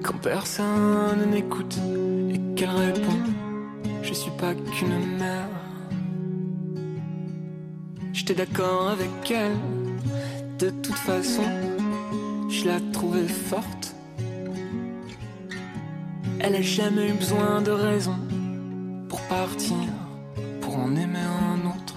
Quand 0.02 0.18
personne 0.22 1.30
n'écoute 1.30 1.78
et 2.30 2.54
qu'elle 2.54 2.70
répond, 2.70 3.18
je 4.02 4.12
suis 4.12 4.32
pas 4.32 4.54
qu'une 4.54 5.16
mère. 5.18 5.61
J'étais 8.24 8.46
d'accord 8.46 8.90
avec 8.90 9.32
elle, 9.32 9.56
de 10.60 10.70
toute 10.70 10.94
façon, 10.94 11.42
je 12.48 12.66
la 12.66 12.78
trouvais 12.92 13.26
forte. 13.26 13.96
Elle 16.38 16.54
a 16.54 16.62
jamais 16.62 17.08
eu 17.08 17.14
besoin 17.14 17.60
de 17.62 17.72
raison 17.72 18.14
pour 19.08 19.20
partir, 19.22 19.74
pour 20.60 20.76
en 20.76 20.94
aimer 20.94 21.18
un 21.18 21.66
autre. 21.66 21.96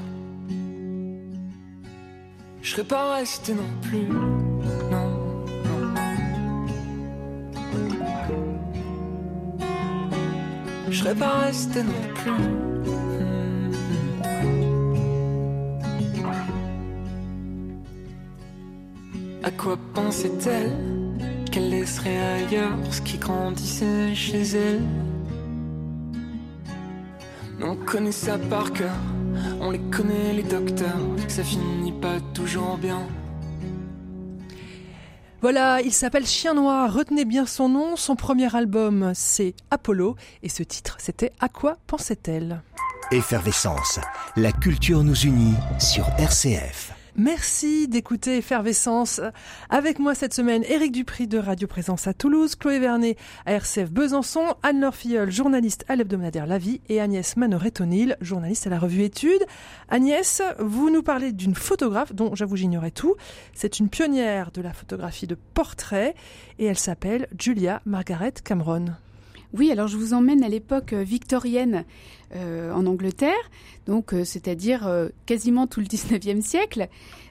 Je 2.64 2.72
serais 2.72 2.84
pas 2.86 3.18
resté 3.18 3.54
non 3.54 3.70
plus. 3.84 4.08
Non. 4.90 5.46
Je 10.90 10.98
serais 10.98 11.14
pas 11.14 11.42
resté 11.42 11.84
non 11.84 12.14
plus. 12.16 12.75
Quoi 19.58 19.78
pensait-elle 19.94 20.72
qu'elle 21.52 21.70
laisserait 21.70 22.18
ailleurs 22.18 22.78
ce 22.92 23.02
qui 23.02 23.18
grandissait 23.18 24.14
chez 24.14 24.42
elle? 24.42 24.84
On 27.62 27.76
connaît 27.76 28.12
ça 28.12 28.38
par 28.38 28.74
cœur, 28.74 28.96
on 29.62 29.72
les 29.72 29.80
connaît 29.80 30.34
les 30.34 30.44
docteurs, 30.44 31.00
ça 31.28 31.44
finit 31.44 31.94
pas 31.94 32.20
toujours 32.34 32.78
bien. 32.78 33.02
Voilà, 35.42 35.82
il 35.82 35.94
s'appelle 35.94 36.26
Chien 36.26 36.56
Noir, 36.56 36.92
retenez 36.92 37.24
bien 37.24 37.46
son 37.46 37.70
nom, 37.70 37.96
son 37.96 38.16
premier 38.16 38.54
album 38.56 39.12
c'est 39.14 39.54
Apollo 39.70 40.16
et 40.44 40.50
ce 40.50 40.64
titre 40.64 40.98
c'était 41.00 41.32
À 41.40 41.50
quoi 41.50 41.78
pensait-elle 41.88 42.62
Effervescence, 43.12 44.00
la 44.36 44.52
culture 44.52 45.04
nous 45.04 45.16
unit 45.16 45.54
sur 45.80 46.08
RCF. 46.18 46.95
Merci 47.18 47.88
d'écouter 47.88 48.38
Effervescence. 48.38 49.22
Avec 49.70 50.00
moi 50.00 50.16
cette 50.16 50.34
semaine, 50.34 50.66
Éric 50.68 50.92
Dupri 50.92 51.28
de 51.28 51.38
Radio 51.38 51.66
Présence 51.66 52.08
à 52.08 52.14
Toulouse, 52.14 52.56
Chloé 52.56 52.80
Vernet 52.80 53.16
à 53.46 53.54
RCF 53.54 53.90
Besançon, 53.90 54.56
Anne-Laure 54.64 54.96
Filleul, 54.96 55.32
journaliste 55.32 55.86
à 55.88 55.96
l'hebdomadaire 55.96 56.46
La 56.46 56.58
Vie 56.58 56.82
et 56.90 57.00
Agnès 57.00 57.38
Manoret-Tonil, 57.38 58.18
journaliste 58.20 58.68
à 58.68 58.70
la 58.70 58.80
revue 58.80 59.04
Études. 59.04 59.46
Agnès, 59.88 60.42
vous 60.60 60.90
nous 60.90 61.04
parlez 61.04 61.32
d'une 61.32 61.56
photographe 61.56 62.14
dont 62.14 62.36
j'avoue 62.36 62.58
j'ignorais 62.58 62.92
tout. 62.92 63.16
C'est 63.54 63.80
une 63.80 63.88
pionnière 63.88 64.52
de 64.52 64.62
la 64.62 64.74
photographie 64.74 65.28
de 65.28 65.38
portrait 65.54 66.16
et 66.60 66.66
elle 66.66 66.78
s'appelle 66.78 67.28
Julia 67.40 67.82
Margaret 67.86 68.34
Cameron. 68.44 68.88
Oui, 69.58 69.72
alors 69.72 69.88
je 69.88 69.96
vous 69.98 70.14
emmène 70.14 70.44
à 70.44 70.50
l'époque 70.50 70.92
euh, 70.94 71.04
victorienne 71.04 71.86
euh, 72.36 72.74
en 72.74 72.86
Angleterre, 72.88 73.32
donc 73.88 74.14
euh, 74.14 74.26
c'est-à-dire 74.26 74.86
euh, 74.88 75.08
quasiment 75.26 75.66
tout 75.68 75.80
le 75.80 75.86
19e 75.88 76.42
siècle. 76.42 76.88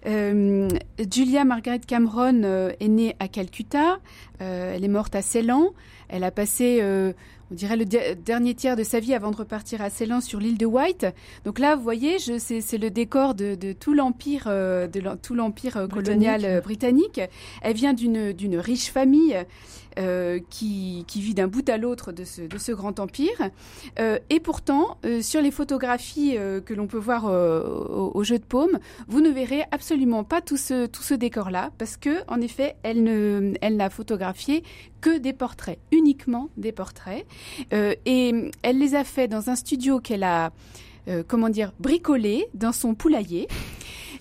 Julia 0.07 1.45
Margaret 1.45 1.81
Cameron 1.81 2.43
est 2.79 2.89
née 2.89 3.17
à 3.21 3.27
Calcutta, 3.29 3.99
elle 4.39 4.85
est 4.85 4.89
morte 4.89 5.15
à 5.15 5.23
Ceylan, 5.23 5.71
elle 6.11 6.25
a 6.25 6.31
passé 6.31 6.83
on 7.51 7.55
dirait 7.55 7.77
le 7.79 7.87
de- 7.87 8.15
dernier 8.23 8.55
tiers 8.55 8.77
de 8.77 8.83
sa 8.85 9.01
vie 9.01 9.15
avant 9.15 9.31
de 9.31 9.37
repartir 9.37 9.81
à 9.81 9.89
Ceylan 9.89 10.21
sur 10.21 10.41
l'île 10.41 10.59
de 10.59 10.67
White. 10.67 11.07
Donc 11.47 11.59
là, 11.59 11.75
vous 11.75 11.83
voyez, 11.83 12.19
c'est 12.19 12.77
le 12.79 12.91
décor 12.91 13.35
de, 13.35 13.55
de 13.55 13.73
tout 13.73 13.95
l'empire, 13.95 14.45
de 14.47 15.17
tout 15.23 15.35
l'empire 15.35 15.89
colonial 15.91 16.61
Britannique. 16.63 17.21
Elle 17.63 17.75
vient 17.75 17.95
d'une 17.95 18.59
riche 18.59 18.91
famille 18.91 19.37
euh, 19.99 20.41
qui, 20.51 21.05
vit 21.15 21.35
d'un 21.35 21.47
bout 21.47 21.69
à 21.69 21.77
l'autre 21.77 22.11
de 22.13 22.25
ce, 22.25 22.73
grand 22.73 22.99
empire. 22.99 23.51
Euh, 23.99 24.19
et 24.29 24.41
pourtant, 24.41 24.99
euh, 25.05 25.23
sur 25.23 25.41
les 25.41 25.51
photographies 25.51 26.37
que 26.65 26.75
l'on 26.75 26.87
peut 26.87 26.99
voir 26.99 27.25
au, 27.25 28.25
jeu 28.25 28.39
de 28.39 28.45
paume, 28.45 28.79
vous 29.09 29.21
ne 29.21 29.31
verrez 29.31 29.65
absolument 29.71 30.25
pas 30.25 30.41
tout 30.41 30.57
ce, 30.57 31.15
décor-là, 31.15 31.71
parce 31.79 31.97
que, 31.97 32.29
en 32.29 32.41
effet, 32.41 32.77
elle 32.83 33.77
n'a 33.77 33.91
photographié 33.91 34.65
que 35.01 35.19
des 35.19 35.33
portraits, 35.33 35.79
uniquement 35.93 36.49
des 36.57 36.73
portraits. 36.73 37.25
Et 37.73 38.51
elle 38.63 38.79
les 38.79 38.95
a 38.95 39.05
fait 39.05 39.29
dans 39.29 39.51
un 39.51 39.57
studio 39.57 40.01
qu'elle 40.01 40.25
a, 40.25 40.53
comment 41.29 41.51
dire, 41.51 41.73
bricolé 41.79 42.47
dans 42.55 42.73
son 42.73 42.95
poulailler. 42.95 43.49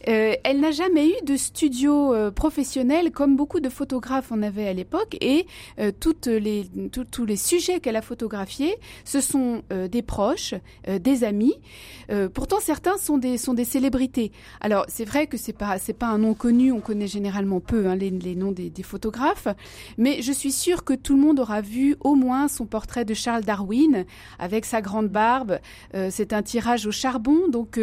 Euh, 0.09 0.33
elle 0.43 0.59
n'a 0.59 0.71
jamais 0.71 1.07
eu 1.09 1.25
de 1.25 1.37
studio 1.37 2.13
euh, 2.13 2.31
professionnel 2.31 3.11
comme 3.11 3.35
beaucoup 3.35 3.59
de 3.59 3.69
photographes 3.69 4.31
en 4.31 4.41
avaient 4.41 4.67
à 4.67 4.73
l'époque 4.73 5.15
et 5.21 5.45
euh, 5.79 5.91
toutes 5.97 6.27
les, 6.27 6.65
tous 6.91 7.25
les 7.25 7.37
sujets 7.37 7.79
qu'elle 7.79 7.95
a 7.95 8.01
photographiés, 8.01 8.75
ce 9.05 9.21
sont 9.21 9.61
euh, 9.71 9.87
des 9.87 10.01
proches, 10.01 10.55
euh, 10.87 10.99
des 10.99 11.23
amis. 11.23 11.55
Euh, 12.11 12.27
pourtant, 12.27 12.57
certains 12.59 12.97
sont 12.97 13.17
des, 13.17 13.37
sont 13.37 13.53
des 13.53 13.63
célébrités. 13.63 14.31
Alors, 14.59 14.85
c'est 14.89 15.05
vrai 15.05 15.27
que 15.27 15.37
c'est 15.37 15.53
pas, 15.53 15.77
c'est 15.79 15.93
pas 15.93 16.07
un 16.07 16.17
nom 16.17 16.33
connu, 16.33 16.71
on 16.71 16.81
connaît 16.81 17.07
généralement 17.07 17.61
peu 17.61 17.87
hein, 17.87 17.95
les, 17.95 18.09
les 18.09 18.35
noms 18.35 18.51
des, 18.51 18.69
des 18.69 18.83
photographes, 18.83 19.47
mais 19.97 20.21
je 20.21 20.31
suis 20.31 20.51
sûre 20.51 20.83
que 20.83 20.93
tout 20.93 21.15
le 21.15 21.21
monde 21.21 21.39
aura 21.39 21.61
vu 21.61 21.95
au 22.01 22.15
moins 22.15 22.47
son 22.47 22.65
portrait 22.65 23.05
de 23.05 23.13
Charles 23.13 23.43
Darwin 23.43 24.05
avec 24.39 24.65
sa 24.65 24.81
grande 24.81 25.07
barbe. 25.07 25.59
C'est 26.09 26.33
un 26.33 26.41
tirage 26.41 26.85
au 26.85 26.91
charbon, 26.91 27.47
donc 27.49 27.79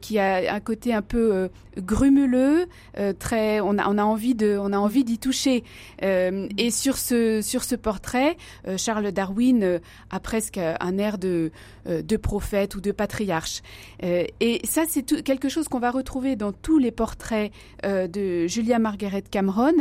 qui 0.00 0.18
a 0.18 0.54
un 0.54 0.60
côté 0.60 0.92
un 0.92 1.02
peu 1.02 1.48
grumeleux, 1.78 2.66
euh, 2.98 3.12
très, 3.12 3.60
on 3.60 3.78
a, 3.78 3.86
envie 3.86 4.34
d'y 4.34 5.18
toucher. 5.18 5.64
Euh, 6.02 6.48
et 6.58 6.70
sur 6.70 6.96
ce, 6.96 7.74
portrait, 7.74 8.36
euh, 8.66 8.76
Charles 8.78 9.12
Darwin 9.12 9.62
euh, 9.62 9.78
a 10.10 10.20
presque 10.20 10.58
un 10.58 10.98
air 10.98 11.18
de, 11.18 11.50
de 11.86 12.16
prophète 12.16 12.74
ou 12.74 12.80
de 12.80 12.92
patriarche. 12.92 13.62
Euh, 14.02 14.24
et 14.40 14.60
ça, 14.64 14.82
c'est 14.88 15.22
quelque 15.22 15.48
chose 15.48 15.68
qu'on 15.68 15.78
va 15.78 15.90
retrouver 15.90 16.36
dans 16.36 16.52
tous 16.52 16.78
les 16.78 16.90
portraits 16.90 17.52
euh, 17.84 18.06
de 18.06 18.46
Julia 18.46 18.78
Margaret 18.78 19.22
Cameron. 19.30 19.74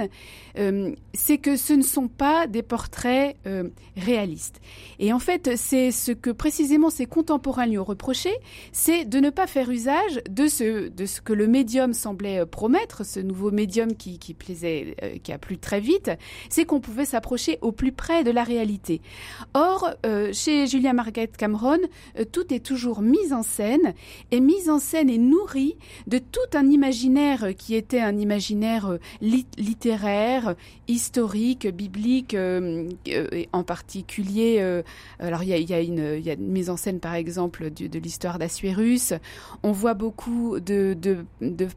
Euh, 0.57 0.91
c'est 1.13 1.37
que 1.37 1.55
ce 1.55 1.73
ne 1.73 1.81
sont 1.81 2.07
pas 2.07 2.47
des 2.47 2.63
portraits 2.63 3.35
euh, 3.47 3.69
réalistes. 3.97 4.61
Et 4.99 5.13
en 5.13 5.19
fait, 5.19 5.55
c'est 5.55 5.91
ce 5.91 6.11
que 6.11 6.29
précisément 6.29 6.89
ses 6.89 7.05
contemporains 7.05 7.65
lui 7.65 7.77
ont 7.77 7.83
reproché, 7.83 8.31
c'est 8.71 9.05
de 9.05 9.19
ne 9.19 9.29
pas 9.29 9.47
faire 9.47 9.69
usage 9.69 10.21
de 10.29 10.47
ce, 10.47 10.89
de 10.89 11.05
ce 11.05 11.21
que 11.21 11.33
le 11.33 11.47
médium 11.47 11.93
semblait 11.93 12.41
euh, 12.41 12.45
promettre, 12.45 13.05
ce 13.05 13.19
nouveau 13.19 13.51
médium 13.51 13.95
qui, 13.95 14.17
plaisait, 14.33 14.95
euh, 15.03 15.17
qui 15.21 15.31
a 15.31 15.37
plu 15.37 15.57
très 15.57 15.79
vite, 15.79 16.11
c'est 16.49 16.65
qu'on 16.65 16.79
pouvait 16.79 17.05
s'approcher 17.05 17.57
au 17.61 17.71
plus 17.71 17.91
près 17.91 18.23
de 18.23 18.31
la 18.31 18.43
réalité. 18.43 19.01
Or, 19.53 19.89
euh, 20.05 20.31
chez 20.33 20.67
Julia 20.67 20.93
Margaret 20.93 21.29
Cameron, 21.37 21.77
euh, 21.77 21.87
tout 22.31 22.53
est 22.53 22.59
toujours 22.65 23.01
mis 23.01 23.33
en 23.33 23.43
scène 23.43 23.93
et 24.31 24.39
mis 24.39 24.69
en 24.69 24.79
scène 24.79 25.09
et 25.09 25.17
nourri 25.17 25.75
de 26.07 26.17
tout 26.17 26.39
un 26.53 26.69
imaginaire 26.69 27.45
euh, 27.45 27.51
qui 27.53 27.75
était 27.75 27.99
un 27.99 28.17
imaginaire 28.17 28.87
euh, 28.87 28.97
lit- 29.21 29.47
littéraire, 29.57 30.49
euh, 30.49 30.53
historique, 30.87 31.67
biblique, 31.67 32.33
euh, 32.33 32.87
euh, 33.09 33.27
et 33.31 33.49
en 33.53 33.63
particulier. 33.63 34.57
euh, 34.59 34.81
alors 35.19 35.43
il 35.43 35.49
y 35.49 35.73
a, 35.73 35.81
une, 35.81 36.21
mise 36.39 36.69
en 36.69 36.77
scène 36.77 36.99
par 36.99 37.15
exemple 37.15 37.69
de 37.71 37.99
l'histoire 37.99 38.39
d'Assuérus. 38.39 39.13
On 39.63 39.71
voit 39.71 39.93
beaucoup 39.93 40.59
de, 40.59 40.95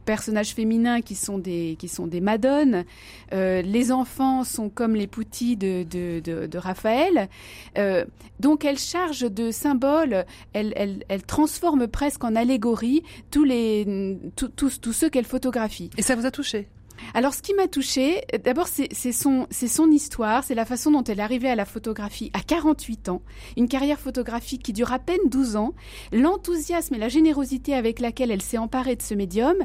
personnages 0.05 0.53
féminins 0.53 1.01
qui 1.01 1.15
sont 1.15 1.37
des 1.37 1.75
qui 1.79 1.87
sont 1.87 2.07
des 2.07 2.21
madones. 2.21 2.85
Euh, 3.33 3.61
les 3.61 3.91
enfants 3.91 4.43
sont 4.43 4.69
comme 4.69 4.95
les 4.95 5.07
poutis 5.07 5.55
de, 5.57 5.83
de, 5.83 6.57
Raphaël. 6.57 7.29
Euh, 7.77 8.05
donc 8.39 8.65
elle 8.65 8.77
charge 8.77 9.21
de 9.21 9.51
symboles, 9.51 10.08
elle, 10.53 10.73
elle, 10.75 11.03
elle 11.07 11.23
transforme 11.23 11.87
presque 11.87 12.23
en 12.23 12.35
allégorie 12.35 13.03
tous 13.31 13.43
les 13.43 14.17
tous, 14.35 14.49
tous, 14.55 14.81
tous 14.81 14.93
ceux 14.93 15.09
qu'elle 15.09 15.25
photographie. 15.25 15.89
Et 15.97 16.01
ça 16.01 16.15
vous 16.15 16.25
a 16.25 16.31
touché? 16.31 16.67
Alors, 17.13 17.33
ce 17.33 17.41
qui 17.41 17.53
m'a 17.53 17.67
touchée, 17.67 18.23
d'abord, 18.43 18.67
c'est 18.67 18.89
c'est 18.91 19.11
son, 19.11 19.47
c'est 19.49 19.67
son 19.67 19.89
histoire, 19.89 20.43
c'est 20.43 20.55
la 20.55 20.65
façon 20.65 20.91
dont 20.91 21.03
elle 21.03 21.19
est 21.19 21.23
arrivée 21.23 21.49
à 21.49 21.55
la 21.55 21.65
photographie 21.65 22.31
à 22.33 22.41
48 22.41 23.09
ans, 23.09 23.21
une 23.57 23.67
carrière 23.67 23.99
photographique 23.99 24.63
qui 24.63 24.73
dure 24.73 24.91
à 24.91 24.99
peine 24.99 25.19
12 25.27 25.55
ans, 25.55 25.73
l'enthousiasme 26.11 26.95
et 26.95 26.97
la 26.97 27.09
générosité 27.09 27.73
avec 27.73 27.99
laquelle 27.99 28.31
elle 28.31 28.41
s'est 28.41 28.57
emparée 28.57 28.95
de 28.95 29.01
ce 29.01 29.13
médium, 29.13 29.55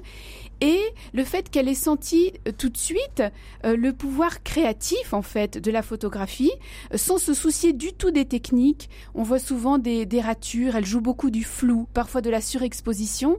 et 0.65 0.81
le 1.12 1.25
fait 1.25 1.51
qu'elle 1.51 1.69
ait 1.69 1.75
senti 1.75 2.33
euh, 2.49 2.53
tout 2.57 2.71
de 2.71 2.79
suite 2.79 3.23
euh, 3.67 3.77
le 3.77 3.93
pouvoir 3.93 4.43
créatif, 4.43 5.12
en 5.12 5.21
fait, 5.21 5.59
de 5.59 5.71
la 5.71 5.83
photographie, 5.83 6.53
euh, 6.93 6.97
sans 6.97 7.19
se 7.19 7.35
soucier 7.35 7.75
du 7.75 7.93
tout 7.93 8.11
des 8.11 8.25
techniques. 8.25 8.89
On 9.15 9.23
voit 9.23 9.39
souvent 9.39 9.77
des, 9.77 10.07
des 10.07 10.23
ratures, 10.23 10.75
elle 10.75 10.87
joue 10.87 11.03
beaucoup 11.03 11.31
du 11.31 11.45
flou, 11.45 11.87
parfois 11.93 12.23
de 12.23 12.31
la 12.31 12.41
surexposition, 12.41 13.37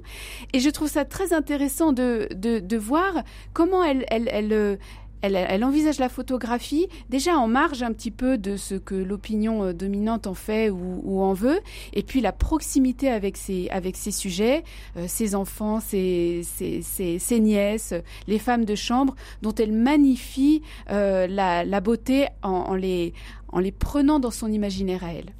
et 0.53 0.59
je 0.59 0.69
trouve 0.69 0.87
ça 0.87 1.03
très 1.03 1.33
intéressant 1.33 1.93
de, 1.93 2.27
de, 2.35 2.59
de 2.59 2.77
voir 2.77 3.23
comment 3.53 3.83
elle, 3.83 4.05
elle, 4.09 4.29
elle, 4.31 4.77
elle, 5.21 5.35
elle 5.35 5.63
envisage 5.63 5.99
la 5.99 6.09
photographie 6.09 6.87
déjà 7.09 7.37
en 7.37 7.47
marge 7.47 7.83
un 7.83 7.93
petit 7.93 8.11
peu 8.11 8.37
de 8.37 8.57
ce 8.57 8.75
que 8.75 8.95
l'opinion 8.95 9.63
euh, 9.63 9.73
dominante 9.73 10.27
en 10.27 10.33
fait 10.33 10.69
ou, 10.69 11.01
ou 11.03 11.21
en 11.21 11.33
veut, 11.33 11.59
et 11.93 12.03
puis 12.03 12.21
la 12.21 12.31
proximité 12.31 13.09
avec 13.09 13.37
ses, 13.37 13.69
avec 13.69 13.95
ses 13.95 14.11
sujets, 14.11 14.63
euh, 14.97 15.05
ses 15.07 15.35
enfants, 15.35 15.79
ses, 15.79 16.41
ses, 16.43 16.81
ses, 16.81 17.19
ses 17.19 17.39
nièces, 17.39 17.93
les 18.27 18.39
femmes 18.39 18.65
de 18.65 18.75
chambre, 18.75 19.15
dont 19.41 19.53
elle 19.55 19.71
magnifie 19.71 20.61
euh, 20.91 21.27
la, 21.27 21.63
la 21.63 21.81
beauté 21.81 22.27
en, 22.43 22.49
en, 22.49 22.75
les, 22.75 23.13
en 23.49 23.59
les 23.59 23.71
prenant 23.71 24.19
dans 24.19 24.31
son 24.31 24.51
imaginaire 24.51 25.03
à 25.03 25.13
elle. 25.13 25.33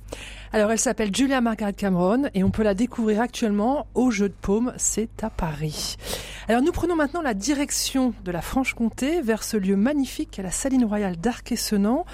Alors, 0.54 0.72
elle 0.72 0.80
s'appelle 0.80 1.14
Julia 1.14 1.42
Margaret 1.42 1.74
Cameron 1.74 2.30
et 2.34 2.44
on 2.44 2.52
peut 2.52 2.64
la 2.64 2.74
découvrir 2.74 3.20
actuellement 3.20 3.88
au 3.94 4.12
Jeu 4.12 4.30
de 4.30 4.36
Paume, 4.40 4.74
c'est 4.78 5.24
à 5.24 5.30
Paris. 5.30 5.98
Alors, 6.48 6.62
nous 6.62 6.72
prenons 6.72 6.96
maintenant 6.96 7.22
la 7.22 7.34
direction 7.34 8.14
de 8.24 8.32
la 8.32 8.42
Franche-Comté 8.42 9.22
vers 9.22 9.44
ce 9.44 9.58
lieu 9.58 9.76
magnifique 9.76 10.40
la 10.42 10.52
Saline 10.52 10.86
Royale 10.86 11.18
d'Arc-et-Senans. 11.18 12.06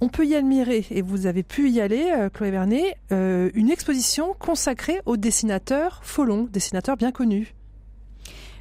On 0.00 0.08
peut 0.08 0.26
y 0.26 0.34
admirer, 0.34 0.86
et 0.90 1.02
vous 1.02 1.26
avez 1.26 1.42
pu 1.42 1.70
y 1.70 1.80
aller, 1.80 2.12
euh, 2.14 2.28
Chloé 2.28 2.50
Vernet, 2.50 2.96
euh, 3.10 3.50
une 3.54 3.70
exposition 3.70 4.34
consacrée 4.38 5.00
au 5.06 5.16
dessinateur 5.16 6.00
Follon, 6.04 6.48
dessinateur 6.52 6.96
bien 6.96 7.10
connu. 7.10 7.54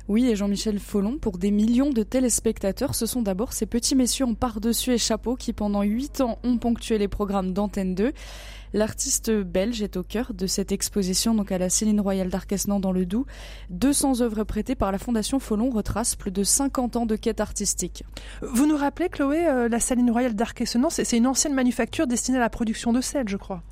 Oui, 0.07 0.29
et 0.29 0.37
Jean-Michel 0.37 0.79
Follon, 0.79 1.17
pour 1.17 1.37
des 1.37 1.51
millions 1.51 1.89
de 1.89 2.01
téléspectateurs, 2.01 2.95
ce 2.95 3.05
sont 3.05 3.21
d'abord 3.21 3.51
ces 3.51 3.65
petits 3.65 3.93
messieurs 3.93 4.25
en 4.25 4.35
par-dessus 4.35 4.93
et 4.93 4.97
chapeau 4.97 5.35
qui, 5.35 5.51
pendant 5.51 5.81
huit 5.81 6.21
ans, 6.21 6.39
ont 6.43 6.57
ponctué 6.57 6.97
les 6.97 7.09
programmes 7.09 7.51
d'Antenne 7.51 7.93
2. 7.93 8.13
L'artiste 8.73 9.31
belge 9.31 9.81
est 9.81 9.97
au 9.97 10.03
cœur 10.03 10.33
de 10.33 10.47
cette 10.47 10.71
exposition, 10.71 11.33
donc 11.33 11.51
à 11.51 11.57
la 11.57 11.69
Céline 11.69 12.01
Royale 12.01 12.29
d'Arquesnan 12.29 12.79
dans 12.79 12.91
le 12.91 13.05
Doubs. 13.05 13.25
200 13.69 14.21
œuvres 14.21 14.43
prêtées 14.43 14.75
par 14.75 14.91
la 14.91 14.97
Fondation 14.97 15.39
Follon 15.39 15.69
retracent 15.69 16.15
plus 16.15 16.31
de 16.31 16.43
50 16.43 16.95
ans 16.95 17.05
de 17.05 17.15
quête 17.15 17.39
artistique. 17.39 18.03
Vous 18.41 18.67
nous 18.67 18.77
rappelez, 18.77 19.09
Chloé, 19.09 19.47
euh, 19.47 19.69
la 19.69 19.79
Saline 19.79 20.11
Royale 20.11 20.35
c'est 20.65 21.07
c'est 21.07 21.17
une 21.17 21.27
ancienne 21.27 21.53
manufacture 21.53 22.07
destinée 22.07 22.37
à 22.37 22.41
la 22.41 22.49
production 22.49 22.93
de 22.93 23.01
sel, 23.01 23.27
je 23.27 23.37
crois. 23.37 23.63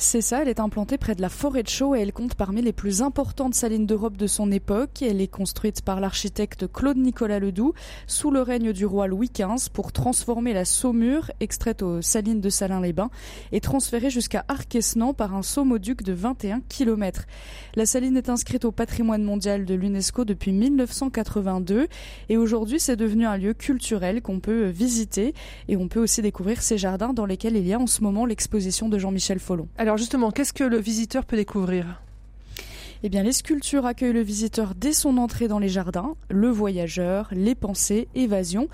C'est 0.00 0.20
ça, 0.20 0.42
elle 0.42 0.48
est 0.48 0.60
implantée 0.60 0.96
près 0.96 1.16
de 1.16 1.20
la 1.20 1.28
forêt 1.28 1.64
de 1.64 1.68
Chaux 1.68 1.96
et 1.96 1.98
elle 1.98 2.12
compte 2.12 2.36
parmi 2.36 2.62
les 2.62 2.72
plus 2.72 3.02
importantes 3.02 3.56
salines 3.56 3.84
d'Europe 3.84 4.16
de 4.16 4.28
son 4.28 4.52
époque. 4.52 5.02
Elle 5.02 5.20
est 5.20 5.26
construite 5.26 5.82
par 5.82 5.98
l'architecte 5.98 6.72
Claude 6.72 6.98
Nicolas 6.98 7.40
Ledoux 7.40 7.74
sous 8.06 8.30
le 8.30 8.40
règne 8.40 8.72
du 8.72 8.86
roi 8.86 9.08
Louis 9.08 9.28
XV 9.34 9.70
pour 9.72 9.90
transformer 9.90 10.52
la 10.52 10.64
saumure 10.64 11.32
extraite 11.40 11.82
aux 11.82 12.00
salines 12.00 12.40
de 12.40 12.48
Salins-les-Bains 12.48 13.10
et 13.50 13.58
transférée 13.58 14.08
jusqu'à 14.08 14.44
Arquesnan 14.46 15.14
par 15.14 15.34
un 15.34 15.42
saumoduc 15.42 16.04
de 16.04 16.12
21 16.12 16.60
km. 16.68 17.26
La 17.74 17.84
saline 17.84 18.16
est 18.16 18.28
inscrite 18.28 18.64
au 18.64 18.70
patrimoine 18.70 19.24
mondial 19.24 19.64
de 19.64 19.74
l'UNESCO 19.74 20.24
depuis 20.24 20.52
1982 20.52 21.88
et 22.28 22.36
aujourd'hui 22.36 22.78
c'est 22.78 22.94
devenu 22.94 23.26
un 23.26 23.36
lieu 23.36 23.52
culturel 23.52 24.22
qu'on 24.22 24.38
peut 24.38 24.66
visiter 24.66 25.34
et 25.66 25.76
on 25.76 25.88
peut 25.88 26.00
aussi 26.00 26.22
découvrir 26.22 26.62
ces 26.62 26.78
jardins 26.78 27.12
dans 27.12 27.26
lesquels 27.26 27.56
il 27.56 27.66
y 27.66 27.74
a 27.74 27.80
en 27.80 27.88
ce 27.88 28.04
moment 28.04 28.26
l'exposition 28.26 28.88
de 28.88 28.96
Jean-Michel 28.96 29.40
Follon. 29.40 29.66
Justement, 29.96 30.30
qu'est-ce 30.30 30.52
que 30.52 30.64
le 30.64 30.78
visiteur 30.78 31.24
peut 31.24 31.36
découvrir? 31.36 32.02
Eh 33.04 33.08
bien, 33.08 33.22
les 33.22 33.32
sculptures 33.32 33.86
accueillent 33.86 34.12
le 34.12 34.22
visiteur 34.22 34.74
dès 34.74 34.92
son 34.92 35.18
entrée 35.18 35.46
dans 35.46 35.60
les 35.60 35.68
jardins, 35.68 36.16
le 36.30 36.48
voyageur, 36.48 37.28
les 37.30 37.54
pensées, 37.54 38.08
évasion, 38.16 38.68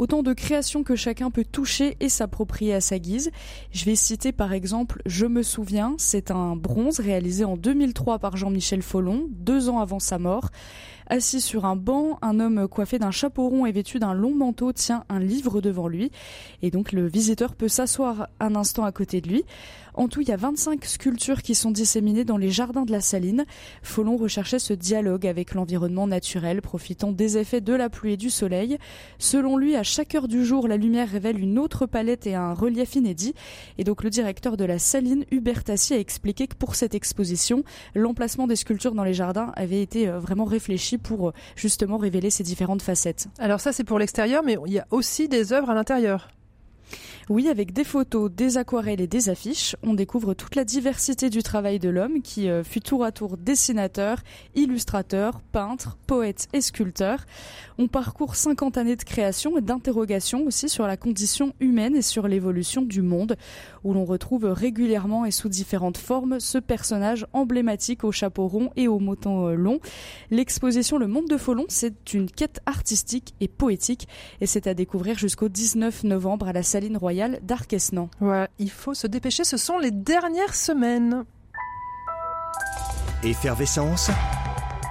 autant 0.00 0.22
de 0.22 0.32
créations 0.32 0.82
que 0.82 0.96
chacun 0.96 1.30
peut 1.30 1.44
toucher 1.44 1.98
et 2.00 2.08
s'approprier 2.08 2.72
à 2.72 2.80
sa 2.80 2.98
guise. 2.98 3.30
Je 3.70 3.84
vais 3.84 3.94
citer 3.94 4.32
par 4.32 4.54
exemple 4.54 5.02
Je 5.04 5.26
me 5.26 5.42
souviens, 5.42 5.94
c'est 5.98 6.30
un 6.30 6.56
bronze 6.56 7.00
réalisé 7.00 7.44
en 7.44 7.58
2003 7.58 8.18
par 8.18 8.38
Jean-Michel 8.38 8.80
Follon, 8.80 9.26
deux 9.28 9.68
ans 9.68 9.78
avant 9.78 9.98
sa 9.98 10.18
mort. 10.18 10.48
Assis 11.12 11.40
sur 11.40 11.64
un 11.64 11.74
banc, 11.74 12.18
un 12.22 12.38
homme 12.38 12.68
coiffé 12.68 13.00
d'un 13.00 13.10
chapeau 13.10 13.48
rond 13.48 13.66
et 13.66 13.72
vêtu 13.72 13.98
d'un 13.98 14.14
long 14.14 14.32
manteau 14.32 14.72
tient 14.72 15.04
un 15.08 15.18
livre 15.18 15.60
devant 15.60 15.88
lui. 15.88 16.12
Et 16.62 16.70
donc 16.70 16.92
le 16.92 17.06
visiteur 17.08 17.56
peut 17.56 17.66
s'asseoir 17.66 18.28
un 18.38 18.54
instant 18.54 18.84
à 18.84 18.92
côté 18.92 19.20
de 19.20 19.28
lui. 19.28 19.44
En 19.94 20.06
tout, 20.06 20.20
il 20.20 20.28
y 20.28 20.32
a 20.32 20.36
25 20.36 20.84
sculptures 20.84 21.42
qui 21.42 21.56
sont 21.56 21.72
disséminées 21.72 22.24
dans 22.24 22.36
les 22.36 22.50
jardins 22.50 22.84
de 22.84 22.92
la 22.92 23.00
Saline. 23.00 23.44
Follon 23.82 24.16
recherchait 24.16 24.60
ce 24.60 24.72
dialogue 24.72 25.26
avec 25.26 25.54
l'environnement 25.54 26.06
naturel, 26.06 26.62
profitant 26.62 27.10
des 27.10 27.38
effets 27.38 27.60
de 27.60 27.74
la 27.74 27.90
pluie 27.90 28.12
et 28.12 28.16
du 28.16 28.30
soleil. 28.30 28.78
Selon 29.18 29.56
lui, 29.56 29.74
chaque 29.90 30.14
heure 30.14 30.28
du 30.28 30.44
jour, 30.44 30.68
la 30.68 30.76
lumière 30.76 31.08
révèle 31.10 31.38
une 31.40 31.58
autre 31.58 31.84
palette 31.84 32.26
et 32.26 32.36
un 32.36 32.54
relief 32.54 32.94
inédit. 32.94 33.34
Et 33.76 33.84
donc 33.84 34.04
le 34.04 34.10
directeur 34.10 34.56
de 34.56 34.64
la 34.64 34.78
Saline, 34.78 35.24
Hubert 35.32 35.64
Tassi, 35.64 35.94
a 35.94 35.98
expliqué 35.98 36.46
que 36.46 36.54
pour 36.54 36.76
cette 36.76 36.94
exposition, 36.94 37.64
l'emplacement 37.96 38.46
des 38.46 38.56
sculptures 38.56 38.94
dans 38.94 39.04
les 39.04 39.14
jardins 39.14 39.52
avait 39.56 39.82
été 39.82 40.08
euh, 40.08 40.20
vraiment 40.20 40.44
réfléchi 40.44 40.96
pour 40.96 41.30
euh, 41.30 41.32
justement 41.56 41.98
révéler 41.98 42.30
ces 42.30 42.44
différentes 42.44 42.82
facettes. 42.82 43.26
Alors 43.38 43.60
ça, 43.60 43.72
c'est 43.72 43.84
pour 43.84 43.98
l'extérieur, 43.98 44.44
mais 44.44 44.56
il 44.66 44.72
y 44.72 44.78
a 44.78 44.86
aussi 44.90 45.28
des 45.28 45.52
œuvres 45.52 45.70
à 45.70 45.74
l'intérieur. 45.74 46.28
Oui, 47.30 47.48
avec 47.48 47.72
des 47.72 47.84
photos, 47.84 48.28
des 48.28 48.58
aquarelles 48.58 49.00
et 49.00 49.06
des 49.06 49.28
affiches, 49.28 49.76
on 49.84 49.94
découvre 49.94 50.34
toute 50.34 50.56
la 50.56 50.64
diversité 50.64 51.30
du 51.30 51.44
travail 51.44 51.78
de 51.78 51.88
l'homme 51.88 52.22
qui 52.22 52.50
euh, 52.50 52.64
fut 52.64 52.80
tour 52.80 53.04
à 53.04 53.12
tour 53.12 53.36
dessinateur, 53.36 54.18
illustrateur, 54.56 55.40
peintre, 55.52 55.96
poète 56.08 56.48
et 56.52 56.60
sculpteur. 56.60 57.24
On 57.78 57.86
parcourt 57.86 58.34
50 58.34 58.78
années 58.78 58.96
de 58.96 59.04
création 59.04 59.56
et 59.56 59.60
d'interrogation 59.60 60.44
aussi 60.44 60.68
sur 60.68 60.88
la 60.88 60.96
condition 60.96 61.54
humaine 61.60 61.94
et 61.94 62.02
sur 62.02 62.26
l'évolution 62.26 62.82
du 62.82 63.00
monde, 63.00 63.36
où 63.84 63.92
l'on 63.92 64.04
retrouve 64.04 64.44
régulièrement 64.44 65.24
et 65.24 65.30
sous 65.30 65.48
différentes 65.48 65.98
formes 65.98 66.40
ce 66.40 66.58
personnage 66.58 67.26
emblématique 67.32 68.04
au 68.04 68.12
chapeau 68.12 68.48
rond 68.48 68.70
et 68.76 68.88
au 68.88 68.98
moton 68.98 69.48
euh, 69.48 69.54
long. 69.54 69.80
L'exposition 70.30 70.98
Le 70.98 71.06
Monde 71.06 71.28
de 71.28 71.36
Folon, 71.36 71.64
c'est 71.68 72.14
une 72.14 72.30
quête 72.30 72.60
artistique 72.66 73.34
et 73.40 73.48
poétique 73.48 74.08
et 74.40 74.46
c'est 74.46 74.66
à 74.66 74.74
découvrir 74.74 75.18
jusqu'au 75.18 75.48
19 75.48 76.04
novembre 76.04 76.48
à 76.48 76.52
la 76.52 76.62
Saline 76.62 76.96
Royale 76.96 77.40
d'Arquesnan. 77.42 78.10
Ouais, 78.20 78.48
il 78.58 78.70
faut 78.70 78.94
se 78.94 79.06
dépêcher, 79.06 79.44
ce 79.44 79.56
sont 79.56 79.78
les 79.78 79.90
dernières 79.90 80.54
semaines. 80.54 81.24
Effervescence, 83.22 84.10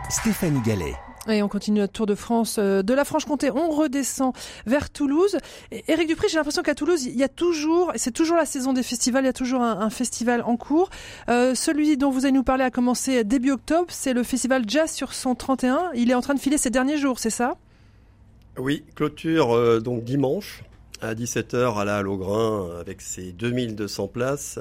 Stéphanie 0.09 0.61
Gallet. 0.61 0.93
Et 1.29 1.43
on 1.43 1.47
continue 1.47 1.79
notre 1.79 1.93
tour 1.93 2.05
de 2.05 2.15
France 2.15 2.57
euh, 2.57 2.81
de 2.81 2.93
la 2.93 3.05
Franche-Comté. 3.05 3.51
On 3.51 3.69
redescend 3.69 4.33
vers 4.65 4.89
Toulouse. 4.89 5.37
Éric 5.87 6.07
Dupri, 6.07 6.27
j'ai 6.29 6.37
l'impression 6.37 6.63
qu'à 6.63 6.75
Toulouse, 6.75 7.05
il 7.05 7.15
y 7.15 7.23
a 7.23 7.27
toujours, 7.27 7.91
c'est 7.95 8.11
toujours 8.11 8.37
la 8.37 8.45
saison 8.45 8.73
des 8.73 8.83
festivals, 8.83 9.23
il 9.23 9.27
y 9.27 9.29
a 9.29 9.33
toujours 9.33 9.61
un, 9.61 9.89
festival 9.89 10.41
en 10.43 10.57
cours. 10.57 10.89
Euh, 11.29 11.55
celui 11.55 11.97
dont 11.97 12.09
vous 12.09 12.25
allez 12.25 12.31
nous 12.31 12.43
parler 12.43 12.63
a 12.63 12.71
commencé 12.71 13.23
début 13.23 13.51
octobre. 13.51 13.87
C'est 13.89 14.13
le 14.13 14.23
festival 14.23 14.63
Jazz 14.67 14.91
sur 14.91 15.13
son 15.13 15.35
31. 15.35 15.91
Il 15.95 16.09
est 16.11 16.15
en 16.15 16.21
train 16.21 16.33
de 16.33 16.39
filer 16.39 16.57
ses 16.57 16.69
derniers 16.69 16.97
jours, 16.97 17.19
c'est 17.19 17.29
ça? 17.29 17.55
Oui, 18.57 18.83
clôture 18.95 19.55
euh, 19.55 19.79
donc 19.79 20.03
dimanche 20.03 20.63
à 21.01 21.13
17h 21.13 21.79
à 21.79 21.85
la 21.85 21.97
Halle 21.97 22.07
avec 22.79 23.01
ses 23.01 23.31
2200 23.31 24.07
places. 24.07 24.59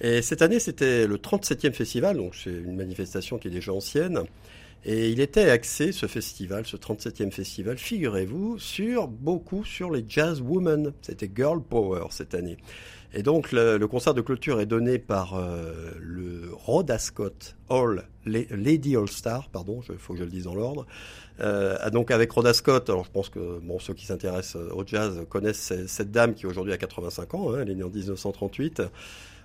Et 0.00 0.22
cette 0.22 0.42
année, 0.42 0.60
c'était 0.60 1.06
le 1.06 1.16
37e 1.16 1.72
festival, 1.72 2.16
donc 2.16 2.34
c'est 2.34 2.50
une 2.50 2.76
manifestation 2.76 3.38
qui 3.38 3.48
est 3.48 3.50
déjà 3.50 3.72
ancienne. 3.72 4.22
Et 4.88 5.10
il 5.10 5.18
était 5.18 5.50
axé, 5.50 5.90
ce 5.90 6.06
festival, 6.06 6.64
ce 6.64 6.76
37e 6.76 7.32
festival, 7.32 7.76
figurez-vous, 7.76 8.60
sur 8.60 9.08
beaucoup 9.08 9.64
sur 9.64 9.90
les 9.90 10.04
jazz 10.08 10.40
women. 10.40 10.92
C'était 11.02 11.28
Girl 11.34 11.60
Power 11.60 12.06
cette 12.10 12.34
année. 12.34 12.56
Et 13.12 13.24
donc 13.24 13.50
le, 13.50 13.84
concert 13.86 14.14
de 14.14 14.20
clôture 14.20 14.60
est 14.60 14.66
donné 14.66 15.00
par 15.00 15.34
euh, 15.34 15.90
le 15.98 16.50
Rod 16.52 16.88
Ascot 16.88 17.32
All 17.68 18.04
Lady 18.26 18.94
All 18.94 19.08
Star, 19.08 19.48
pardon, 19.48 19.80
il 19.88 19.98
faut 19.98 20.12
que 20.12 20.20
je 20.20 20.24
le 20.24 20.30
dise 20.30 20.44
dans 20.44 20.54
l'ordre. 20.54 20.86
Euh, 21.40 21.90
donc 21.90 22.12
avec 22.12 22.30
Rhoda 22.30 22.54
Scott, 22.54 22.88
alors 22.88 23.04
je 23.04 23.10
pense 23.10 23.28
que 23.28 23.58
bon, 23.58 23.80
ceux 23.80 23.94
qui 23.94 24.06
s'intéressent 24.06 24.62
au 24.70 24.86
jazz 24.86 25.20
connaissent 25.28 25.58
cette, 25.58 25.88
cette 25.88 26.10
dame 26.12 26.34
qui 26.34 26.46
aujourd'hui 26.46 26.72
a 26.72 26.76
85 26.76 27.34
ans, 27.34 27.50
hein, 27.50 27.58
elle 27.62 27.70
est 27.70 27.74
née 27.74 27.82
en 27.82 27.90
1938 27.90 28.82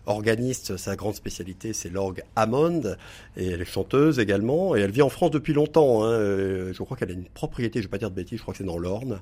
organiste, 0.05 0.77
sa 0.77 0.95
grande 0.95 1.15
spécialité, 1.15 1.73
c'est 1.73 1.89
l'orgue 1.89 2.23
Hammond, 2.35 2.95
et 3.37 3.47
elle 3.47 3.61
est 3.61 3.65
chanteuse 3.65 4.19
également, 4.19 4.75
et 4.75 4.81
elle 4.81 4.91
vit 4.91 5.01
en 5.01 5.09
France 5.09 5.31
depuis 5.31 5.53
longtemps. 5.53 6.03
Hein. 6.03 6.11
Euh, 6.11 6.73
Je 6.73 6.83
crois 6.83 6.97
qu'elle 6.97 7.11
a 7.11 7.13
une 7.13 7.25
propriété, 7.25 7.79
je 7.79 7.85
ne 7.85 7.87
vais 7.87 7.91
pas 7.91 7.97
dire 7.97 8.09
de 8.09 8.15
bêtises, 8.15 8.37
je 8.37 8.43
crois 8.43 8.53
que 8.53 8.59
c'est 8.59 8.63
dans 8.63 8.77
l'Orne. 8.77 9.21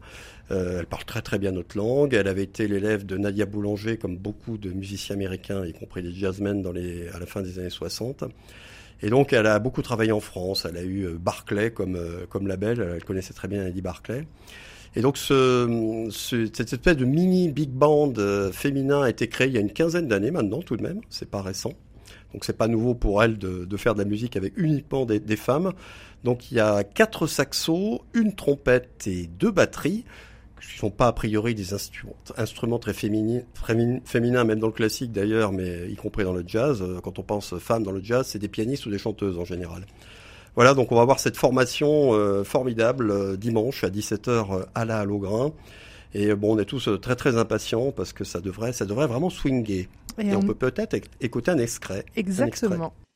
Euh, 0.51 0.79
elle 0.79 0.85
parle 0.85 1.05
très 1.05 1.21
très 1.21 1.37
bien 1.37 1.51
notre 1.51 1.77
langue. 1.77 2.13
Elle 2.13 2.27
avait 2.27 2.43
été 2.43 2.67
l'élève 2.67 3.05
de 3.05 3.17
Nadia 3.17 3.45
Boulanger, 3.45 3.97
comme 3.97 4.17
beaucoup 4.17 4.57
de 4.57 4.71
musiciens 4.71 5.15
américains, 5.15 5.65
y 5.65 5.73
compris 5.73 6.01
des 6.01 6.13
jazzmen 6.13 6.61
dans 6.61 6.71
les, 6.71 7.07
à 7.09 7.19
la 7.19 7.25
fin 7.25 7.41
des 7.41 7.59
années 7.59 7.69
60. 7.69 8.23
Et 9.01 9.09
donc, 9.09 9.31
elle 9.33 9.47
a 9.47 9.59
beaucoup 9.59 9.81
travaillé 9.81 10.11
en 10.11 10.19
France. 10.19 10.65
Elle 10.69 10.77
a 10.77 10.83
eu 10.83 11.05
euh, 11.05 11.17
Barclay 11.17 11.71
comme, 11.71 11.95
euh, 11.95 12.25
comme 12.29 12.47
label. 12.47 12.95
Elle 12.95 13.03
connaissait 13.03 13.33
très 13.33 13.47
bien 13.47 13.65
Eddie 13.65 13.81
Barclay. 13.81 14.25
Et 14.95 15.01
donc, 15.01 15.17
ce, 15.17 16.07
ce, 16.11 16.47
cette 16.53 16.73
espèce 16.73 16.97
de 16.97 17.05
mini 17.05 17.49
big 17.49 17.69
band 17.69 18.13
euh, 18.17 18.51
féminin 18.51 19.03
a 19.03 19.09
été 19.09 19.27
créé 19.27 19.47
il 19.47 19.53
y 19.53 19.57
a 19.57 19.61
une 19.61 19.71
quinzaine 19.71 20.07
d'années 20.07 20.31
maintenant, 20.31 20.61
tout 20.61 20.77
de 20.77 20.83
même. 20.83 21.01
C'est 21.09 21.29
pas 21.29 21.41
récent. 21.41 21.73
Donc, 22.33 22.43
c'est 22.43 22.57
pas 22.57 22.67
nouveau 22.67 22.95
pour 22.95 23.23
elle 23.23 23.37
de, 23.37 23.77
faire 23.77 23.93
de 23.93 23.99
la 23.99 24.05
musique 24.05 24.35
avec 24.35 24.53
uniquement 24.57 25.05
des, 25.05 25.35
femmes. 25.35 25.73
Donc, 26.23 26.51
il 26.51 26.57
y 26.57 26.59
a 26.59 26.83
quatre 26.83 27.27
saxos, 27.27 28.01
une 28.13 28.35
trompette 28.35 29.07
et 29.07 29.27
deux 29.27 29.51
batteries 29.51 30.05
qui 30.61 30.75
ne 30.75 30.79
sont 30.79 30.91
pas 30.91 31.07
a 31.07 31.13
priori 31.13 31.55
des 31.55 31.73
instruments, 31.73 32.17
instruments 32.37 32.79
très 32.79 32.93
féminins, 32.93 33.41
féminins, 34.03 34.43
même 34.43 34.59
dans 34.59 34.67
le 34.67 34.73
classique 34.73 35.11
d'ailleurs, 35.11 35.53
mais 35.53 35.89
y 35.89 35.95
compris 35.95 36.23
dans 36.23 36.33
le 36.33 36.43
jazz. 36.45 36.83
Quand 37.01 37.17
on 37.17 37.23
pense 37.23 37.57
femmes 37.57 37.83
dans 37.83 37.93
le 37.93 38.03
jazz, 38.03 38.27
c'est 38.27 38.39
des 38.39 38.49
pianistes 38.49 38.85
ou 38.85 38.91
des 38.91 38.99
chanteuses 38.99 39.39
en 39.39 39.45
général. 39.45 39.85
Voilà, 40.59 40.73
donc 40.73 40.91
on 40.91 40.95
va 40.95 41.03
avoir 41.03 41.21
cette 41.21 41.37
formation 41.37 42.09
euh, 42.11 42.43
formidable 42.43 43.11
euh, 43.11 43.37
dimanche 43.37 43.85
à 43.85 43.89
17h 43.89 44.27
euh, 44.29 44.65
à 44.75 44.83
la 44.83 44.99
Halograin. 44.99 45.53
Et 46.13 46.35
bon, 46.35 46.57
on 46.57 46.59
est 46.59 46.65
tous 46.65 46.89
très 47.01 47.15
très 47.15 47.37
impatients 47.37 47.93
parce 47.93 48.11
que 48.11 48.25
ça 48.25 48.41
devrait, 48.41 48.73
ça 48.73 48.85
devrait 48.85 49.07
vraiment 49.07 49.29
swinguer. 49.29 49.87
Et, 50.17 50.27
Et 50.27 50.35
on... 50.35 50.39
on... 50.39 50.41
peut 50.41 50.55
peut-être 50.55 50.97
écouter 51.21 51.51
un 51.51 51.59
extrait. 51.59 52.03
Exactement. 52.17 52.73
Un 52.73 52.87
extrait. 52.87 53.08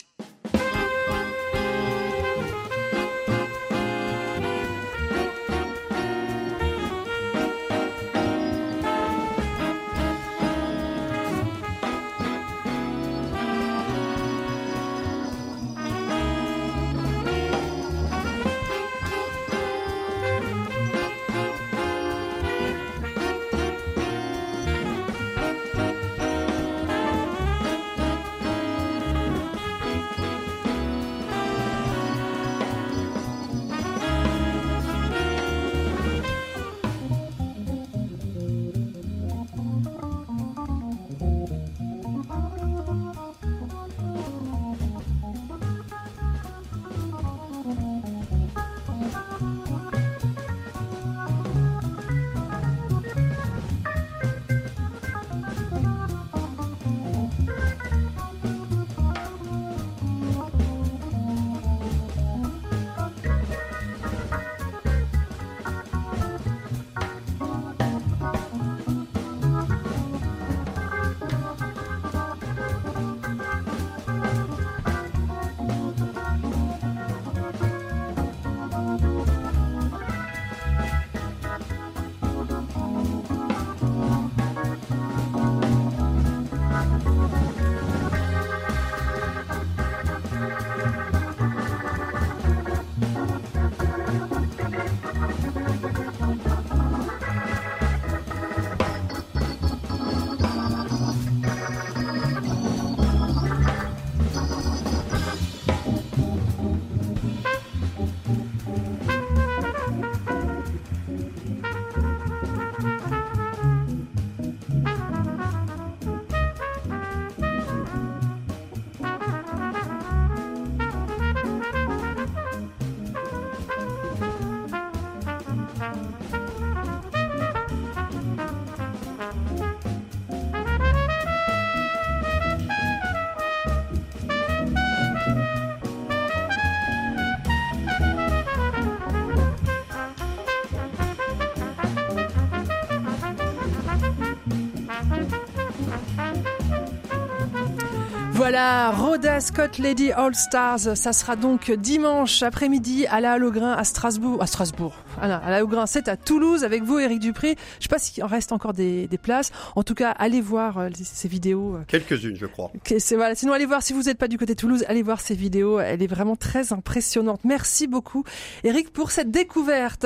Voilà, 148.53 148.91
Rhoda 148.91 149.39
Scott 149.39 149.79
Lady 149.79 150.11
All 150.11 150.35
Stars, 150.35 150.95
ça 150.95 151.11
sera 151.11 151.35
donc 151.35 151.71
dimanche 151.71 152.43
après-midi 152.43 153.07
à 153.07 153.19
la 153.19 153.31
Halograin 153.31 153.71
à 153.71 153.83
Strasbourg. 153.83 154.43
À 154.43 154.45
Strasbourg, 154.45 154.93
ah 155.19 155.27
non, 155.27 155.39
à 155.43 155.49
la 155.49 155.55
Halograin, 155.55 155.87
c'est 155.87 156.07
à 156.07 156.17
Toulouse 156.17 156.63
avec 156.63 156.83
vous, 156.83 156.99
Eric 156.99 157.19
Dupri. 157.19 157.55
Je 157.79 157.85
sais 157.85 157.89
pas 157.89 157.97
s'il 157.97 158.23
en 158.23 158.27
reste 158.27 158.51
encore 158.51 158.73
des, 158.73 159.07
des 159.07 159.17
places. 159.17 159.49
En 159.75 159.81
tout 159.81 159.95
cas, 159.95 160.11
allez 160.11 160.39
voir 160.39 160.77
euh, 160.77 160.89
ces 161.03 161.27
vidéos. 161.27 161.77
euh, 161.77 161.83
Quelques-unes, 161.87 162.35
je 162.35 162.45
crois. 162.45 162.69
Ok, 162.75 162.93
c'est 162.99 163.15
voilà. 163.15 163.33
Sinon, 163.33 163.53
allez 163.53 163.65
voir 163.65 163.81
si 163.81 163.91
vous 163.91 164.03
n'êtes 164.03 164.19
pas 164.19 164.27
du 164.27 164.37
côté 164.37 164.53
de 164.53 164.59
Toulouse, 164.59 164.85
allez 164.87 165.01
voir 165.01 165.19
ces 165.19 165.33
vidéos. 165.33 165.79
Elle 165.79 166.03
est 166.03 166.07
vraiment 166.07 166.35
très 166.35 166.73
impressionnante. 166.73 167.39
Merci 167.45 167.87
beaucoup, 167.87 168.23
Eric, 168.63 168.93
pour 168.93 169.09
cette 169.09 169.31
découverte. 169.31 170.05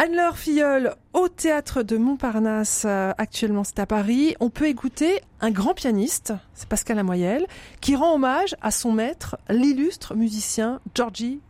Anne-Laure 0.00 0.38
Filleul 0.38 0.94
au 1.12 1.26
théâtre 1.26 1.82
de 1.82 1.96
Montparnasse. 1.96 2.84
euh, 2.86 3.10
actuellement, 3.18 3.64
c'est 3.64 3.80
à 3.80 3.86
Paris. 3.86 4.36
On 4.38 4.48
peut 4.48 4.68
écouter 4.68 5.20
un 5.40 5.50
grand 5.50 5.74
pianiste, 5.74 6.32
c'est 6.54 6.68
Pascal 6.68 6.98
Lamoyelle, 6.98 7.48
qui 7.80 7.96
rend 7.96 8.14
hommage 8.14 8.54
à 8.60 8.70
son 8.70 8.92
maître, 8.92 9.36
l'illustre 9.50 10.14
musicien 10.14 10.80
Georgi 10.94 11.40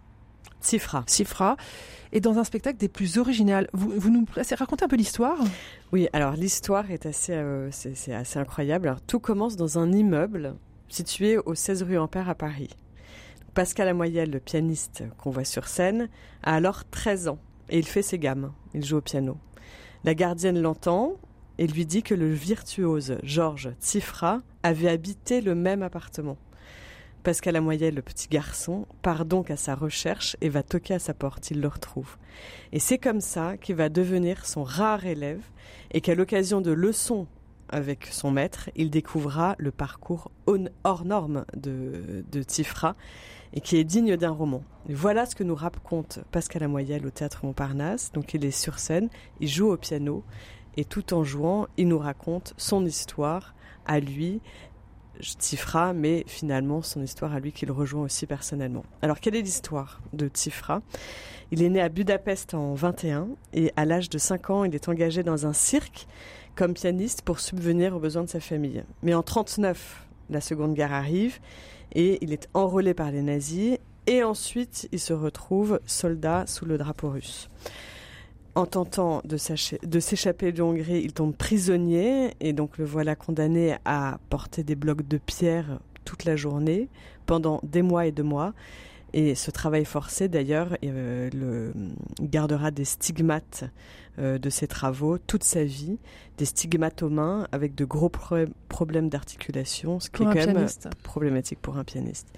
Sifra. 0.63 1.05
Sifra. 1.07 1.59
Et 2.13 2.21
dans 2.21 2.39
un 2.39 2.45
spectacle 2.45 2.79
des 2.79 2.89
plus 2.89 3.19
originaux. 3.19 3.67
Vous, 3.75 3.93
vous 3.95 4.09
nous 4.09 4.25
racontez 4.59 4.87
un 4.87 4.89
peu 4.89 4.97
l'histoire? 4.97 5.37
Oui, 5.93 6.09
alors 6.15 6.33
l'histoire 6.33 6.91
est 6.91 7.05
assez, 7.05 7.35
euh, 7.35 7.71
c'est 7.71 7.95
c'est 7.95 8.15
assez 8.15 8.39
incroyable. 8.39 8.89
Alors 8.89 9.03
tout 9.03 9.21
commence 9.21 9.57
dans 9.57 9.79
un 9.79 9.93
immeuble 9.93 10.55
situé 10.89 11.37
au 11.37 11.55
16 11.55 11.83
rue 11.83 11.99
Ampère 11.99 12.31
à 12.31 12.35
Paris. 12.35 12.71
Pascal 13.53 13.89
Amoyel, 13.89 14.31
le 14.31 14.41
pianiste 14.41 15.05
qu'on 15.19 15.29
voit 15.29 15.45
sur 15.45 15.69
scène, 15.69 16.09
a 16.43 16.55
alors 16.55 16.89
13 16.89 17.29
ans 17.29 17.39
et 17.71 17.79
il 17.79 17.87
fait 17.87 18.03
ses 18.03 18.19
gammes. 18.19 18.53
Il 18.75 18.85
joue 18.85 18.99
au 18.99 19.01
piano. 19.01 19.37
La 20.05 20.15
gardienne 20.15 20.61
l'entend 20.61 21.17
et 21.59 21.67
lui 21.67 21.87
dit 21.87 22.03
que 22.03 22.15
le 22.15 22.33
virtuose 22.33 23.19
Georges 23.23 23.71
Tsifra 23.81 24.43
avait 24.63 24.89
habité 24.89 25.41
le 25.41 25.55
même 25.55 25.83
appartement. 25.83 26.37
Pascal 27.25 27.57
Amoyel, 27.57 27.97
le 27.97 28.03
petit 28.03 28.29
garçon, 28.29 28.87
part 29.03 29.25
donc 29.25 29.51
à 29.51 29.57
sa 29.57 29.75
recherche 29.75 30.37
et 30.41 30.49
va 30.49 30.63
toquer 30.63 30.95
à 30.95 30.99
sa 30.99 31.15
porte. 31.15 31.51
Il 31.51 31.61
le 31.61 31.69
retrouve. 31.69 32.17
Et 32.73 32.79
c'est 32.79 32.99
comme 32.99 33.21
ça 33.21 33.57
qu'il 33.57 33.75
va 33.75 33.89
devenir 33.89 34.47
son 34.47 34.63
rare 34.63 35.05
élève 35.05 35.45
et 35.91 36.01
qu'à 36.01 36.15
l'occasion 36.15 36.61
de 36.61 36.71
leçons 36.71 37.27
avec 37.69 38.07
son 38.07 38.31
maître, 38.31 38.71
il 38.77 38.91
découvrira 38.91 39.55
le 39.59 39.71
parcours 39.71 40.31
hors 40.85 41.05
norme 41.05 41.45
de, 41.57 42.25
de 42.31 42.43
Tifra 42.43 42.97
et 43.53 43.61
qui 43.61 43.77
est 43.77 43.85
digne 43.85 44.17
d'un 44.17 44.31
roman. 44.31 44.63
Voilà 44.89 45.27
ce 45.27 45.35
que 45.35 45.45
nous 45.45 45.55
raconte 45.55 46.21
Pascal 46.31 46.63
Amoyel 46.63 47.07
au 47.07 47.11
théâtre 47.11 47.45
Montparnasse. 47.45 48.13
Donc 48.13 48.35
il 48.35 48.45
est 48.45 48.51
sur 48.51 48.79
scène, 48.79 49.09
il 49.41 49.49
joue 49.49 49.71
au 49.71 49.77
piano 49.77 50.25
et 50.77 50.85
tout 50.85 51.13
en 51.15 51.25
jouant, 51.25 51.67
il 51.77 51.89
nous 51.89 51.99
raconte 51.99 52.55
son 52.57 52.85
histoire 52.87 53.55
à 53.87 54.01
lui, 54.01 54.41
Tifra, 55.39 55.93
mais 55.93 56.23
finalement 56.29 56.83
son 56.83 57.03
histoire 57.03 57.35
à 57.35 57.41
lui 57.41 57.51
qu'il 57.53 57.73
rejoint 57.73 58.03
aussi 58.03 58.27
personnellement. 58.27 58.85
Alors 59.03 59.19
quelle 59.19 59.35
est 59.35 59.43
l'histoire 59.43 60.01
de 60.13 60.29
Tifra 60.29 60.83
Il 61.51 61.63
est 61.63 61.69
né 61.69 61.81
à 61.81 61.89
Budapest 61.89 62.55
en 62.55 62.75
21 62.75 63.29
et 63.53 63.73
à 63.77 63.85
l'âge 63.85 64.09
de 64.11 64.19
5 64.19 64.51
ans, 64.51 64.65
il 64.65 64.75
est 64.75 64.89
engagé 64.89 65.23
dans 65.23 65.47
un 65.47 65.53
cirque 65.53 66.07
comme 66.59 66.75
pianiste 66.75 67.23
pour 67.23 67.39
subvenir 67.39 67.95
aux 67.95 68.01
besoins 68.01 68.25
de 68.25 68.29
sa 68.29 68.41
famille. 68.41 68.83
Mais 69.05 69.15
en 69.15 69.23
39, 69.23 70.09
la 70.29 70.41
Seconde 70.41 70.75
Guerre 70.75 70.93
arrive 70.93 71.39
et 71.95 72.19
il 72.21 72.33
est 72.33 72.49
enrôlé 72.53 72.95
par 72.95 73.13
les 73.13 73.23
nazis 73.23 73.79
et 74.09 74.25
ensuite 74.25 74.89
il 74.91 74.99
se 74.99 75.13
retrouve 75.13 75.79
soldat 75.87 76.49
sous 76.49 76.65
le 76.65 76.77
drapeau 76.77 77.11
russe. 77.11 77.49
En 78.57 78.67
tentant 78.67 79.23
de 79.25 79.37
s'échapper 80.01 80.51
de 80.51 80.61
Hongrie, 80.61 81.01
il 81.05 81.13
tombe 81.13 81.33
prisonnier 81.33 82.35
et 82.41 82.53
donc 82.53 82.77
le 82.79 82.85
voilà 82.85 83.15
condamné 83.15 83.77
à 83.85 84.19
porter 84.29 84.65
des 84.65 84.75
blocs 84.75 85.07
de 85.07 85.19
pierre 85.19 85.79
toute 86.05 86.25
la 86.25 86.35
journée 86.35 86.89
pendant 87.27 87.61
des 87.63 87.83
mois 87.83 88.07
et 88.07 88.11
des 88.11 88.25
mois. 88.25 88.53
Et 89.15 89.35
ce 89.35 89.51
travail 89.51 89.85
forcé, 89.85 90.29
d'ailleurs, 90.29 90.77
euh, 90.85 91.31
le, 91.33 91.73
il 92.21 92.29
gardera 92.29 92.71
des 92.71 92.85
stigmates 92.85 93.65
euh, 94.19 94.39
de 94.39 94.51
ses 94.51 94.67
travaux 94.67 95.17
toute 95.19 95.45
sa 95.45 95.65
vie, 95.65 95.99
des 96.37 96.45
stigmates 96.45 97.03
aux 97.03 97.09
mains 97.09 97.47
avec 97.53 97.75
de 97.75 97.85
gros 97.85 98.11
pro- 98.11 98.37
problèmes 98.69 99.09
d'articulation, 99.09 99.99
ce 100.01 100.11
qui 100.11 100.19
Pour 100.25 100.31
est 100.33 100.35
quand 100.41 100.47
même 100.47 100.55
pianiste. 100.57 100.89
problématique 101.03 101.59
pour 101.63 101.79
un 101.79 101.85
pianiste. 101.85 102.29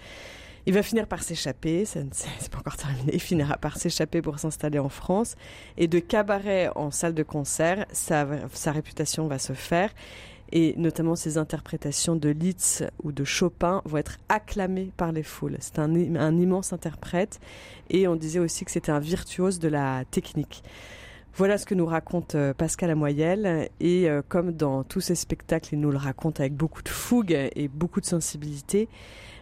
Il 0.66 0.74
va 0.74 0.82
finir 0.82 1.06
par 1.08 1.22
s'échapper, 1.22 1.86
ça 1.86 2.04
ne- 2.04 2.10
c'est 2.12 2.50
pas 2.52 2.58
encore 2.58 2.76
terminé, 2.76 3.10
il 3.14 3.20
finira 3.20 3.56
par 3.56 3.76
s'échapper 3.76 4.22
pour 4.22 4.38
s'installer 4.38 4.78
en 4.78 4.90
France. 4.90 5.34
Et 5.76 5.88
de 5.88 5.98
cabaret 5.98 6.70
en 6.76 6.90
salle 6.92 7.14
de 7.14 7.22
concert, 7.24 7.86
sa, 7.92 8.26
sa 8.52 8.70
réputation 8.70 9.26
va 9.26 9.38
se 9.38 9.54
faire. 9.54 9.90
Et 10.52 10.74
notamment 10.76 11.14
ses 11.14 11.38
interprétations 11.38 12.16
de 12.16 12.28
Liszt 12.28 12.84
ou 13.04 13.12
de 13.12 13.22
Chopin 13.24 13.82
vont 13.84 13.98
être 13.98 14.18
acclamées 14.28 14.90
par 14.96 15.12
les 15.12 15.22
foules. 15.22 15.56
C'est 15.60 15.78
un, 15.78 15.94
im- 15.94 16.16
un 16.16 16.36
immense 16.36 16.72
interprète. 16.72 17.38
Et 17.88 18.08
on 18.08 18.16
disait 18.16 18.40
aussi 18.40 18.64
que 18.64 18.70
c'était 18.70 18.90
un 18.90 18.98
virtuose 18.98 19.60
de 19.60 19.68
la 19.68 20.04
technique. 20.10 20.64
Voilà 21.34 21.56
ce 21.58 21.66
que 21.66 21.76
nous 21.76 21.86
raconte 21.86 22.34
euh, 22.34 22.52
Pascal 22.52 22.90
Amoyel. 22.90 23.68
Et 23.78 24.10
euh, 24.10 24.22
comme 24.28 24.50
dans 24.50 24.82
tous 24.82 25.00
ses 25.00 25.14
spectacles, 25.14 25.74
il 25.74 25.80
nous 25.80 25.92
le 25.92 25.98
raconte 25.98 26.40
avec 26.40 26.54
beaucoup 26.54 26.82
de 26.82 26.88
fougue 26.88 27.30
et 27.54 27.68
beaucoup 27.68 28.00
de 28.00 28.06
sensibilité. 28.06 28.88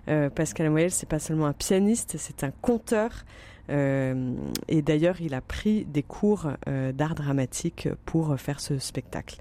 Euh, 0.09 0.29
Pascal 0.29 0.67
Amoyel, 0.67 0.91
c'est 0.91 1.09
pas 1.09 1.19
seulement 1.19 1.47
un 1.47 1.55
pianiste, 1.55 2.17
c'est 2.19 2.45
un 2.45 2.51
conteur. 2.51 3.25
Et 3.71 4.81
d'ailleurs, 4.81 5.21
il 5.21 5.35
a 5.35 5.43
pris 5.43 5.85
des 5.85 6.03
cours 6.03 6.47
d'art 6.67 7.15
dramatique 7.15 7.87
pour 8.07 8.41
faire 8.41 8.61
ce 8.61 8.79
spectacle. 8.79 9.37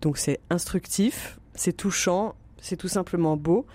Donc 0.00 0.18
c'est 0.18 0.40
instructif, 0.50 1.38
c'est 1.54 1.72
touchant, 1.76 2.34
c'est 2.60 2.76
tout 2.76 2.88
simplement 2.88 3.36
beau. 3.36 3.66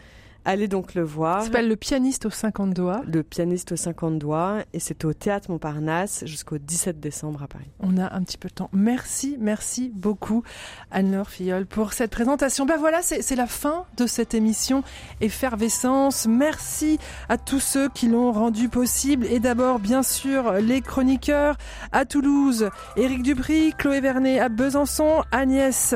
Allez 0.44 0.68
donc 0.68 0.96
le 0.96 1.04
voir. 1.04 1.40
Ça 1.40 1.46
s'appelle 1.46 1.68
Le 1.68 1.76
pianiste 1.76 2.26
aux 2.26 2.32
50 2.32 2.74
doigts. 2.74 3.02
Le 3.06 3.22
pianiste 3.22 3.74
aux 3.74 3.76
50 3.76 4.18
doigts 4.18 4.64
et 4.74 4.80
c'est 4.80 5.06
au 5.06 5.14
théâtre 5.14 5.52
Montparnasse 5.52 6.24
jusqu'au 6.26 6.58
17 6.58 7.00
décembre 7.00 7.44
à 7.44 7.48
Paris. 7.48 7.70
On 7.80 7.98
a 7.98 8.14
un 8.14 8.24
petit 8.24 8.38
peu 8.38 8.50
de 8.50 8.56
temps. 8.56 8.70
Merci, 8.74 9.38
merci 9.40 9.92
beaucoup 9.94 10.44
Anne-Laure 10.90 11.30
Filleul 11.30 11.68
pour 11.68 11.94
cette 11.94 12.10
présentation. 12.10 12.66
Ben 12.66 12.78
voilà, 12.78 13.02
c'est 13.04 13.36
la 13.36 13.46
fin 13.46 13.86
de 13.98 14.08
cette 14.08 14.34
émission 14.34 14.84
Effervescence. 15.22 16.26
Merci 16.28 16.98
à 17.30 17.38
tous 17.38 17.60
ceux 17.60 17.90
qui 17.90 18.08
l'ont 18.08 18.32
rendu 18.32 18.68
possible 18.68 19.28
et 19.28 19.40
d'abord 19.40 19.78
bien 19.78 20.02
sûr 20.02 20.54
les 20.54 20.82
chroniqueurs 20.82 21.56
à 21.92 22.06
Toulouse, 22.06 22.70
Éric 22.98 23.22
Dupri, 23.22 23.74
Chloé 23.78 24.02
Vernet 24.02 24.40
à 24.40 24.50
Besançon, 24.50 25.24
Agnès 25.32 25.94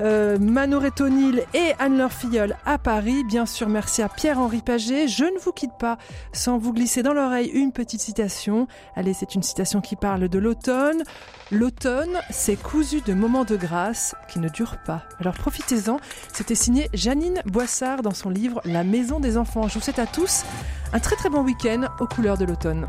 euh, 0.00 0.38
Manoretto 0.38 1.08
Nil 1.08 1.44
et 1.54 1.72
Anne-Laure 1.78 2.12
Filleul 2.12 2.56
à 2.64 2.78
Paris. 2.78 3.24
Bien 3.24 3.46
sûr, 3.46 3.68
merci 3.68 4.02
à 4.02 4.08
Pierre-Henri 4.08 4.62
Paget. 4.62 5.08
Je 5.08 5.24
ne 5.24 5.38
vous 5.38 5.52
quitte 5.52 5.76
pas 5.78 5.98
sans 6.32 6.58
vous 6.58 6.72
glisser 6.72 7.02
dans 7.02 7.12
l'oreille 7.12 7.48
une 7.48 7.72
petite 7.72 8.00
citation. 8.00 8.66
Allez, 8.96 9.14
c'est 9.14 9.34
une 9.34 9.42
citation 9.42 9.80
qui 9.80 9.96
parle 9.96 10.28
de 10.28 10.38
l'automne. 10.38 11.02
L'automne, 11.50 12.18
c'est 12.30 12.56
cousu 12.56 13.00
de 13.02 13.14
moments 13.14 13.44
de 13.44 13.56
grâce 13.56 14.14
qui 14.28 14.38
ne 14.38 14.48
durent 14.48 14.82
pas. 14.84 15.02
Alors 15.20 15.34
profitez-en. 15.34 15.98
C'était 16.32 16.54
signé 16.54 16.88
Janine 16.94 17.42
Boissard 17.46 18.02
dans 18.02 18.14
son 18.14 18.30
livre 18.30 18.60
La 18.64 18.84
maison 18.84 19.20
des 19.20 19.36
enfants. 19.36 19.68
Je 19.68 19.74
vous 19.74 19.80
souhaite 19.80 19.98
à 19.98 20.06
tous 20.06 20.44
un 20.92 20.98
très 20.98 21.16
très 21.16 21.30
bon 21.30 21.42
week-end 21.42 21.88
aux 22.00 22.06
couleurs 22.06 22.38
de 22.38 22.44
l'automne. 22.44 22.86